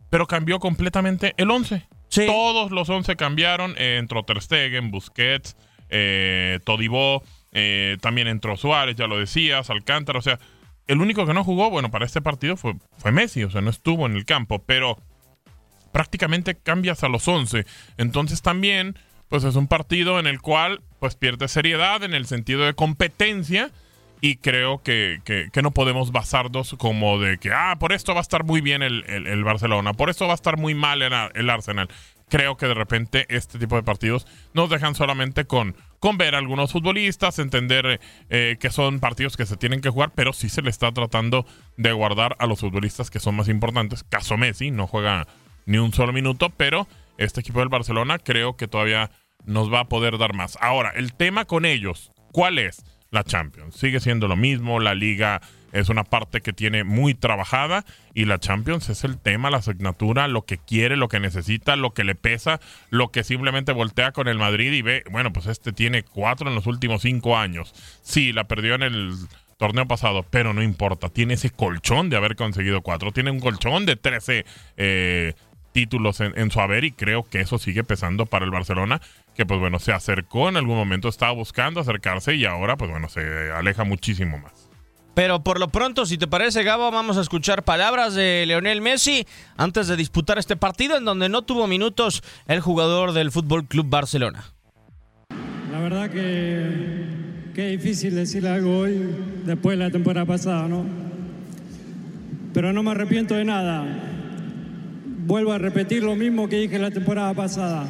pero 0.10 0.28
cambió 0.28 0.60
completamente 0.60 1.34
el 1.38 1.50
11. 1.50 1.88
Todos 2.28 2.72
los 2.72 2.88
11 2.88 3.16
cambiaron. 3.16 3.74
Eh, 3.78 3.98
entró 3.98 4.24
Ter 4.24 4.42
Stegen, 4.42 4.92
Busquets, 4.92 5.58
eh, 5.90 6.60
Todibó, 6.64 7.24
eh, 7.52 7.98
también 8.00 8.28
entró 8.28 8.58
Suárez, 8.58 8.96
ya 8.96 9.08
lo 9.08 9.18
decías, 9.18 9.70
Alcántara, 9.72 10.20
o 10.20 10.22
sea 10.22 10.40
el 10.90 11.02
único 11.02 11.28
que 11.28 11.36
no 11.36 11.44
jugó, 11.44 11.70
bueno, 11.70 11.92
para 11.92 12.08
este 12.08 12.20
partido 12.20 12.58
fue, 12.58 12.74
Messi, 13.12 13.44
o 13.44 13.52
sea, 13.52 13.62
no 13.62 13.70
estuvo 13.70 14.08
en 14.08 14.16
el 14.16 14.26
campo, 14.26 14.64
pero 14.66 14.98
prácticamente 15.92 16.56
cambias 16.56 17.04
a 17.04 17.10
los 17.10 17.28
11. 17.28 17.68
Entonces 17.98 18.42
también, 18.42 18.98
pues 19.28 19.44
es 19.44 19.56
un 19.56 19.68
partido 19.68 20.20
en 20.20 20.26
el 20.26 20.42
cual, 20.42 20.82
pues 21.00 21.14
pierde 21.14 21.48
seriedad 21.48 22.04
en 22.04 22.16
el 22.16 22.26
sentido 22.26 22.66
de 22.66 22.74
competencia 22.74 23.70
y 24.20 24.38
creo 24.38 24.82
que, 24.82 25.22
que, 25.24 25.62
no 25.62 25.70
podemos 25.70 26.12
basarnos 26.12 26.76
como 26.80 27.20
de 27.20 27.38
que, 27.38 27.52
ah, 27.54 27.78
por 27.80 27.94
esto 27.94 28.16
va 28.16 28.22
a 28.22 28.24
estar 28.24 28.44
muy 28.44 28.60
bien 28.60 28.82
el, 28.82 29.06
el, 29.08 29.44
Barcelona, 29.44 29.94
por 29.94 30.10
esto 30.10 30.26
va 30.26 30.32
a 30.32 30.36
estar 30.36 30.58
muy 30.58 30.74
mal 30.74 31.04
el, 31.04 31.14
el 31.36 31.50
Arsenal 31.52 31.88
creo 32.30 32.58
que 32.58 32.68
de 32.68 32.74
repente 32.74 33.26
este 33.30 33.60
tipo 33.60 33.76
de 33.76 33.84
partidos 33.84 34.28
nos 34.54 34.70
dejan 34.70 34.96
solamente 34.96 35.46
con, 35.46 35.76
con 36.00 36.18
ver 36.18 36.36
a 36.36 36.38
algunos 36.38 36.72
futbolistas, 36.72 37.40
entender 37.40 38.00
eh, 38.30 38.58
que 38.60 38.70
son 38.70 39.00
partidos 39.00 39.36
que 39.36 39.46
se 39.46 39.58
tienen 39.58 39.82
que 39.82 39.90
jugar, 39.90 40.12
pero 40.16 40.34
sí 40.34 40.50
se 40.50 40.62
le 40.62 40.70
está 40.70 40.92
tratando 40.92 41.46
de 41.78 41.92
guardar 41.92 42.36
a 42.40 42.46
los 42.46 42.62
futbolistas 42.62 43.10
que 43.10 43.20
son 43.20 43.36
más 43.36 43.50
importantes. 43.50 44.04
Caso 44.04 44.38
Messi, 44.38 44.72
no 44.72 44.88
juega 44.88 45.28
ni 45.66 45.78
un 45.78 45.94
solo 45.94 46.14
minuto, 46.14 46.50
pero 46.50 46.88
este 47.18 47.42
equipo 47.42 47.60
del 47.60 47.70
Barcelona 47.70 48.18
creo 48.18 48.56
que 48.56 48.68
todavía 48.68 49.12
nos 49.46 49.72
va 49.72 49.82
a 49.82 49.90
poder 49.90 50.18
dar 50.18 50.34
más. 50.34 50.58
Ahora, 50.62 50.92
el 50.96 51.14
tema 51.14 51.46
con 51.46 51.66
ellos, 51.66 52.12
¿cuál 52.32 52.60
es? 52.60 52.84
La 53.12 53.24
Champions. 53.24 53.76
Sigue 53.76 54.00
siendo 54.00 54.28
lo 54.28 54.36
mismo, 54.36 54.80
la 54.80 54.94
liga 54.94 55.42
es 55.72 55.90
una 55.90 56.04
parte 56.04 56.42
que 56.42 56.54
tiene 56.54 56.84
muy 56.84 57.14
trabajada 57.14 57.86
y 58.14 58.26
la 58.26 58.40
Champions 58.40 58.90
es 58.90 59.04
el 59.04 59.18
tema, 59.18 59.50
la 59.50 59.58
asignatura, 59.58 60.28
lo 60.28 60.44
que 60.44 60.58
quiere, 60.58 60.98
lo 60.98 61.08
que 61.08 61.20
necesita, 61.20 61.76
lo 61.76 61.94
que 61.94 62.04
le 62.04 62.16
pesa, 62.16 62.60
lo 62.90 63.10
que 63.10 63.24
simplemente 63.24 63.72
voltea 63.72 64.12
con 64.12 64.28
el 64.28 64.38
Madrid 64.38 64.72
y 64.72 64.82
ve, 64.82 65.04
bueno, 65.12 65.32
pues 65.32 65.46
este 65.48 65.72
tiene 65.72 66.04
cuatro 66.04 66.50
en 66.50 66.56
los 66.56 66.68
últimos 66.68 67.02
cinco 67.02 67.38
años. 67.38 67.74
Sí, 68.02 68.34
la 68.34 68.46
perdió 68.46 68.76
en 68.76 68.84
el 68.84 69.14
torneo 69.58 69.86
pasado, 69.86 70.26
pero 70.30 70.54
no 70.54 70.64
importa, 70.64 71.10
tiene 71.10 71.34
ese 71.34 71.50
colchón 71.50 72.10
de 72.10 72.16
haber 72.16 72.36
conseguido 72.36 72.82
cuatro, 72.82 73.12
tiene 73.12 73.30
un 73.30 73.42
colchón 73.42 73.86
de 73.86 73.98
13 73.98 74.46
eh, 74.78 75.34
títulos 75.74 76.22
en, 76.22 76.38
en, 76.40 76.50
su 76.50 76.62
haber 76.62 76.86
y 76.86 76.92
creo 76.92 77.24
que 77.24 77.42
eso 77.42 77.58
sigue 77.58 77.84
pesando 77.84 78.26
para 78.26 78.46
el 78.46 78.52
Barcelona, 78.52 79.02
que 79.36 79.46
pues 79.46 79.60
bueno, 79.60 79.78
se 79.80 79.92
acercó 79.92 80.48
en 80.48 80.56
algún 80.56 80.78
momento, 80.78 81.10
estaba 81.10 81.34
buscando 81.34 81.82
acercarse 81.82 82.36
y 82.36 82.46
ahora 82.46 82.78
pues 82.78 82.90
bueno, 82.90 83.10
se 83.10 83.52
aleja 83.52 83.84
muchísimo 83.84 84.38
más. 84.40 84.69
Pero 85.20 85.44
por 85.44 85.60
lo 85.60 85.68
pronto, 85.68 86.06
si 86.06 86.18
te 86.18 86.28
parece, 86.28 86.64
Gabo, 86.64 86.92
vamos 86.92 87.18
a 87.18 87.22
escuchar 87.22 87.64
palabras 87.64 88.16
de 88.16 88.46
Leonel 88.48 88.80
Messi 88.80 89.28
antes 89.58 89.90
de 89.90 89.98
disputar 89.98 90.40
este 90.40 90.56
partido 90.56 90.96
en 90.96 91.04
donde 91.04 91.28
no 91.28 91.42
tuvo 91.42 91.68
minutos 91.68 92.24
el 92.48 92.62
jugador 92.62 93.12
del 93.12 93.30
Fútbol 93.30 93.68
Club 93.68 93.88
Barcelona. 93.90 94.46
La 95.74 95.80
verdad 95.82 96.10
que, 96.10 97.52
que 97.54 97.68
difícil 97.68 98.16
decir 98.16 98.48
algo 98.48 98.78
hoy 98.78 99.14
después 99.44 99.78
de 99.78 99.84
la 99.84 99.92
temporada 99.92 100.26
pasada, 100.26 100.70
¿no? 100.70 100.86
Pero 102.54 102.72
no 102.72 102.82
me 102.82 102.92
arrepiento 102.92 103.36
de 103.36 103.44
nada. 103.44 103.86
Vuelvo 105.04 105.52
a 105.52 105.58
repetir 105.58 106.02
lo 106.02 106.16
mismo 106.16 106.48
que 106.48 106.62
dije 106.62 106.80
la 106.80 106.92
temporada 106.92 107.34
pasada. 107.34 107.90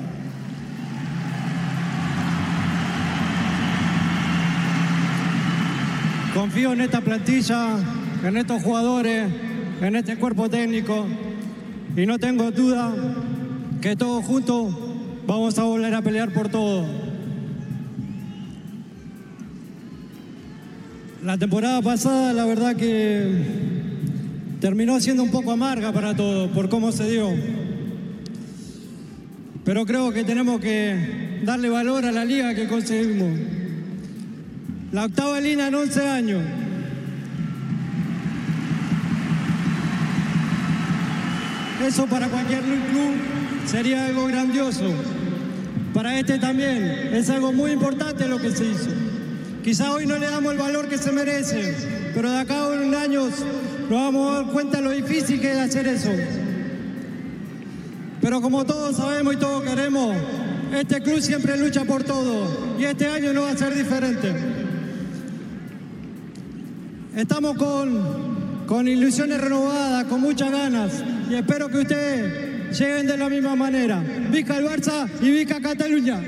Confío 6.40 6.72
en 6.72 6.80
esta 6.80 7.02
plantilla, 7.02 7.76
en 8.24 8.38
estos 8.38 8.64
jugadores, 8.64 9.30
en 9.82 9.96
este 9.98 10.16
cuerpo 10.16 10.50
técnico 10.50 11.06
y 11.98 12.06
no 12.06 12.18
tengo 12.18 12.50
duda 12.52 12.96
que 13.82 13.98
todos 13.98 14.24
juntos 14.24 14.74
vamos 15.28 15.60
a 15.60 15.64
volver 15.64 15.94
a 15.94 16.02
pelear 16.02 16.32
por 16.32 16.48
todo. 16.48 16.86
La 21.26 21.38
temporada 21.38 21.82
pasada 21.82 22.32
la 22.32 22.46
verdad 22.46 22.78
que 22.78 23.44
terminó 24.62 24.98
siendo 25.02 25.24
un 25.24 25.32
poco 25.32 25.52
amarga 25.52 25.92
para 25.92 26.16
todos 26.16 26.50
por 26.52 26.70
cómo 26.70 26.94
se 26.94 27.12
dio. 27.12 27.34
Pero 29.66 29.86
creo 29.86 30.14
que 30.14 30.24
tenemos 30.24 30.62
que 30.62 31.42
darle 31.44 31.68
valor 31.68 32.06
a 32.06 32.14
la 32.14 32.24
liga 32.24 32.56
que 32.56 32.70
conseguimos. 32.70 33.59
La 34.92 35.06
octava 35.06 35.40
línea 35.40 35.68
en 35.68 35.76
11 35.76 36.08
años. 36.08 36.42
Eso 41.86 42.08
para 42.08 42.28
cualquier 42.28 42.62
club 42.62 43.14
sería 43.66 44.08
algo 44.08 44.26
grandioso. 44.26 44.92
Para 45.94 46.18
este 46.18 46.40
también 46.40 47.12
es 47.14 47.30
algo 47.30 47.54
muy 47.54 47.72
importante 47.72 48.28
lo 48.28 48.40
que 48.40 48.52
se 48.52 48.66
hizo. 48.66 48.90
Quizá 49.64 49.92
hoy 49.92 50.08
no 50.08 50.18
le 50.18 50.28
damos 50.28 50.54
el 50.54 50.58
valor 50.58 50.88
que 50.88 50.98
se 50.98 51.12
merece, 51.12 51.76
pero 52.16 52.32
de 52.32 52.40
acá 52.40 52.64
a 52.64 52.70
unos 52.70 52.96
años 52.96 53.30
nos 53.90 53.92
vamos 53.92 54.32
a 54.32 54.36
dar 54.42 54.52
cuenta 54.52 54.82
lo 54.82 54.90
difícil 54.90 55.40
que 55.40 55.52
es 55.52 55.58
hacer 55.58 55.88
eso. 55.88 56.12
Pero 58.22 58.42
como 58.42 58.66
todos 58.66 58.98
sabemos 58.98 59.36
y 59.36 59.38
todos 59.38 59.64
queremos, 59.64 60.16
este 60.76 61.02
club 61.02 61.22
siempre 61.22 61.58
lucha 61.58 61.86
por 61.86 62.04
todo 62.04 62.76
y 62.80 62.86
este 62.86 63.08
año 63.08 63.34
no 63.34 63.44
va 63.44 63.52
a 63.52 63.58
ser 63.58 63.76
diferente. 63.76 64.59
Estamos 67.16 67.58
con, 67.58 68.66
con 68.68 68.88
ilusiones 68.88 69.42
renovadas, 69.42 70.06
con 70.06 70.22
muchas 70.22 70.52
ganas 70.52 71.04
y 71.30 71.36
espero 71.36 71.68
que 71.68 71.80
ustedes 71.80 72.80
lleguen 72.80 73.08
de 73.08 73.18
la 73.18 73.30
misma 73.30 73.56
manera. 73.56 74.00
Vica 74.30 74.58
el 74.58 74.66
Barça 74.66 75.10
y 75.20 75.32
Vica 75.32 75.60
Cataluña. 75.60 76.22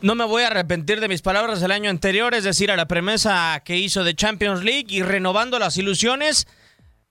No 0.00 0.16
me 0.16 0.24
voy 0.24 0.42
a 0.42 0.48
arrepentir 0.48 0.98
de 1.00 1.06
mis 1.06 1.22
palabras 1.22 1.60
del 1.60 1.70
año 1.70 1.88
anterior, 1.88 2.34
es 2.34 2.42
decir, 2.42 2.72
a 2.72 2.76
la 2.76 2.88
premesa 2.88 3.62
que 3.64 3.78
hizo 3.78 4.02
de 4.02 4.16
Champions 4.16 4.64
League 4.64 4.86
y 4.88 5.02
renovando 5.02 5.60
las 5.60 5.76
ilusiones. 5.76 6.48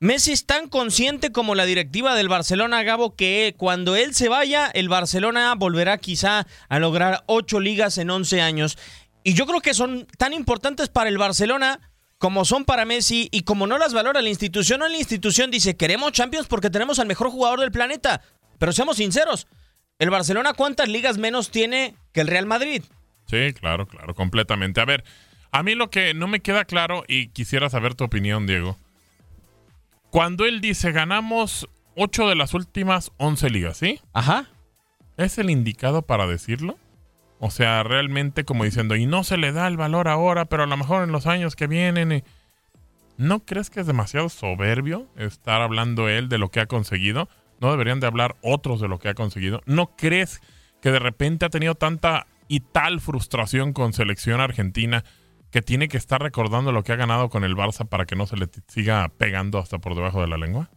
Messi 0.02 0.32
es 0.32 0.48
tan 0.48 0.68
consciente 0.68 1.32
como 1.32 1.54
la 1.54 1.64
directiva 1.64 2.16
del 2.16 2.28
Barcelona, 2.28 2.82
Gabo, 2.82 3.16
que 3.16 3.54
cuando 3.56 3.96
él 3.96 4.16
se 4.16 4.30
vaya, 4.30 4.66
el 4.74 4.90
Barcelona 4.90 5.54
volverá 5.54 6.00
quizá 6.00 6.48
a 6.70 6.80
lograr 6.80 7.24
ocho 7.28 7.60
ligas 7.60 8.00
en 8.00 8.10
once 8.10 8.42
años. 8.42 8.80
Y 9.24 9.36
yo 9.36 9.46
creo 9.46 9.62
que 9.62 9.76
son 9.76 10.08
tan 10.18 10.34
importantes 10.34 10.90
para 10.90 11.08
el 11.08 11.20
Barcelona 11.20 11.80
como 12.18 12.46
son 12.46 12.66
para 12.66 12.84
Messi 12.84 13.30
y 13.32 13.44
como 13.44 13.68
no 13.68 13.78
las 13.78 13.94
valora 13.94 14.24
la 14.24 14.30
institución, 14.30 14.80
no 14.80 14.90
la 14.90 14.98
institución 14.98 15.52
dice, 15.52 15.78
queremos 15.78 16.14
Champions 16.14 16.48
porque 16.48 16.72
tenemos 16.72 16.98
al 16.98 17.06
mejor 17.06 17.30
jugador 17.30 17.60
del 17.60 17.72
planeta. 17.72 18.24
Pero 18.58 18.72
seamos 18.72 18.98
sinceros, 18.98 19.46
¿el 20.00 20.10
Barcelona 20.10 20.54
cuántas 20.54 20.90
ligas 20.90 21.20
menos 21.20 21.52
tiene 21.52 21.94
que 22.12 22.22
el 22.22 22.28
Real 22.28 22.48
Madrid? 22.48 22.82
Sí, 23.28 23.54
claro, 23.54 23.86
claro, 23.86 24.16
completamente. 24.16 24.82
A 24.82 24.86
ver, 24.86 25.04
a 25.52 25.62
mí 25.62 25.76
lo 25.76 25.92
que 25.92 26.16
no 26.16 26.28
me 26.28 26.40
queda 26.40 26.66
claro 26.66 27.04
y 27.08 27.28
quisiera 27.28 27.70
saber 27.70 27.94
tu 27.94 28.04
opinión, 28.04 28.48
Diego 28.48 28.80
cuando 30.12 30.46
él 30.46 30.62
dice 30.62 30.92
ganamos 30.92 31.68
8 31.96 32.30
de 32.30 32.36
las 32.36 32.54
últimas 32.54 33.12
11 33.18 33.50
ligas, 33.50 33.78
¿sí? 33.78 34.00
Ajá. 34.14 34.46
¿Es 35.18 35.38
el 35.38 35.50
indicado 35.50 36.04
para 36.04 36.28
decirlo? 36.28 36.78
O 37.40 37.50
sea, 37.50 37.82
realmente 37.82 38.44
como 38.44 38.66
diciendo, 38.66 38.96
y 38.96 39.08
no 39.08 39.24
se 39.24 39.38
le 39.38 39.52
da 39.52 39.68
el 39.68 39.78
valor 39.78 40.08
ahora, 40.08 40.46
pero 40.46 40.64
a 40.64 40.68
lo 40.68 40.78
mejor 40.78 41.04
en 41.04 41.12
los 41.12 41.26
años 41.26 41.56
que 41.56 41.68
vienen. 41.68 42.12
Eh, 42.12 42.24
¿No 43.18 43.46
crees 43.46 43.70
que 43.70 43.80
es 43.80 43.88
demasiado 43.88 44.30
soberbio 44.30 45.08
estar 45.16 45.62
hablando 45.62 46.08
él 46.10 46.30
de 46.30 46.38
lo 46.38 46.50
que 46.50 46.60
ha 46.60 46.68
conseguido? 46.68 47.30
¿No 47.60 47.72
deberían 47.72 48.00
de 48.00 48.08
hablar 48.08 48.36
otros 48.42 48.82
de 48.82 48.88
lo 48.88 49.00
que 49.00 49.10
ha 49.10 49.14
conseguido? 49.14 49.62
¿No 49.66 49.96
crees 49.96 50.42
que 50.82 50.92
de 50.92 51.00
repente 51.00 51.46
ha 51.46 51.50
tenido 51.50 51.76
tanta 51.76 52.28
y 52.48 52.60
tal 52.60 53.00
frustración 53.00 53.74
con 53.74 53.94
selección 53.94 54.42
argentina 54.42 55.04
que 55.52 55.62
tiene 55.62 55.88
que 55.88 55.98
estar 55.98 56.22
recordando 56.22 56.72
lo 56.72 56.84
que 56.84 56.94
ha 56.94 56.96
ganado 56.96 57.30
con 57.30 57.44
el 57.44 57.56
Barça 57.56 57.88
para 57.88 58.06
que 58.06 58.16
no 58.16 58.26
se 58.26 58.38
le 58.38 58.48
siga 58.68 59.10
pegando 59.18 59.60
hasta 59.60 59.80
por 59.80 59.96
debajo 59.96 60.22
de 60.22 60.28
la 60.28 60.38
lengua? 60.38 60.70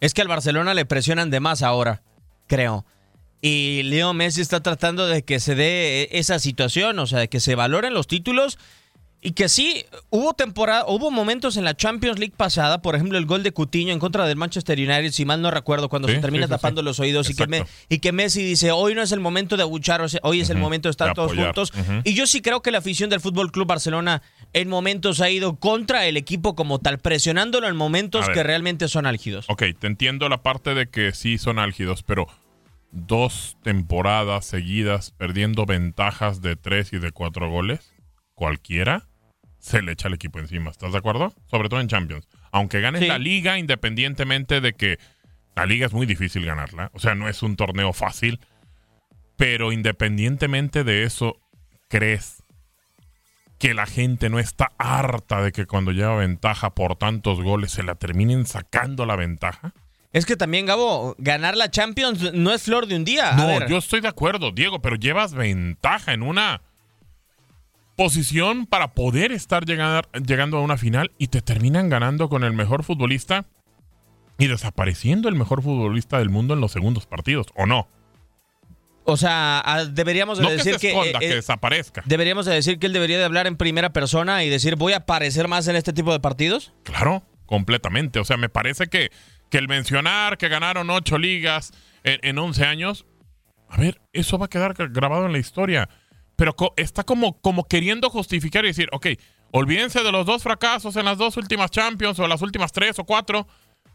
Es 0.00 0.14
que 0.14 0.22
al 0.22 0.28
Barcelona 0.28 0.74
le 0.74 0.84
presionan 0.84 1.30
de 1.30 1.40
más 1.40 1.62
ahora, 1.62 2.02
creo. 2.46 2.86
Y 3.42 3.82
Leo 3.84 4.14
Messi 4.14 4.40
está 4.40 4.60
tratando 4.62 5.06
de 5.06 5.22
que 5.22 5.40
se 5.40 5.54
dé 5.54 6.08
esa 6.12 6.38
situación, 6.38 6.98
o 6.98 7.06
sea, 7.06 7.20
de 7.20 7.28
que 7.28 7.40
se 7.40 7.54
valoren 7.54 7.94
los 7.94 8.06
títulos 8.06 8.58
y 9.26 9.32
que 9.32 9.48
sí, 9.48 9.84
hubo 10.10 10.34
temporada, 10.34 10.84
hubo 10.86 11.10
momentos 11.10 11.56
en 11.56 11.64
la 11.64 11.76
Champions 11.76 12.20
League 12.20 12.34
pasada, 12.36 12.80
por 12.80 12.94
ejemplo, 12.94 13.18
el 13.18 13.26
gol 13.26 13.42
de 13.42 13.50
Cutiño 13.50 13.92
en 13.92 13.98
contra 13.98 14.24
del 14.24 14.36
Manchester 14.36 14.78
United, 14.78 15.10
si 15.10 15.24
mal 15.24 15.42
no 15.42 15.50
recuerdo, 15.50 15.88
cuando 15.88 16.06
se 16.06 16.18
termina 16.18 16.46
tapando 16.46 16.80
los 16.80 17.00
oídos 17.00 17.28
y 17.28 17.34
que, 17.34 17.64
y 17.88 17.98
que, 17.98 18.12
Messi 18.12 18.44
dice, 18.44 18.70
hoy 18.70 18.94
no 18.94 19.02
es 19.02 19.10
el 19.10 19.18
momento 19.18 19.56
de 19.56 19.64
abuchar, 19.64 20.00
hoy 20.22 20.40
es 20.40 20.50
el 20.50 20.58
momento 20.58 20.86
de 20.86 20.92
estar 20.92 21.12
todos 21.12 21.34
juntos. 21.34 21.72
Y 22.04 22.14
yo 22.14 22.28
sí 22.28 22.40
creo 22.40 22.62
que 22.62 22.70
la 22.70 22.78
afición 22.78 23.10
del 23.10 23.18
Fútbol 23.18 23.50
Club 23.50 23.66
Barcelona 23.66 24.22
en 24.52 24.68
momentos 24.68 25.20
ha 25.20 25.28
ido 25.28 25.56
contra 25.56 26.06
el 26.06 26.16
equipo 26.16 26.54
como 26.54 26.78
tal, 26.78 27.00
presionándolo 27.00 27.66
en 27.66 27.74
momentos 27.74 28.28
que 28.28 28.44
realmente 28.44 28.86
son 28.86 29.06
álgidos. 29.06 29.46
Ok, 29.48 29.64
te 29.76 29.88
entiendo 29.88 30.28
la 30.28 30.44
parte 30.44 30.72
de 30.74 30.88
que 30.88 31.12
sí 31.14 31.36
son 31.38 31.58
álgidos, 31.58 32.04
pero 32.04 32.28
dos 32.92 33.56
temporadas 33.64 34.46
seguidas 34.46 35.10
perdiendo 35.10 35.66
ventajas 35.66 36.42
de 36.42 36.54
tres 36.54 36.92
y 36.92 37.00
de 37.00 37.10
cuatro 37.10 37.50
goles, 37.50 37.92
cualquiera 38.36 39.08
se 39.66 39.82
le 39.82 39.92
echa 39.92 40.06
el 40.06 40.14
equipo 40.14 40.38
encima. 40.38 40.70
¿Estás 40.70 40.92
de 40.92 40.98
acuerdo? 40.98 41.34
Sobre 41.50 41.68
todo 41.68 41.80
en 41.80 41.88
Champions. 41.88 42.28
Aunque 42.52 42.80
ganes 42.80 43.06
la 43.08 43.18
liga, 43.18 43.58
independientemente 43.58 44.60
de 44.60 44.74
que 44.74 44.98
la 45.56 45.66
liga 45.66 45.86
es 45.86 45.92
muy 45.92 46.06
difícil 46.06 46.44
ganarla. 46.44 46.92
O 46.94 47.00
sea, 47.00 47.16
no 47.16 47.28
es 47.28 47.42
un 47.42 47.56
torneo 47.56 47.92
fácil. 47.92 48.38
Pero 49.36 49.72
independientemente 49.72 50.84
de 50.84 51.02
eso, 51.02 51.40
¿crees 51.88 52.44
que 53.58 53.74
la 53.74 53.86
gente 53.86 54.30
no 54.30 54.38
está 54.38 54.70
harta 54.78 55.42
de 55.42 55.50
que 55.50 55.66
cuando 55.66 55.90
lleva 55.90 56.14
ventaja 56.14 56.70
por 56.70 56.94
tantos 56.94 57.42
goles 57.42 57.72
se 57.72 57.82
la 57.82 57.96
terminen 57.96 58.46
sacando 58.46 59.04
la 59.04 59.16
ventaja? 59.16 59.74
Es 60.12 60.26
que 60.26 60.36
también, 60.36 60.66
Gabo, 60.66 61.16
ganar 61.18 61.56
la 61.56 61.72
Champions 61.72 62.32
no 62.32 62.52
es 62.52 62.62
flor 62.62 62.86
de 62.86 62.94
un 62.94 63.04
día. 63.04 63.32
no, 63.32 63.66
yo 63.66 63.78
estoy 63.78 64.00
de 64.00 64.08
acuerdo, 64.08 64.52
Diego, 64.52 64.80
pero 64.80 64.94
llevas 64.94 65.34
ventaja 65.34 66.12
en 66.12 66.22
una 66.22 66.62
posición 67.96 68.66
para 68.66 68.94
poder 68.94 69.32
estar 69.32 69.64
llegando 69.64 70.58
a 70.58 70.60
una 70.60 70.76
final 70.76 71.12
y 71.18 71.28
te 71.28 71.40
terminan 71.40 71.88
ganando 71.88 72.28
con 72.28 72.44
el 72.44 72.52
mejor 72.52 72.84
futbolista 72.84 73.46
y 74.38 74.48
desapareciendo 74.48 75.28
el 75.28 75.34
mejor 75.34 75.62
futbolista 75.62 76.18
del 76.18 76.28
mundo 76.28 76.54
en 76.54 76.60
los 76.60 76.72
segundos 76.72 77.06
partidos, 77.06 77.46
¿o 77.54 77.66
no? 77.66 77.88
O 79.04 79.16
sea, 79.16 79.62
deberíamos 79.90 80.38
de 80.38 80.56
decir 80.56 80.76
que, 80.78 80.90
eh, 80.90 81.12
que, 81.18 81.28
desaparezca. 81.36 82.02
Deberíamos 82.06 82.44
de 82.44 82.54
decir 82.54 82.78
que 82.78 82.86
él 82.86 82.92
debería 82.92 83.18
de 83.18 83.24
hablar 83.24 83.46
en 83.46 83.56
primera 83.56 83.92
persona 83.92 84.42
y 84.42 84.50
decir, 84.50 84.76
voy 84.76 84.94
a 84.94 84.98
aparecer 84.98 85.46
más 85.46 85.68
en 85.68 85.76
este 85.76 85.92
tipo 85.92 86.12
de 86.12 86.18
partidos. 86.18 86.72
Claro, 86.82 87.22
completamente. 87.46 88.18
O 88.18 88.24
sea, 88.24 88.36
me 88.36 88.48
parece 88.48 88.88
que 88.88 89.10
que 89.50 89.58
el 89.58 89.68
mencionar 89.68 90.38
que 90.38 90.48
ganaron 90.48 90.90
ocho 90.90 91.18
ligas 91.18 91.72
en, 92.04 92.38
once 92.38 92.62
11 92.62 92.64
años, 92.66 93.06
a 93.68 93.78
ver, 93.78 94.00
eso 94.12 94.38
va 94.38 94.46
a 94.46 94.48
quedar 94.48 94.74
grabado 94.90 95.26
en 95.26 95.32
la 95.32 95.38
historia. 95.38 95.88
Pero 96.36 96.54
está 96.76 97.02
como, 97.02 97.40
como 97.40 97.64
queriendo 97.64 98.10
justificar 98.10 98.64
y 98.64 98.68
decir, 98.68 98.88
ok, 98.92 99.06
olvídense 99.50 100.02
de 100.02 100.12
los 100.12 100.26
dos 100.26 100.42
fracasos 100.42 100.96
en 100.96 101.06
las 101.06 101.18
dos 101.18 101.36
últimas 101.36 101.70
Champions 101.70 102.18
o 102.18 102.28
las 102.28 102.42
últimas 102.42 102.72
tres 102.72 102.98
o 102.98 103.04
cuatro, 103.04 103.46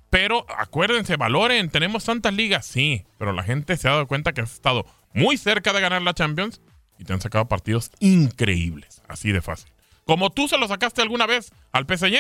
pero 0.09 0.45
acuérdense, 0.57 1.15
valoren, 1.15 1.69
tenemos 1.69 2.03
tantas 2.03 2.33
ligas, 2.33 2.65
sí, 2.65 3.05
pero 3.17 3.31
la 3.31 3.43
gente 3.43 3.77
se 3.77 3.87
ha 3.87 3.91
dado 3.91 4.07
cuenta 4.07 4.33
que 4.33 4.41
has 4.41 4.53
estado 4.53 4.85
muy 5.13 5.37
cerca 5.37 5.71
de 5.71 5.81
ganar 5.81 6.01
la 6.01 6.13
Champions 6.13 6.61
y 6.99 7.05
te 7.05 7.13
han 7.13 7.21
sacado 7.21 7.47
partidos 7.47 7.91
increíbles, 7.99 9.01
así 9.07 9.31
de 9.31 9.41
fácil. 9.41 9.71
Como 10.05 10.29
tú 10.31 10.47
se 10.47 10.57
lo 10.57 10.67
sacaste 10.67 11.01
alguna 11.01 11.27
vez 11.27 11.53
al 11.71 11.85
PSG, 11.85 12.17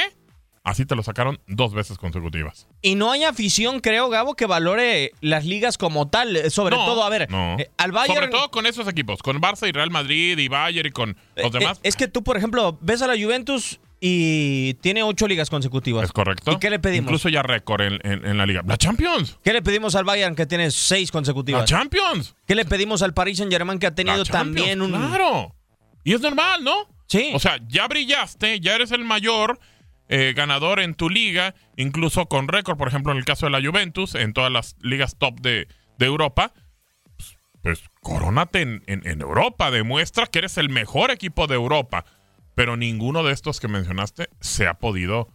Así 0.63 0.85
te 0.85 0.95
lo 0.95 1.01
sacaron 1.01 1.39
dos 1.47 1.73
veces 1.73 1.97
consecutivas. 1.97 2.67
Y 2.83 2.93
no 2.93 3.11
hay 3.11 3.23
afición, 3.23 3.79
creo, 3.79 4.09
Gabo, 4.09 4.35
que 4.35 4.45
valore 4.45 5.11
las 5.19 5.43
ligas 5.43 5.79
como 5.79 6.07
tal. 6.07 6.35
Eh, 6.35 6.49
sobre 6.51 6.75
todo, 6.75 7.03
a 7.03 7.09
ver, 7.09 7.27
eh, 7.31 7.71
al 7.77 7.91
Bayern. 7.91 8.15
Sobre 8.15 8.27
todo 8.27 8.51
con 8.51 8.67
esos 8.67 8.87
equipos, 8.87 9.23
con 9.23 9.41
Barça 9.41 9.67
y 9.67 9.71
Real 9.71 9.89
Madrid 9.89 10.37
y 10.37 10.47
Bayern 10.49 10.87
y 10.87 10.91
con 10.91 11.17
los 11.35 11.47
eh, 11.47 11.59
demás. 11.59 11.79
es 11.81 11.95
que 11.95 12.07
tú, 12.07 12.23
por 12.23 12.37
ejemplo, 12.37 12.77
ves 12.79 13.01
a 13.01 13.07
la 13.07 13.13
Juventus 13.13 13.79
y 13.99 14.75
tiene 14.75 15.01
ocho 15.01 15.27
ligas 15.27 15.49
consecutivas. 15.49 16.03
Es 16.03 16.11
correcto. 16.11 16.51
¿Y 16.51 16.59
qué 16.59 16.69
le 16.69 16.77
pedimos? 16.77 17.05
Incluso 17.05 17.29
ya 17.29 17.41
récord 17.41 17.81
en, 17.81 18.37
la 18.37 18.45
liga. 18.45 18.61
La 18.65 18.77
Champions. 18.77 19.39
¿Qué 19.43 19.53
le 19.53 19.63
pedimos 19.63 19.95
al 19.95 20.05
Bayern 20.05 20.35
que 20.35 20.45
tiene 20.45 20.69
seis 20.69 21.11
consecutivas? 21.11 21.61
La 21.61 21.65
Champions. 21.65 22.35
¿Qué 22.45 22.53
le 22.53 22.65
pedimos 22.65 23.01
al 23.01 23.15
Paris 23.15 23.37
Saint 23.37 23.51
Germain 23.51 23.79
que 23.79 23.87
ha 23.87 23.95
tenido 23.95 24.23
también 24.25 24.81
un. 24.81 24.91
Claro. 24.91 25.55
Y 26.03 26.13
es 26.13 26.21
normal, 26.21 26.63
¿no? 26.63 26.87
Sí. 27.07 27.31
O 27.33 27.39
sea, 27.39 27.57
ya 27.67 27.87
brillaste, 27.87 28.59
ya 28.59 28.75
eres 28.75 28.91
el 28.91 29.03
mayor 29.03 29.59
eh, 30.13 30.33
ganador 30.35 30.81
en 30.81 30.93
tu 30.93 31.09
liga, 31.09 31.55
incluso 31.77 32.25
con 32.25 32.49
récord, 32.49 32.77
por 32.77 32.89
ejemplo, 32.89 33.13
en 33.13 33.17
el 33.17 33.23
caso 33.23 33.45
de 33.45 33.49
la 33.49 33.65
Juventus, 33.65 34.13
en 34.13 34.33
todas 34.33 34.51
las 34.51 34.75
ligas 34.81 35.15
top 35.17 35.39
de, 35.39 35.69
Europa, 35.99 36.51
pues, 37.15 37.37
pues 37.61 37.83
corónate 38.01 38.59
en, 38.59 38.83
en, 38.87 39.21
Europa, 39.21 39.71
demuestra 39.71 40.25
que 40.25 40.39
eres 40.39 40.57
el 40.57 40.67
mejor 40.67 41.11
equipo 41.11 41.47
de 41.47 41.55
Europa, 41.55 42.03
pero 42.55 42.75
ninguno 42.75 43.23
de 43.23 43.31
estos 43.31 43.61
que 43.61 43.69
mencionaste 43.69 44.27
se 44.41 44.67
ha 44.67 44.73
podido 44.73 45.29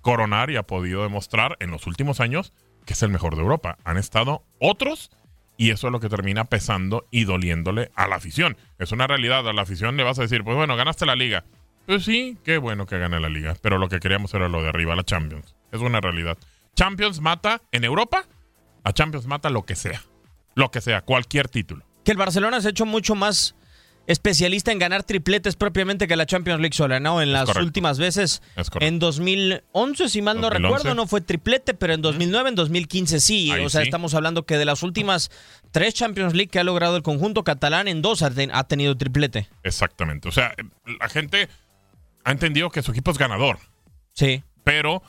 coronar 0.00 0.50
y 0.50 0.56
ha 0.56 0.64
podido 0.64 1.04
demostrar 1.04 1.56
en 1.60 1.70
los 1.70 1.86
últimos 1.86 2.18
años 2.18 2.52
que 2.84 2.94
es 2.94 3.02
el 3.04 3.10
mejor 3.10 3.36
de 3.36 3.42
Europa. 3.42 3.78
Han 3.84 3.96
estado 3.96 4.42
otros 4.58 5.12
y 5.56 5.70
eso 5.70 5.86
es 5.86 5.92
lo 5.92 6.00
que 6.00 6.08
termina 6.08 6.46
pesando 6.46 7.06
y 7.12 7.26
doliéndole 7.26 7.92
a 7.94 8.08
la 8.08 8.16
afición. 8.16 8.56
Es 8.80 8.90
una 8.90 9.06
realidad, 9.06 9.48
a 9.48 9.52
la 9.52 9.62
afición 9.62 9.96
le 9.96 10.02
vas 10.02 10.18
a 10.18 10.22
decir, 10.22 10.42
pues 10.42 10.56
bueno, 10.56 10.74
ganaste 10.74 11.06
la 11.06 11.14
liga 11.14 11.44
pues 11.86 12.04
sí, 12.04 12.36
qué 12.44 12.58
bueno 12.58 12.86
que 12.86 12.98
gane 12.98 13.20
la 13.20 13.28
liga. 13.28 13.56
Pero 13.60 13.78
lo 13.78 13.88
que 13.88 14.00
queríamos 14.00 14.32
era 14.34 14.48
lo 14.48 14.62
de 14.62 14.68
arriba, 14.68 14.94
la 14.96 15.04
Champions. 15.04 15.56
Es 15.72 15.80
una 15.80 16.00
realidad. 16.00 16.36
Champions 16.74 17.20
mata 17.20 17.62
en 17.72 17.84
Europa, 17.84 18.24
a 18.84 18.92
Champions 18.92 19.26
mata 19.26 19.50
lo 19.50 19.64
que 19.64 19.76
sea. 19.76 20.02
Lo 20.54 20.70
que 20.70 20.80
sea, 20.80 21.02
cualquier 21.02 21.48
título. 21.48 21.84
Que 22.04 22.12
el 22.12 22.18
Barcelona 22.18 22.60
se 22.60 22.68
ha 22.68 22.70
hecho 22.70 22.86
mucho 22.86 23.14
más 23.14 23.54
especialista 24.06 24.72
en 24.72 24.78
ganar 24.78 25.02
tripletes 25.02 25.56
propiamente 25.56 26.06
que 26.06 26.16
la 26.16 26.26
Champions 26.26 26.60
League 26.60 26.74
sola, 26.74 27.00
¿no? 27.00 27.20
En 27.20 27.32
las 27.32 27.54
últimas 27.56 27.98
veces. 27.98 28.42
en 28.80 28.98
2011, 28.98 30.08
si 30.08 30.22
mal 30.22 30.40
no 30.40 30.50
recuerdo, 30.50 30.94
no 30.94 31.06
fue 31.06 31.20
triplete, 31.20 31.74
pero 31.74 31.94
en 31.94 32.02
2009, 32.02 32.50
en 32.50 32.54
2015 32.54 33.20
sí. 33.20 33.50
o 33.52 33.68
sea, 33.68 33.82
estamos 33.82 34.14
hablando 34.14 34.44
que 34.44 34.58
de 34.58 34.64
las 34.64 34.82
últimas 34.82 35.30
tres 35.72 35.94
Champions 35.94 36.34
League 36.34 36.48
que 36.48 36.58
ha 36.58 36.64
logrado 36.64 36.96
el 36.96 37.02
conjunto 37.02 37.44
catalán, 37.44 37.88
en 37.88 38.02
dos 38.02 38.22
ha 38.22 38.64
tenido 38.64 38.96
triplete. 38.96 39.48
Exactamente. 39.62 40.28
O 40.28 40.32
sea, 40.32 40.54
la 41.00 41.08
gente 41.08 41.48
ha 42.26 42.32
entendido 42.32 42.70
que 42.70 42.82
su 42.82 42.90
equipo 42.90 43.12
es 43.12 43.18
ganador. 43.18 43.60
Sí. 44.12 44.42
Pero 44.64 45.00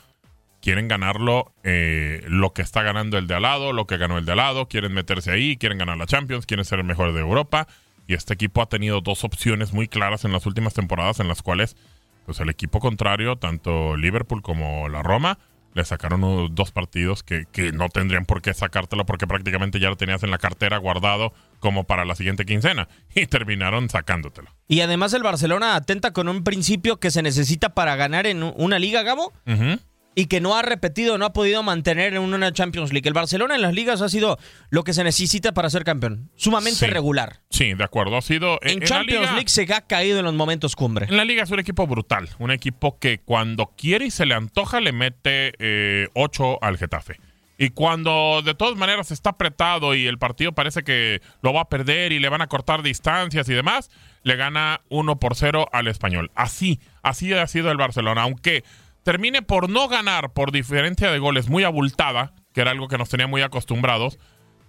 quieren 0.62 0.86
ganarlo 0.86 1.52
eh, 1.64 2.22
lo 2.28 2.52
que 2.52 2.62
está 2.62 2.82
ganando 2.82 3.18
el 3.18 3.26
de 3.26 3.34
al 3.34 3.42
lado, 3.42 3.72
lo 3.72 3.88
que 3.88 3.96
ganó 3.96 4.18
el 4.18 4.24
de 4.24 4.32
al 4.32 4.38
lado, 4.38 4.68
quieren 4.68 4.92
meterse 4.94 5.32
ahí, 5.32 5.56
quieren 5.56 5.78
ganar 5.78 5.96
la 5.96 6.06
Champions, 6.06 6.46
quieren 6.46 6.64
ser 6.64 6.78
el 6.78 6.84
mejor 6.84 7.12
de 7.12 7.20
Europa. 7.20 7.66
Y 8.06 8.14
este 8.14 8.34
equipo 8.34 8.62
ha 8.62 8.68
tenido 8.68 9.00
dos 9.00 9.24
opciones 9.24 9.72
muy 9.72 9.88
claras 9.88 10.24
en 10.24 10.32
las 10.32 10.46
últimas 10.46 10.74
temporadas 10.74 11.18
en 11.18 11.26
las 11.26 11.42
cuales 11.42 11.76
pues 12.24 12.38
el 12.38 12.50
equipo 12.50 12.78
contrario, 12.78 13.34
tanto 13.34 13.96
Liverpool 13.96 14.40
como 14.40 14.88
la 14.88 15.02
Roma, 15.02 15.38
le 15.78 15.84
sacaron 15.84 16.54
dos 16.54 16.72
partidos 16.72 17.22
que, 17.22 17.46
que, 17.50 17.72
no 17.72 17.88
tendrían 17.88 18.26
por 18.26 18.42
qué 18.42 18.52
sacártelo 18.52 19.06
porque 19.06 19.26
prácticamente 19.26 19.80
ya 19.80 19.88
lo 19.88 19.96
tenías 19.96 20.22
en 20.24 20.30
la 20.30 20.38
cartera 20.38 20.76
guardado 20.76 21.32
como 21.60 21.84
para 21.84 22.04
la 22.04 22.14
siguiente 22.14 22.44
quincena. 22.44 22.88
Y 23.14 23.26
terminaron 23.26 23.88
sacándotelo. 23.88 24.50
Y 24.68 24.80
además 24.80 25.12
el 25.12 25.22
Barcelona 25.22 25.74
atenta 25.74 26.12
con 26.12 26.28
un 26.28 26.44
principio 26.44 26.98
que 26.98 27.10
se 27.10 27.22
necesita 27.22 27.70
para 27.70 27.96
ganar 27.96 28.26
en 28.26 28.42
una 28.42 28.78
liga, 28.78 29.02
Gabo, 29.02 29.32
y 30.18 30.26
que 30.26 30.40
no 30.40 30.56
ha 30.56 30.62
repetido, 30.62 31.16
no 31.16 31.26
ha 31.26 31.32
podido 31.32 31.62
mantener 31.62 32.14
en 32.14 32.22
una 32.22 32.52
Champions 32.52 32.92
League. 32.92 33.06
El 33.06 33.14
Barcelona 33.14 33.54
en 33.54 33.62
las 33.62 33.72
ligas 33.72 34.02
ha 34.02 34.08
sido 34.08 34.36
lo 34.68 34.82
que 34.82 34.92
se 34.92 35.04
necesita 35.04 35.54
para 35.54 35.70
ser 35.70 35.84
campeón, 35.84 36.28
sumamente 36.34 36.88
regular. 36.88 37.38
Sí, 37.50 37.72
de 37.74 37.84
acuerdo, 37.84 38.16
ha 38.16 38.22
sido... 38.22 38.58
En, 38.62 38.80
Champions 38.80 39.30
League 39.30 39.48
se 39.48 39.72
ha 39.72 39.82
caído 39.82 40.18
en 40.18 40.24
los 40.24 40.34
momentos 40.34 40.74
cumbre. 40.74 41.06
En 41.08 41.16
la 41.16 41.24
liga 41.24 41.44
es 41.44 41.50
un 41.52 41.60
equipo 41.60 41.86
brutal, 41.86 42.30
un 42.40 42.50
equipo 42.50 42.98
que 42.98 43.20
cuando 43.20 43.66
quiere 43.76 44.06
y 44.06 44.10
se 44.10 44.26
le 44.26 44.34
antoja 44.34 44.80
le 44.80 44.90
mete 44.90 45.52
eh, 45.60 46.08
8 46.14 46.64
al 46.64 46.78
Getafe. 46.78 47.20
Y 47.56 47.70
cuando 47.70 48.42
de 48.44 48.54
todas 48.54 48.76
maneras 48.76 49.12
está 49.12 49.30
apretado 49.30 49.94
y 49.94 50.08
el 50.08 50.18
partido 50.18 50.50
parece 50.50 50.82
que 50.82 51.22
lo 51.42 51.52
va 51.52 51.60
a 51.60 51.68
perder 51.68 52.10
y 52.10 52.18
le 52.18 52.28
van 52.28 52.42
a 52.42 52.48
cortar 52.48 52.82
distancias 52.82 53.48
y 53.48 53.54
demás, 53.54 53.88
le 54.24 54.34
gana 54.34 54.80
1 54.88 55.20
por 55.20 55.36
0 55.36 55.68
al 55.72 55.86
español. 55.86 56.32
Así, 56.34 56.80
así 57.02 57.32
ha 57.32 57.46
sido 57.46 57.70
el 57.70 57.76
Barcelona. 57.76 58.22
Aunque 58.22 58.64
termine 59.02 59.42
por 59.42 59.70
no 59.70 59.88
ganar 59.88 60.32
por 60.32 60.52
diferencia 60.52 61.10
de 61.10 61.18
goles 61.18 61.48
muy 61.48 61.64
abultada, 61.64 62.34
que 62.52 62.60
era 62.60 62.70
algo 62.70 62.88
que 62.88 62.98
nos 62.98 63.08
tenía 63.08 63.26
muy 63.26 63.42
acostumbrados, 63.42 64.18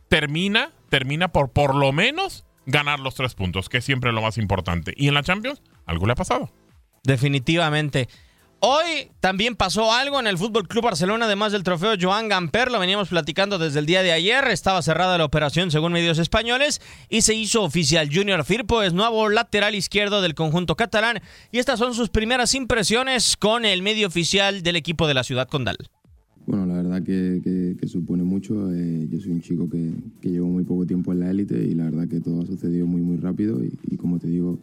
termina, 0.08 0.72
termina 0.90 1.30
por 1.30 1.52
por 1.52 1.76
lo 1.76 1.92
menos 1.92 2.46
ganar 2.66 3.00
los 3.00 3.16
tres 3.16 3.36
puntos, 3.36 3.70
que 3.70 3.80
es 3.80 3.86
siempre 3.86 4.12
lo 4.12 4.22
más 4.22 4.38
importante. 4.38 4.94
Y 4.96 5.08
en 5.08 5.14
la 5.14 5.24
Champions, 5.24 5.62
algo 5.86 6.06
le 6.06 6.14
ha 6.14 6.16
pasado. 6.16 6.52
Definitivamente. 7.04 8.08
Hoy 8.62 9.10
también 9.22 9.56
pasó 9.56 9.94
algo 9.94 10.20
en 10.20 10.28
el 10.28 10.38
Fútbol 10.38 10.68
Club 10.68 10.84
Barcelona, 10.84 11.28
además 11.28 11.54
del 11.54 11.64
trofeo 11.64 11.94
Joan 12.00 12.28
Gamper. 12.28 12.70
Lo 12.70 12.80
veníamos 12.80 13.08
platicando 13.08 13.58
desde 13.58 13.80
el 13.80 13.86
día 13.86 14.04
de 14.04 14.12
ayer. 14.12 14.46
Estaba 14.50 14.82
cerrada 14.82 15.18
la 15.18 15.24
operación, 15.24 15.72
según 15.72 15.94
medios 15.94 16.20
españoles, 16.20 16.82
y 17.10 17.22
se 17.22 17.34
hizo 17.36 17.64
oficial. 17.64 18.10
Junior 18.14 18.44
Firpo 18.44 18.82
es 18.82 18.92
nuevo 18.92 19.30
lateral 19.30 19.76
izquierdo 19.76 20.22
del 20.22 20.36
conjunto 20.36 20.76
catalán. 20.76 21.22
Y 21.54 21.60
estas 21.60 21.80
son 21.80 21.94
sus 21.94 22.10
primeras 22.10 22.54
impresiones 22.54 23.38
con 23.38 23.64
el 23.64 23.82
medio 23.82 24.08
oficial 24.08 24.62
del 24.62 24.76
equipo 24.76 25.08
de 25.08 25.14
la 25.14 25.24
ciudad 25.24 25.48
condal. 25.48 25.78
Bueno, 26.46 26.66
la 26.66 26.74
verdad 26.82 27.02
que, 27.02 27.78
supone 27.88 28.24
mucho. 28.24 28.74
Eh, 28.74 29.08
yo 29.10 29.22
soy 29.22 29.32
un 29.32 29.42
chico 29.42 29.70
que, 29.70 29.94
llevo 30.22 30.48
muy 30.48 30.66
poco 30.66 30.86
tiempo 30.86 31.14
en 31.14 31.22
la 31.22 31.30
élite 31.30 31.56
y 31.64 31.76
la 31.76 31.86
verdad 31.86 32.10
que 32.10 32.20
todo 32.20 32.42
ha 32.42 32.46
sucedido 32.46 32.86
muy, 32.88 33.02
muy 33.02 33.16
rápido. 33.16 33.62
Y, 33.64 33.96
como 33.96 34.20
te 34.20 34.28
digo, 34.28 34.60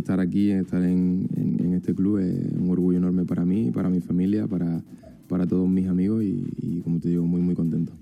estar 0.00 0.20
aquí, 0.20 0.50
estar 0.50 0.82
en, 0.82 1.28
este 1.74 1.94
club 1.94 2.18
es 2.18 2.52
un 2.52 2.68
orgullo 2.70 2.98
enorme 2.98 3.24
para 3.24 3.44
mí, 3.44 3.70
para 3.70 3.88
mi 3.88 4.00
familia, 4.00 4.46
para, 4.46 4.82
para 5.28 5.46
todos 5.46 5.68
mis 5.68 5.88
amigos 5.88 6.22
y, 6.24 6.80
como 6.84 6.98
te 6.98 7.08
digo, 7.08 7.24
muy, 7.24 7.40
muy 7.40 7.54
contento. 7.54 7.92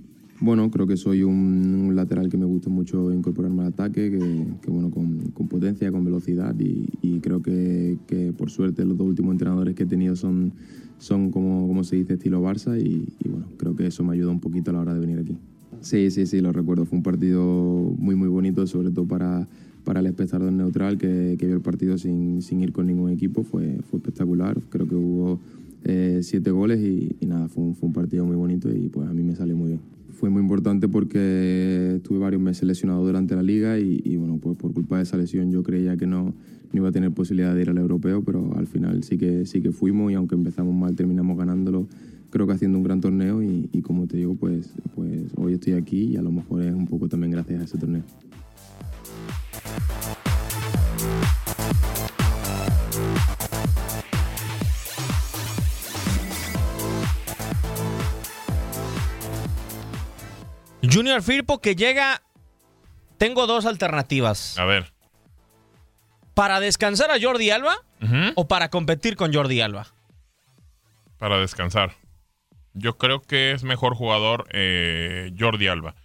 Bueno, 0.40 0.70
creo 0.70 0.86
que 0.86 0.96
soy 0.96 1.22
un, 1.22 1.92
lateral 1.94 2.28
que 2.28 2.36
me 2.36 2.44
gusta 2.44 2.70
mucho 2.70 3.12
incorporarme 3.12 3.62
al 3.62 3.68
ataque, 3.68 4.10
que, 4.10 4.70
bueno, 4.70 4.90
con, 4.90 5.18
potencia, 5.48 5.90
con 5.92 6.04
velocidad 6.04 6.54
y, 6.58 7.20
creo 7.20 7.42
que, 7.42 7.98
por 8.36 8.50
suerte 8.50 8.84
los 8.84 8.96
dos 8.96 9.06
últimos 9.06 9.32
entrenadores 9.32 9.74
que 9.74 9.82
he 9.82 9.86
tenido 9.86 10.16
son, 10.16 10.52
son 10.98 11.30
como, 11.30 11.66
como 11.66 11.84
se 11.84 11.96
dice, 11.96 12.14
estilo 12.14 12.42
Barça 12.42 12.80
y, 12.80 13.06
bueno, 13.28 13.46
creo 13.56 13.76
que 13.76 13.86
eso 13.86 14.02
me 14.04 14.14
ayuda 14.14 14.30
un 14.30 14.40
poquito 14.40 14.70
a 14.70 14.74
la 14.74 14.80
hora 14.80 14.94
de 14.94 15.00
venir 15.00 15.18
aquí. 15.18 15.36
Sí, 15.80 16.10
sí, 16.10 16.26
sí, 16.26 16.40
lo 16.40 16.52
recuerdo. 16.52 16.84
Fue 16.86 16.98
un 16.98 17.04
partido 17.04 17.94
muy, 17.98 18.16
muy 18.16 18.28
bonito, 18.28 18.66
sobre 18.66 18.90
todo 18.90 19.06
para, 19.06 19.48
para 19.88 20.00
el 20.00 20.06
espectador 20.06 20.52
neutral 20.52 20.98
que, 20.98 21.36
que 21.38 21.46
vio 21.46 21.54
el 21.54 21.62
partido 21.62 21.96
sin, 21.96 22.42
sin, 22.42 22.60
ir 22.60 22.72
con 22.72 22.86
ningún 22.86 23.08
equipo. 23.08 23.42
Fue, 23.42 23.78
fue 23.88 24.00
espectacular. 24.00 24.60
Creo 24.68 24.86
que 24.86 24.94
hubo 24.94 25.40
eh, 25.82 26.18
siete 26.20 26.50
goles 26.50 26.78
y, 26.78 27.16
nada, 27.24 27.48
fue 27.48 27.64
un, 27.64 27.74
fue 27.74 27.86
un, 27.86 27.94
partido 27.94 28.26
muy 28.26 28.36
bonito 28.36 28.70
y 28.70 28.90
pues 28.90 29.08
a 29.08 29.14
mí 29.14 29.22
me 29.22 29.34
salió 29.34 29.56
muy 29.56 29.68
bien. 29.68 29.80
Fue 30.10 30.28
muy 30.28 30.42
importante 30.42 30.88
porque 30.88 31.94
estuve 31.96 32.18
varios 32.18 32.42
meses 32.42 32.64
lesionado 32.64 33.02
durante 33.02 33.34
la 33.34 33.42
liga 33.42 33.78
y, 33.78 34.02
y 34.04 34.18
bueno, 34.18 34.36
pues 34.36 34.58
por 34.58 34.74
culpa 34.74 34.98
de 34.98 35.04
esa 35.04 35.16
lesión 35.16 35.50
yo 35.50 35.62
creía 35.62 35.96
que 35.96 36.06
no, 36.06 36.24
no 36.24 36.34
iba 36.74 36.90
a 36.90 36.92
tener 36.92 37.12
posibilidad 37.12 37.54
de 37.54 37.62
ir 37.62 37.70
al 37.70 37.78
europeo, 37.78 38.22
pero 38.22 38.52
al 38.58 38.66
final 38.66 39.02
sí 39.04 39.16
que, 39.16 39.46
sí 39.46 39.62
que 39.62 39.72
fuimos 39.72 40.12
y 40.12 40.16
aunque 40.16 40.34
empezamos 40.34 40.74
mal 40.74 40.96
terminamos 40.96 41.38
ganándolo 41.38 41.88
creo 42.28 42.46
que 42.46 42.52
haciendo 42.52 42.76
un 42.76 42.84
gran 42.84 43.00
torneo 43.00 43.42
y, 43.42 43.70
y, 43.72 43.80
como 43.80 44.06
te 44.06 44.18
digo, 44.18 44.34
pues, 44.34 44.74
pues 44.94 45.32
hoy 45.36 45.54
estoy 45.54 45.72
aquí 45.72 46.08
y 46.08 46.16
a 46.18 46.20
lo 46.20 46.30
mejor 46.30 46.60
es 46.60 46.74
un 46.74 46.86
poco 46.86 47.08
también 47.08 47.30
gracias 47.30 47.62
a 47.62 47.64
ese 47.64 47.78
torneo. 47.78 48.02
Junior 60.90 61.22
Firpo 61.22 61.60
que 61.60 61.76
llega, 61.76 62.22
tengo 63.18 63.46
dos 63.46 63.66
alternativas. 63.66 64.58
A 64.58 64.64
ver. 64.64 64.92
¿Para 66.34 66.60
descansar 66.60 67.10
a 67.10 67.20
Jordi 67.20 67.50
Alba 67.50 67.76
o 68.36 68.48
para 68.48 68.70
competir 68.70 69.16
con 69.16 69.32
Jordi 69.32 69.60
Alba? 69.60 69.88
Para 71.18 71.38
descansar. 71.38 71.96
Yo 72.74 72.96
creo 72.96 73.22
que 73.22 73.50
es 73.52 73.64
mejor 73.64 73.94
jugador 73.96 74.46
eh, 74.52 75.32
Jordi 75.38 75.66
Alba. 75.66 75.96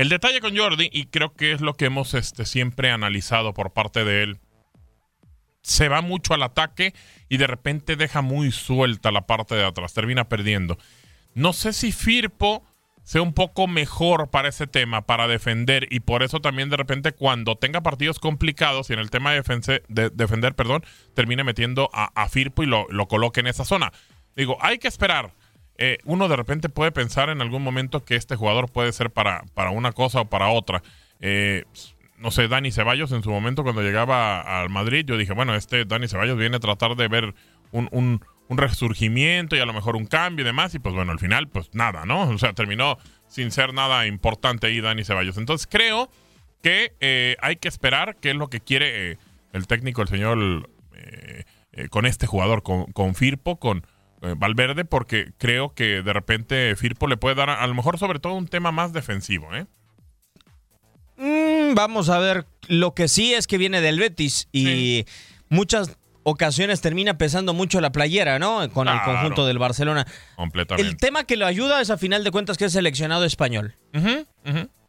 El 0.00 0.08
detalle 0.08 0.40
con 0.40 0.56
Jordi, 0.56 0.88
y 0.90 1.08
creo 1.08 1.34
que 1.34 1.52
es 1.52 1.60
lo 1.60 1.74
que 1.74 1.84
hemos 1.84 2.14
este, 2.14 2.46
siempre 2.46 2.90
analizado 2.90 3.52
por 3.52 3.74
parte 3.74 4.02
de 4.02 4.22
él, 4.22 4.38
se 5.60 5.90
va 5.90 6.00
mucho 6.00 6.32
al 6.32 6.42
ataque 6.42 6.94
y 7.28 7.36
de 7.36 7.46
repente 7.46 7.96
deja 7.96 8.22
muy 8.22 8.50
suelta 8.50 9.12
la 9.12 9.26
parte 9.26 9.56
de 9.56 9.66
atrás, 9.66 9.92
termina 9.92 10.26
perdiendo. 10.26 10.78
No 11.34 11.52
sé 11.52 11.74
si 11.74 11.92
Firpo 11.92 12.64
sea 13.02 13.20
un 13.20 13.34
poco 13.34 13.66
mejor 13.66 14.30
para 14.30 14.48
ese 14.48 14.66
tema, 14.66 15.04
para 15.04 15.28
defender, 15.28 15.86
y 15.90 16.00
por 16.00 16.22
eso 16.22 16.40
también 16.40 16.70
de 16.70 16.78
repente 16.78 17.12
cuando 17.12 17.56
tenga 17.56 17.82
partidos 17.82 18.18
complicados 18.18 18.88
y 18.88 18.94
en 18.94 19.00
el 19.00 19.10
tema 19.10 19.32
de, 19.32 19.82
defender, 20.14 20.54
perdón, 20.54 20.82
termine 21.12 21.44
metiendo 21.44 21.90
a, 21.92 22.26
Firpo 22.30 22.62
y 22.62 22.66
lo, 22.66 22.86
lo 22.88 23.06
coloque 23.06 23.40
en 23.40 23.48
esa 23.48 23.66
zona. 23.66 23.92
Digo, 24.34 24.56
hay 24.62 24.78
que 24.78 24.88
esperar. 24.88 25.34
Eh, 25.82 25.96
uno 26.04 26.28
de 26.28 26.36
repente 26.36 26.68
puede 26.68 26.92
pensar 26.92 27.30
en 27.30 27.40
algún 27.40 27.62
momento 27.62 28.04
que 28.04 28.14
este 28.14 28.36
jugador 28.36 28.70
puede 28.70 28.92
ser 28.92 29.10
para, 29.10 29.44
para 29.54 29.70
una 29.70 29.92
cosa 29.92 30.20
o 30.20 30.24
para 30.26 30.50
otra. 30.50 30.82
Eh, 31.20 31.64
no 32.18 32.30
sé, 32.30 32.48
Dani 32.48 32.70
Ceballos 32.70 33.12
en 33.12 33.22
su 33.22 33.30
momento 33.30 33.62
cuando 33.62 33.80
llegaba 33.80 34.60
al 34.60 34.68
Madrid, 34.68 35.06
yo 35.06 35.16
dije, 35.16 35.32
bueno, 35.32 35.54
este 35.54 35.86
Dani 35.86 36.06
Ceballos 36.06 36.36
viene 36.36 36.56
a 36.56 36.60
tratar 36.60 36.96
de 36.96 37.08
ver 37.08 37.34
un, 37.72 37.88
un, 37.92 38.20
resurgimiento 38.50 39.56
y 39.56 39.60
a 39.60 39.64
lo 39.64 39.72
mejor 39.72 39.96
un 39.96 40.04
cambio 40.04 40.42
y 40.42 40.46
demás, 40.46 40.74
y 40.74 40.80
pues 40.80 40.94
bueno, 40.94 41.12
al 41.12 41.18
final, 41.18 41.48
pues 41.48 41.70
nada, 41.72 42.04
¿no? 42.04 42.28
O 42.28 42.36
sea, 42.36 42.52
terminó 42.52 42.98
sin 43.26 43.50
ser 43.50 43.72
nada 43.72 44.06
importante 44.06 44.66
ahí 44.66 44.82
Dani 44.82 45.02
Ceballos. 45.02 45.38
Entonces 45.38 45.66
creo 45.66 46.10
que 46.62 46.92
eh, 47.00 47.36
hay 47.40 47.56
que 47.56 47.68
esperar 47.68 48.16
qué 48.20 48.30
es 48.30 48.36
lo 48.36 48.50
que 48.50 48.60
quiere 48.60 49.16
el 49.54 49.66
técnico, 49.66 50.02
el 50.02 50.08
señor, 50.08 50.68
con 51.88 52.04
este 52.04 52.26
jugador, 52.26 52.62
con, 52.62 53.14
Firpo, 53.14 53.58
con 53.58 53.86
Valverde 54.20 54.84
porque 54.84 55.32
creo 55.38 55.74
que 55.74 56.02
de 56.02 56.12
repente 56.12 56.76
Firpo 56.76 57.06
le 57.06 57.16
puede 57.16 57.36
dar 57.36 57.48
a, 57.48 57.66
lo 57.66 57.74
mejor 57.74 57.98
sobre 57.98 58.18
todo 58.18 58.34
un 58.34 58.48
tema 58.48 58.70
más 58.70 58.92
defensivo, 58.92 59.54
¿eh? 59.54 59.66
Mm, 61.16 61.74
vamos 61.74 62.08
a 62.08 62.18
ver, 62.18 62.46
lo 62.68 62.94
que 62.94 63.08
sí 63.08 63.34
es 63.34 63.46
que 63.46 63.58
viene 63.58 63.80
del 63.80 63.98
Betis 63.98 64.48
y 64.52 65.06
muchas 65.48 65.98
ocasiones 66.22 66.80
termina 66.80 67.18
pesando 67.18 67.54
mucho 67.54 67.80
la 67.80 67.92
playera, 67.92 68.38
¿no? 68.38 68.70
Con 68.72 68.88
el 68.88 69.00
conjunto 69.02 69.46
del 69.46 69.58
Barcelona. 69.58 70.06
Completamente. 70.36 70.88
El 70.88 70.96
tema 70.96 71.24
que 71.24 71.36
lo 71.36 71.46
ayuda 71.46 71.80
es 71.80 71.90
a 71.90 71.98
final 71.98 72.24
de 72.24 72.30
cuentas 72.30 72.58
que 72.58 72.66
es 72.66 72.72
seleccionado 72.72 73.24
español. 73.24 73.76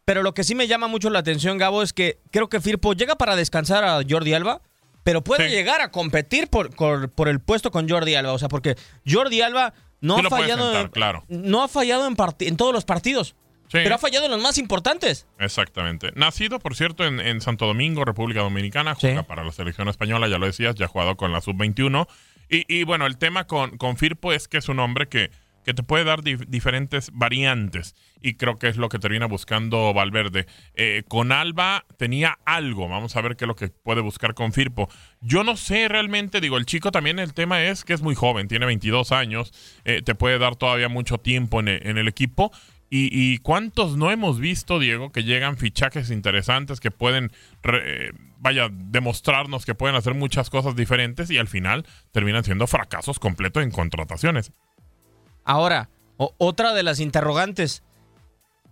Pero 0.04 0.22
lo 0.22 0.34
que 0.34 0.44
sí 0.44 0.54
me 0.54 0.66
llama 0.66 0.88
mucho 0.88 1.10
la 1.10 1.20
atención, 1.20 1.58
Gabo, 1.58 1.82
es 1.82 1.92
que 1.92 2.18
creo 2.30 2.48
que 2.48 2.60
Firpo 2.60 2.92
llega 2.92 3.16
para 3.16 3.36
descansar 3.36 3.84
a 3.84 4.00
Jordi 4.08 4.34
Alba 4.34 4.60
pero 5.04 5.22
puede 5.22 5.50
llegar 5.50 5.80
a 5.80 5.90
competir 5.90 6.48
por, 6.48 6.70
por, 6.74 7.28
el 7.28 7.40
puesto 7.40 7.70
con 7.70 7.88
Jordi 7.88 8.14
Alba. 8.14 8.32
O 8.32 8.38
sea, 8.38 8.48
porque 8.48 8.76
Jordi 9.06 9.40
Alba 9.40 9.74
no 10.00 10.18
ha 10.18 10.22
fallado, 10.30 10.80
en, 10.80 10.88
claro. 10.88 11.24
no 11.28 11.62
ha 11.62 11.68
fallado 11.68 12.06
en, 12.06 12.16
en 12.40 12.56
todos 12.56 12.72
los 12.72 12.84
partidos. 12.84 13.34
Pero 13.70 13.94
ha 13.94 13.98
fallado 13.98 14.26
en 14.26 14.32
los 14.32 14.42
más 14.42 14.58
importantes. 14.58 15.26
Exactamente. 15.38 16.12
Nacido, 16.14 16.58
por 16.58 16.76
cierto, 16.76 17.04
en, 17.06 17.40
Santo 17.40 17.66
Domingo, 17.66 18.04
República 18.04 18.40
Dominicana, 18.40 18.94
juega 18.94 19.22
para 19.22 19.44
la 19.44 19.52
selección 19.52 19.88
española, 19.88 20.28
ya 20.28 20.38
lo 20.38 20.44
decías, 20.44 20.74
ya 20.74 20.84
ha 20.84 20.88
jugado 20.88 21.16
con 21.16 21.32
la 21.32 21.40
sub-21. 21.40 22.06
Y, 22.50 22.66
y, 22.68 22.84
bueno, 22.84 23.06
el 23.06 23.16
tema 23.16 23.46
con, 23.46 23.78
con 23.78 23.96
Firpo 23.96 24.32
es 24.32 24.46
que 24.46 24.58
es 24.58 24.68
un 24.68 24.78
hombre 24.78 25.08
que 25.08 25.30
que 25.64 25.74
te 25.74 25.82
puede 25.82 26.04
dar 26.04 26.22
diferentes 26.22 27.10
variantes 27.12 27.94
y 28.22 28.34
creo 28.34 28.58
que 28.58 28.68
es 28.68 28.76
lo 28.76 28.88
que 28.88 28.98
termina 28.98 29.26
buscando 29.26 29.92
Valverde. 29.92 30.46
Eh, 30.74 31.02
con 31.08 31.32
Alba 31.32 31.84
tenía 31.98 32.38
algo, 32.44 32.88
vamos 32.88 33.16
a 33.16 33.20
ver 33.20 33.36
qué 33.36 33.44
es 33.44 33.48
lo 33.48 33.56
que 33.56 33.68
puede 33.68 34.00
buscar 34.00 34.34
con 34.34 34.52
Firpo. 34.52 34.88
Yo 35.20 35.44
no 35.44 35.56
sé 35.56 35.88
realmente, 35.88 36.40
digo, 36.40 36.56
el 36.56 36.66
chico 36.66 36.92
también 36.92 37.18
el 37.18 37.34
tema 37.34 37.62
es 37.64 37.84
que 37.84 37.92
es 37.92 38.02
muy 38.02 38.14
joven, 38.14 38.48
tiene 38.48 38.66
22 38.66 39.12
años, 39.12 39.52
eh, 39.84 40.02
te 40.02 40.14
puede 40.14 40.38
dar 40.38 40.56
todavía 40.56 40.88
mucho 40.88 41.18
tiempo 41.18 41.60
en, 41.60 41.68
el 41.68 42.08
equipo. 42.08 42.52
Y, 42.94 43.38
cuántos 43.38 43.96
no 43.96 44.10
hemos 44.10 44.38
visto, 44.38 44.78
Diego, 44.78 45.12
que 45.12 45.24
llegan 45.24 45.56
fichajes 45.56 46.10
interesantes 46.10 46.78
que 46.78 46.90
pueden, 46.90 47.32
eh, 47.64 48.12
vaya, 48.36 48.68
demostrarnos 48.70 49.64
que 49.64 49.74
pueden 49.74 49.96
hacer 49.96 50.12
muchas 50.12 50.50
cosas 50.50 50.76
diferentes 50.76 51.30
y 51.30 51.38
al 51.38 51.48
final 51.48 51.86
terminan 52.10 52.44
siendo 52.44 52.66
fracasos 52.66 53.18
completos 53.18 53.62
en 53.62 53.70
contrataciones. 53.70 54.52
Ahora, 55.44 55.90
otra 56.16 56.74
de 56.74 56.82
las 56.82 57.00
interrogantes. 57.00 57.82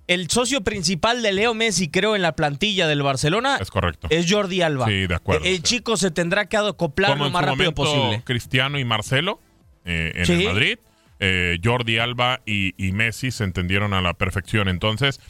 El 0.07 0.29
socio 0.29 0.62
principal 0.62 1.23
de 1.23 1.33
Leo 1.33 1.55
Messi, 1.55 1.89
creo, 1.89 2.16
en 2.16 2.23
la 2.23 2.35
plantilla 2.35 2.89
del 2.89 3.03
Barcelona. 3.03 3.59
Es 3.61 3.71
correcto. 3.71 4.09
Es 4.11 4.31
Jordi 4.31 4.61
Alba. 4.61 4.87
Sí, 4.87 5.07
de 5.07 5.14
acuerdo. 5.14 5.45
El, 5.45 5.62
chico 5.62 5.97
se 5.97 6.11
tendrá 6.11 6.47
que 6.47 6.57
acoplar 6.57 7.16
lo 7.16 7.31
más 7.31 7.45
rápido 7.45 7.73
posible. 7.73 8.23
Cristiano 8.25 8.79
y 8.79 8.85
Marcelo 8.85 9.39
eh, 9.85 10.12
en 10.16 10.31
el 10.41 10.45
Madrid. 10.47 10.79
Eh, 11.21 11.59
Jordi 11.62 11.99
Alba 11.99 12.41
y, 12.45 12.73
Messi 12.93 13.31
se 13.31 13.45
entendieron 13.45 13.93
a 13.93 14.01
la 14.01 14.14
perfección. 14.14 14.68
Entonces, 14.68 15.21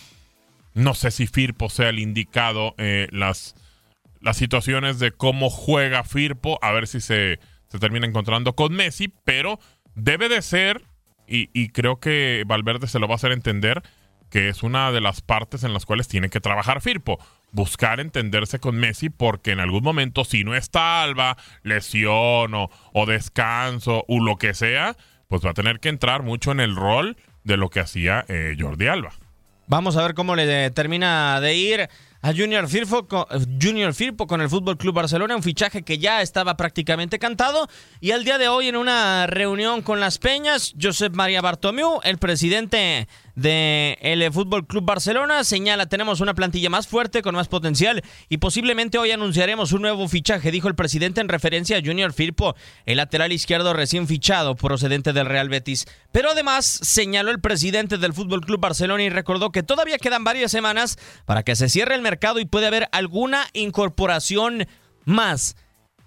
no 0.73 0.95
sé 0.95 1.11
si 1.11 1.27
Firpo 1.27 1.69
sea 1.69 1.91
el 1.91 1.99
indicado. 1.99 2.75
Eh, 2.79 3.09
las, 3.11 3.57
las 4.21 4.39
situaciones 4.39 4.99
de 4.99 5.13
cómo 5.13 5.51
juega 5.51 6.05
Firpo, 6.05 6.59
a 6.63 6.73
ver 6.73 6.87
si 6.87 7.01
se, 7.03 7.39
se 7.69 7.79
termina 7.79 8.07
encontrando 8.07 8.55
con 8.55 8.73
Messi, 8.73 9.13
pero 9.25 9.59
debe 9.95 10.31
de 10.31 10.41
ser 10.41 10.85
y, 11.31 11.69
creo 11.69 12.01
que 12.01 12.45
Valverde 12.47 12.89
se 12.89 12.99
lo 12.99 13.07
va 13.07 13.15
a 13.15 13.17
hacer 13.17 13.33
entender 13.33 13.83
que 14.31 14.49
es 14.49 14.63
una 14.63 14.93
de 14.93 15.01
las 15.01 15.21
partes 15.21 15.65
en 15.65 15.73
las 15.73 15.87
cuales 15.87 16.09
tiene 16.09 16.29
que 16.29 16.41
trabajar 16.41 16.81
Firpo. 16.81 17.19
Buscar 17.53 17.99
entenderse 17.99 18.61
con 18.61 18.77
Messi 18.77 19.11
porque 19.11 19.51
en 19.51 19.61
algún 19.61 19.83
momento, 19.83 20.25
si 20.25 20.45
no 20.45 20.55
está 20.55 21.03
Alba, 21.03 21.37
lesión 21.63 22.53
o, 22.55 23.07
descanso 23.07 24.05
o 24.07 24.21
lo 24.21 24.37
que 24.37 24.55
sea, 24.55 24.97
pues 25.29 25.45
va 25.45 25.51
a 25.51 25.55
tener 25.55 25.81
que 25.81 25.89
entrar 25.89 26.23
mucho 26.23 26.53
en 26.53 26.61
el 26.61 26.77
rol 26.77 27.17
de 27.43 27.57
lo 27.57 27.71
que 27.71 27.81
hacía 27.81 28.25
eh, 28.29 28.57
Jordi 28.59 28.87
Alba. 28.87 29.13
Vamos 29.67 29.97
a 29.97 30.03
ver 30.03 30.15
cómo 30.15 30.35
le 30.35 30.71
termina 30.71 31.41
de 31.41 31.55
ir 31.55 31.89
a 32.23 32.33
Junior 32.35 32.69
Firpo, 32.69 33.07
con, 33.09 33.25
Junior 33.61 33.95
Firpo 33.95 34.27
con 34.27 34.41
el 34.41 34.49
Fútbol 34.49 34.77
Club 34.77 34.95
Barcelona, 34.95 35.37
un 35.37 35.43
fichaje 35.43 35.83
que 35.83 35.99
ya 35.99 36.21
estaba 36.23 36.57
prácticamente 36.57 37.19
cantado. 37.19 37.69
Y 38.01 38.11
al 38.11 38.25
día 38.25 38.39
de 38.39 38.49
hoy, 38.49 38.69
en 38.69 38.77
una 38.77 39.27
reunión 39.27 39.83
con 39.83 40.01
las 40.01 40.19
Peñas, 40.19 40.75
Josep 40.81 41.15
María 41.15 41.41
Bartomeu, 41.41 42.01
el 42.03 42.19
presidente 42.19 43.09
del 43.41 44.33
Fútbol 44.33 44.67
Club 44.67 44.85
Barcelona, 44.85 45.45
señala: 45.45 45.87
tenemos 45.87 46.21
una 46.21 46.35
plantilla 46.35 46.69
más 46.69 46.87
fuerte, 46.87 47.23
con 47.23 47.35
más 47.35 47.49
potencial, 47.49 48.03
y 48.29 48.37
posiblemente 48.37 48.99
hoy 48.99 49.11
anunciaremos 49.11 49.73
un 49.73 49.83
nuevo 49.83 50.09
fichaje, 50.09 50.51
dijo 50.51 50.69
el 50.69 50.75
presidente 50.75 51.21
en 51.21 51.29
referencia 51.29 51.79
a 51.79 51.83
Junior 51.83 52.13
Firpo, 52.13 52.55
el 52.85 52.99
lateral 52.99 53.33
izquierdo 53.33 53.73
recién 53.73 54.07
fichado, 54.07 54.57
procedente 54.57 55.13
del 55.13 55.27
Real 55.27 55.49
Betis. 55.49 55.87
Pero 56.13 56.31
además, 56.31 56.67
señaló 56.67 57.31
el 57.31 57.41
presidente 57.41 57.97
del 57.97 58.13
Fútbol 58.13 58.43
Club 58.43 58.61
Barcelona 58.61 59.03
y 59.05 59.09
recordó 59.09 59.51
que 59.53 59.63
todavía 59.63 59.99
quedan 59.99 60.25
varias 60.25 60.51
semanas 60.51 60.99
para 61.25 61.43
que 61.43 61.57
se 61.57 61.69
cierre 61.69 61.95
el 61.95 62.03
mercado 62.03 62.41
y 62.41 62.45
puede 62.45 62.67
haber 62.67 62.89
alguna 62.93 63.47
incorporación 63.55 64.67
más. 65.05 65.57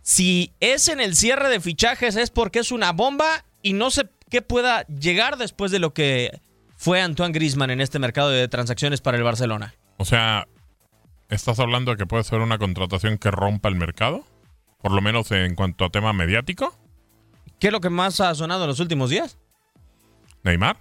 Si 0.03 0.51
es 0.59 0.87
en 0.87 0.99
el 0.99 1.15
cierre 1.15 1.49
de 1.49 1.61
fichajes 1.61 2.15
es 2.15 2.29
porque 2.29 2.59
es 2.59 2.71
una 2.71 2.91
bomba 2.91 3.45
y 3.61 3.73
no 3.73 3.89
sé 3.89 4.09
qué 4.29 4.41
pueda 4.41 4.85
llegar 4.87 5.37
después 5.37 5.71
de 5.71 5.79
lo 5.79 5.93
que 5.93 6.39
fue 6.83 7.01
Antoine 7.01 7.31
Grisman 7.31 7.69
en 7.69 7.79
este 7.79 7.97
mercado 7.97 8.29
de 8.29 8.45
transacciones 8.49 8.99
para 8.99 9.15
el 9.15 9.23
Barcelona. 9.23 9.73
O 9.95 10.03
sea, 10.03 10.49
¿estás 11.29 11.57
hablando 11.59 11.91
de 11.91 11.97
que 11.97 12.05
puede 12.05 12.25
ser 12.25 12.41
una 12.41 12.57
contratación 12.57 13.17
que 13.17 13.31
rompa 13.31 13.69
el 13.69 13.75
mercado? 13.75 14.25
Por 14.81 14.91
lo 14.91 15.01
menos 15.01 15.31
en 15.31 15.55
cuanto 15.55 15.85
a 15.85 15.89
tema 15.91 16.11
mediático. 16.11 16.77
¿Qué 17.57 17.67
es 17.67 17.73
lo 17.73 17.79
que 17.79 17.89
más 17.89 18.19
ha 18.19 18.35
sonado 18.35 18.65
en 18.65 18.67
los 18.67 18.81
últimos 18.81 19.09
días? 19.09 19.37
Neymar. 20.43 20.75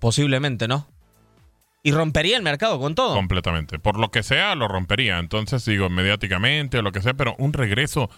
Posiblemente, 0.00 0.66
¿no? 0.66 0.88
Y 1.84 1.92
rompería 1.92 2.36
el 2.36 2.42
mercado 2.42 2.80
con 2.80 2.96
todo. 2.96 3.14
Completamente. 3.14 3.78
Por 3.78 4.00
lo 4.00 4.10
que 4.10 4.24
sea, 4.24 4.56
lo 4.56 4.66
rompería. 4.66 5.20
Entonces, 5.20 5.64
digo, 5.64 5.88
mediáticamente 5.88 6.78
o 6.78 6.82
lo 6.82 6.90
que 6.90 7.00
sea, 7.00 7.14
pero 7.14 7.36
un 7.38 7.52
regreso 7.52 8.10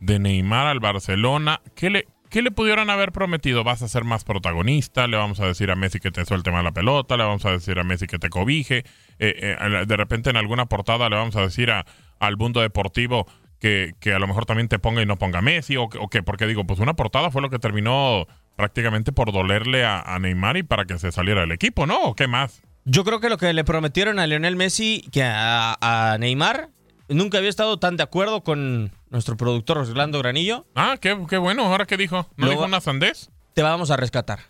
de 0.00 0.18
Neymar 0.18 0.66
al 0.66 0.80
Barcelona, 0.80 1.60
¿qué 1.76 1.88
le, 1.88 2.08
¿qué 2.30 2.42
le 2.42 2.50
pudieran 2.50 2.90
haber 2.90 3.12
prometido? 3.12 3.64
¿Vas 3.64 3.82
a 3.82 3.88
ser 3.88 4.04
más 4.04 4.24
protagonista? 4.24 5.06
¿Le 5.06 5.16
vamos 5.16 5.40
a 5.40 5.46
decir 5.46 5.70
a 5.70 5.76
Messi 5.76 6.00
que 6.00 6.10
te 6.10 6.24
suelte 6.24 6.50
más 6.50 6.64
la 6.64 6.72
pelota? 6.72 7.16
¿Le 7.16 7.24
vamos 7.24 7.44
a 7.44 7.52
decir 7.52 7.78
a 7.78 7.84
Messi 7.84 8.06
que 8.06 8.18
te 8.18 8.28
cobije? 8.30 8.84
Eh, 9.18 9.56
eh, 9.58 9.84
de 9.86 9.96
repente 9.96 10.30
en 10.30 10.36
alguna 10.36 10.66
portada 10.66 11.08
le 11.08 11.16
vamos 11.16 11.36
a 11.36 11.42
decir 11.42 11.70
al 11.70 12.36
mundo 12.36 12.60
deportivo 12.60 13.26
que, 13.58 13.94
a 14.14 14.18
lo 14.18 14.26
mejor 14.28 14.46
también 14.46 14.68
te 14.68 14.78
ponga 14.78 15.02
y 15.02 15.06
no 15.06 15.16
ponga 15.16 15.42
Messi, 15.42 15.76
o, 15.76 15.84
o 15.84 16.08
que, 16.08 16.22
porque 16.22 16.46
digo, 16.46 16.64
pues 16.64 16.78
una 16.78 16.94
portada 16.94 17.30
fue 17.30 17.42
lo 17.42 17.50
que 17.50 17.58
terminó 17.58 18.26
prácticamente 18.54 19.12
por 19.12 19.32
dolerle 19.32 19.84
a, 19.84 20.16
Neymar 20.20 20.56
y 20.56 20.62
para 20.62 20.84
que 20.84 20.98
se 20.98 21.12
saliera 21.12 21.40
del 21.42 21.52
equipo, 21.52 21.86
¿no? 21.86 22.00
¿O 22.04 22.14
qué 22.14 22.28
más? 22.28 22.62
Yo 22.84 23.04
creo 23.04 23.18
que 23.20 23.28
lo 23.28 23.38
que 23.38 23.52
le 23.52 23.64
prometieron 23.64 24.18
a 24.18 24.26
Lionel 24.26 24.56
Messi 24.56 25.08
que 25.10 25.22
a 25.24 26.16
Neymar 26.20 26.70
nunca 27.08 27.38
había 27.38 27.50
estado 27.50 27.78
tan 27.78 27.96
de 27.96 28.02
acuerdo 28.02 28.42
con 28.42 28.92
nuestro 29.16 29.36
productor 29.36 29.78
Orlando 29.78 30.18
Granillo. 30.18 30.66
Ah, 30.74 30.98
qué, 31.00 31.18
qué 31.28 31.38
bueno. 31.38 31.64
¿Ahora 31.64 31.86
qué 31.86 31.96
dijo? 31.96 32.28
¿No 32.36 32.50
dijo 32.50 32.64
una 32.64 32.80
sandez? 32.80 33.30
Te 33.54 33.62
vamos 33.62 33.90
a 33.90 33.96
rescatar. 33.96 34.40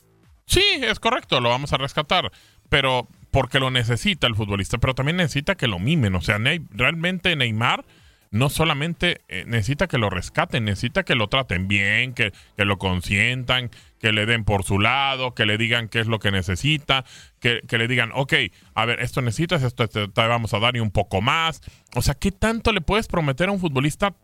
Sí, 0.44 0.64
es 0.82 0.98
correcto, 0.98 1.40
lo 1.40 1.48
vamos 1.48 1.72
a 1.72 1.76
rescatar. 1.76 2.32
Pero 2.68 3.06
porque 3.30 3.60
lo 3.60 3.70
necesita 3.70 4.26
el 4.26 4.34
futbolista, 4.34 4.78
pero 4.78 4.94
también 4.94 5.18
necesita 5.18 5.54
que 5.54 5.68
lo 5.68 5.78
mimen. 5.78 6.16
O 6.16 6.20
sea, 6.20 6.38
realmente 6.72 7.36
Neymar 7.36 7.84
no 8.32 8.50
solamente 8.50 9.20
eh, 9.28 9.44
necesita 9.46 9.86
que 9.86 9.98
lo 9.98 10.10
rescaten, 10.10 10.64
necesita 10.64 11.04
que 11.04 11.14
lo 11.14 11.28
traten 11.28 11.68
bien, 11.68 12.12
que, 12.12 12.32
que, 12.56 12.64
lo 12.64 12.78
consientan, 12.78 13.70
que 14.00 14.10
le 14.10 14.26
den 14.26 14.44
por 14.44 14.64
su 14.64 14.80
lado, 14.80 15.34
que 15.34 15.46
le 15.46 15.58
digan 15.58 15.88
qué 15.88 16.00
es 16.00 16.08
lo 16.08 16.18
que 16.18 16.32
necesita, 16.32 17.04
que, 17.40 17.60
que 17.68 17.78
le 17.78 17.86
digan, 17.86 18.10
ok, 18.14 18.34
a 18.74 18.84
ver, 18.84 19.00
esto 19.00 19.22
necesitas, 19.22 19.62
esto 19.62 19.86
te, 19.86 20.08
te, 20.08 20.26
vamos 20.26 20.52
a 20.54 20.58
dar 20.58 20.76
y 20.76 20.80
un 20.80 20.90
poco 20.90 21.20
más. 21.20 21.60
O 21.94 22.02
sea, 22.02 22.14
¿qué 22.14 22.32
tanto 22.32 22.72
le 22.72 22.80
puedes 22.80 23.06
prometer 23.06 23.48
a 23.48 23.52
un 23.52 23.60
futbolista 23.60 24.14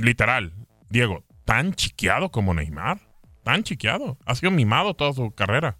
literal, 0.00 0.52
Diego, 0.88 1.24
tan 1.44 1.74
chiqueado 1.74 2.30
como 2.30 2.54
Neymar? 2.54 2.98
Tan 3.42 3.62
chiqueado. 3.62 4.18
Ha 4.26 4.34
sido 4.34 4.50
mimado 4.50 4.94
toda 4.94 5.12
su 5.12 5.30
carrera. 5.32 5.78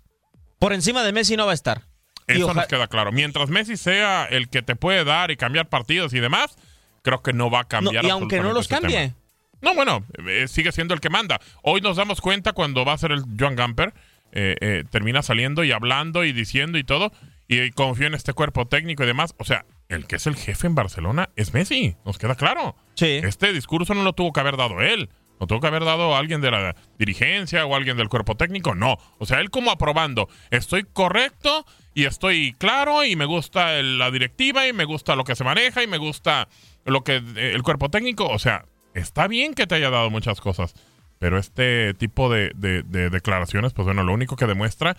Por 0.59 0.73
encima 0.73 1.03
de 1.03 1.13
Messi 1.13 1.37
no 1.37 1.47
va 1.47 1.53
a 1.53 1.55
estar. 1.55 1.83
Eso 2.27 2.55
nos 2.55 2.67
queda 2.67 2.87
claro. 2.87 3.13
Mientras 3.13 3.51
Messi 3.51 3.77
sea 3.77 4.25
el 4.25 4.49
que 4.49 4.63
te 4.63 4.77
puede 4.77 5.05
dar 5.05 5.31
y 5.31 5.37
cambiar 5.37 5.69
partidos 5.69 6.15
y 6.15 6.21
demás, 6.21 6.57
creo 7.03 7.23
que 7.23 7.33
no 7.33 7.51
va 7.51 7.61
a 7.61 7.65
cambiar. 7.65 8.05
No, 8.05 8.09
y 8.09 8.11
aunque 8.11 8.41
no 8.41 8.53
los 8.53 8.69
cambie. 8.69 8.97
Tema. 8.97 9.15
No, 9.63 9.75
bueno, 9.75 10.05
eh, 10.27 10.47
sigue 10.49 10.73
siendo 10.73 10.95
el 10.95 11.01
que 11.01 11.11
manda. 11.11 11.41
Hoy 11.63 11.81
nos 11.81 11.97
damos 11.97 12.21
cuenta 12.21 12.53
cuando 12.53 12.85
va 12.85 12.95
a 12.95 12.99
ser 12.99 13.13
el 13.13 13.25
Joan 13.39 13.57
Gamper, 13.57 13.93
eh, 14.33 14.57
eh, 14.61 14.85
termina 14.91 15.23
saliendo 15.23 15.65
y 15.65 15.73
hablando 15.73 16.25
y 16.25 16.33
diciendo 16.33 16.79
y 16.79 16.85
todo, 16.85 17.13
y, 17.47 17.61
y 17.61 17.71
confío 17.73 18.07
en 18.07 18.15
este 18.15 18.33
cuerpo 18.33 18.67
técnico 18.67 19.03
y 19.03 19.07
demás. 19.07 19.35
O 19.39 19.45
sea, 19.45 19.67
el 19.91 20.07
que 20.07 20.17
es 20.17 20.27
el 20.27 20.37
jefe 20.37 20.67
en 20.67 20.75
Barcelona 20.75 21.31
es 21.37 21.53
Messi, 21.53 21.97
nos 22.07 22.17
queda 22.17 22.37
claro. 22.37 22.77
Sí. 22.95 23.21
Este 23.23 23.53
discurso 23.53 23.93
no 23.93 24.03
lo 24.03 24.13
tuvo 24.13 24.33
que 24.33 24.41
haber 24.41 24.57
dado 24.57 24.81
él. 24.81 25.11
¿Lo 25.41 25.47
tuvo 25.47 25.61
que 25.61 25.67
haber 25.67 25.85
dado 25.85 26.15
alguien 26.15 26.43
de 26.43 26.51
la 26.51 26.77
dirigencia 26.99 27.65
o 27.65 27.75
alguien 27.75 27.97
del 27.97 28.09
cuerpo 28.11 28.37
técnico? 28.37 28.75
No. 28.75 28.99
O 29.19 29.27
sea, 29.27 29.41
él 29.41 29.51
como 29.51 29.71
aprobando, 29.71 30.29
estoy 30.51 30.85
correcto 30.85 31.65
y 31.95 32.05
estoy 32.05 32.55
claro 32.59 33.05
y 33.05 33.17
me 33.17 33.25
gusta 33.25 33.79
el, 33.79 33.99
la 33.99 34.11
directiva 34.11 34.69
y 34.69 34.73
me 34.73 34.85
gusta 34.85 35.17
lo 35.17 35.25
que 35.25 35.35
se 35.35 35.43
maneja 35.43 35.83
y 35.83 35.87
me 35.87 35.97
gusta 35.97 36.49
lo 36.85 37.03
que 37.03 37.17
eh, 37.17 37.53
el 37.55 37.63
cuerpo 37.63 37.89
técnico. 37.89 38.29
O 38.29 38.39
sea, 38.39 38.67
está 38.95 39.27
bien 39.29 39.55
que 39.55 39.67
te 39.67 39.75
haya 39.77 39.91
dado 39.91 40.11
muchas 40.11 40.43
cosas, 40.43 40.75
pero 41.19 41.39
este 41.39 41.95
tipo 41.95 42.31
de, 42.31 42.53
de, 42.55 42.83
de 42.83 43.09
declaraciones, 43.09 43.73
pues 43.73 43.87
bueno, 43.87 44.05
lo 44.05 44.13
único 44.13 44.37
que 44.37 44.47
demuestra 44.47 44.97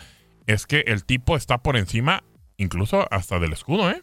es 0.48 0.66
que 0.66 0.84
el 0.88 1.06
tipo 1.06 1.38
está 1.38 1.60
por 1.60 1.78
encima 1.78 2.24
incluso 2.58 3.08
hasta 3.12 3.40
del 3.40 3.54
escudo, 3.54 3.92
¿eh? 3.92 4.02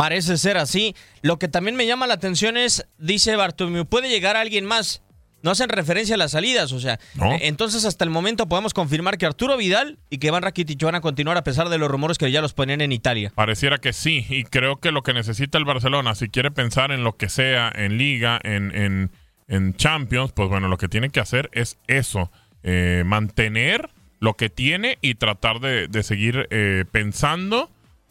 Parece 0.00 0.38
ser 0.38 0.56
así. 0.56 0.96
Lo 1.20 1.38
que 1.38 1.46
también 1.46 1.76
me 1.76 1.86
llama 1.86 2.06
la 2.06 2.14
atención 2.14 2.56
es, 2.56 2.86
dice 2.96 3.36
Bartomeu, 3.36 3.84
puede 3.84 4.08
llegar 4.08 4.34
alguien 4.34 4.64
más 4.64 5.02
no 5.42 5.50
hacen 5.50 5.68
referencia 5.68 6.14
a 6.14 6.18
las 6.18 6.32
salidas, 6.32 6.72
o 6.72 6.80
sea, 6.80 6.98
no. 7.14 7.36
entonces 7.40 7.84
hasta 7.84 8.04
el 8.04 8.10
momento 8.10 8.46
podemos 8.46 8.74
confirmar 8.74 9.18
que 9.18 9.26
Arturo 9.26 9.56
Vidal 9.56 9.98
y 10.10 10.18
que 10.18 10.30
Van 10.30 10.42
Rakitic 10.42 10.82
van 10.82 10.94
a 10.94 11.00
continuar 11.00 11.36
a 11.36 11.44
pesar 11.44 11.68
de 11.68 11.78
los 11.78 11.90
rumores 11.90 12.18
que 12.18 12.30
ya 12.30 12.40
los 12.42 12.52
ponían 12.52 12.80
en 12.80 12.92
Italia. 12.92 13.32
Pareciera 13.34 13.78
que 13.78 13.92
sí, 13.92 14.26
y 14.28 14.44
creo 14.44 14.76
que 14.76 14.92
lo 14.92 15.02
que 15.02 15.14
necesita 15.14 15.58
el 15.58 15.64
Barcelona, 15.64 16.14
si 16.14 16.28
quiere 16.28 16.50
pensar 16.50 16.92
en 16.92 17.04
lo 17.04 17.16
que 17.16 17.28
sea, 17.28 17.72
en 17.74 17.96
Liga, 17.96 18.40
en, 18.42 18.74
en, 18.74 19.10
en 19.48 19.74
Champions, 19.74 20.32
pues 20.32 20.48
bueno, 20.48 20.68
lo 20.68 20.76
que 20.76 20.88
tiene 20.88 21.10
que 21.10 21.20
hacer 21.20 21.50
es 21.52 21.78
eso, 21.86 22.30
eh, 22.62 23.02
mantener 23.06 23.90
lo 24.18 24.34
que 24.34 24.50
tiene 24.50 24.98
y 25.00 25.14
tratar 25.14 25.60
de, 25.60 25.88
de 25.88 26.02
seguir 26.02 26.48
eh, 26.50 26.84
pensando 26.90 27.70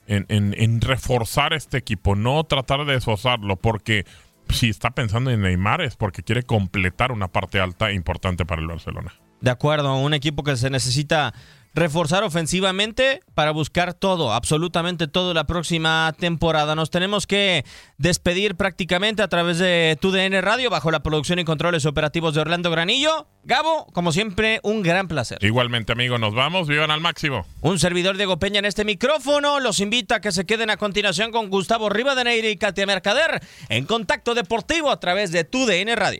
en, 0.09 0.81
reforzar 0.81 1.53
este 1.53 1.77
equipo, 1.77 2.15
no 2.15 2.43
tratar 2.43 2.85
de 2.85 2.93
desfosarlo, 2.93 3.55
porque 3.57 4.05
si 4.49 4.69
está 4.69 4.91
pensando 4.91 5.29
en 5.29 5.41
Neymar 5.41 5.81
es 5.81 5.95
porque 5.95 6.23
quiere 6.23 6.43
completar 6.43 7.11
una 7.11 7.27
parte 7.27 7.59
alta 7.59 7.91
importante 7.91 8.45
para 8.45 8.61
el 8.61 8.67
Barcelona. 8.67 9.13
De 9.41 9.51
acuerdo, 9.51 9.95
un 9.95 10.13
equipo 10.13 10.43
que 10.43 10.57
se 10.57 10.69
necesita 10.69 11.33
reforzar 11.79 12.23
ofensivamente 12.23 13.21
para 13.33 13.51
buscar 13.51 13.93
todo, 13.93 14.33
absolutamente 14.33 15.07
todo 15.07 15.33
la 15.33 15.45
próxima 15.45 16.13
temporada. 16.19 16.75
Nos 16.75 16.89
tenemos 16.89 17.25
que 17.25 17.63
despedir 17.97 18.55
prácticamente 18.55 19.23
a 19.23 19.29
través 19.29 19.57
de 19.59 19.97
TUDN 19.99 20.41
Radio 20.41 20.69
bajo 20.69 20.91
la 20.91 21.01
producción 21.01 21.39
y 21.39 21.45
controles 21.45 21.85
operativos 21.85 22.35
de 22.35 22.41
Orlando 22.41 22.69
Granillo. 22.69 23.27
Gabo, 23.45 23.87
como 23.93 24.11
siempre, 24.11 24.59
un 24.63 24.83
gran 24.83 25.07
placer. 25.07 25.39
Igualmente, 25.41 25.93
amigo, 25.93 26.17
nos 26.17 26.35
vamos, 26.35 26.67
vivan 26.67 26.91
al 26.91 26.99
máximo. 26.99 27.45
Un 27.61 27.79
servidor 27.79 28.17
Diego 28.17 28.37
Peña 28.37 28.59
en 28.59 28.65
este 28.65 28.83
micrófono 28.83 29.59
los 29.59 29.79
invita 29.79 30.15
a 30.15 30.21
que 30.21 30.33
se 30.33 30.45
queden 30.45 30.69
a 30.69 30.77
continuación 30.77 31.31
con 31.31 31.49
Gustavo 31.49 31.89
Rivadeneira 31.89 32.49
y 32.49 32.57
Katia 32.57 32.85
Mercader 32.85 33.41
en 33.69 33.85
Contacto 33.85 34.35
Deportivo 34.35 34.91
a 34.91 34.99
través 34.99 35.31
de 35.31 35.45
TUDN 35.45 35.95
Radio. 35.95 36.19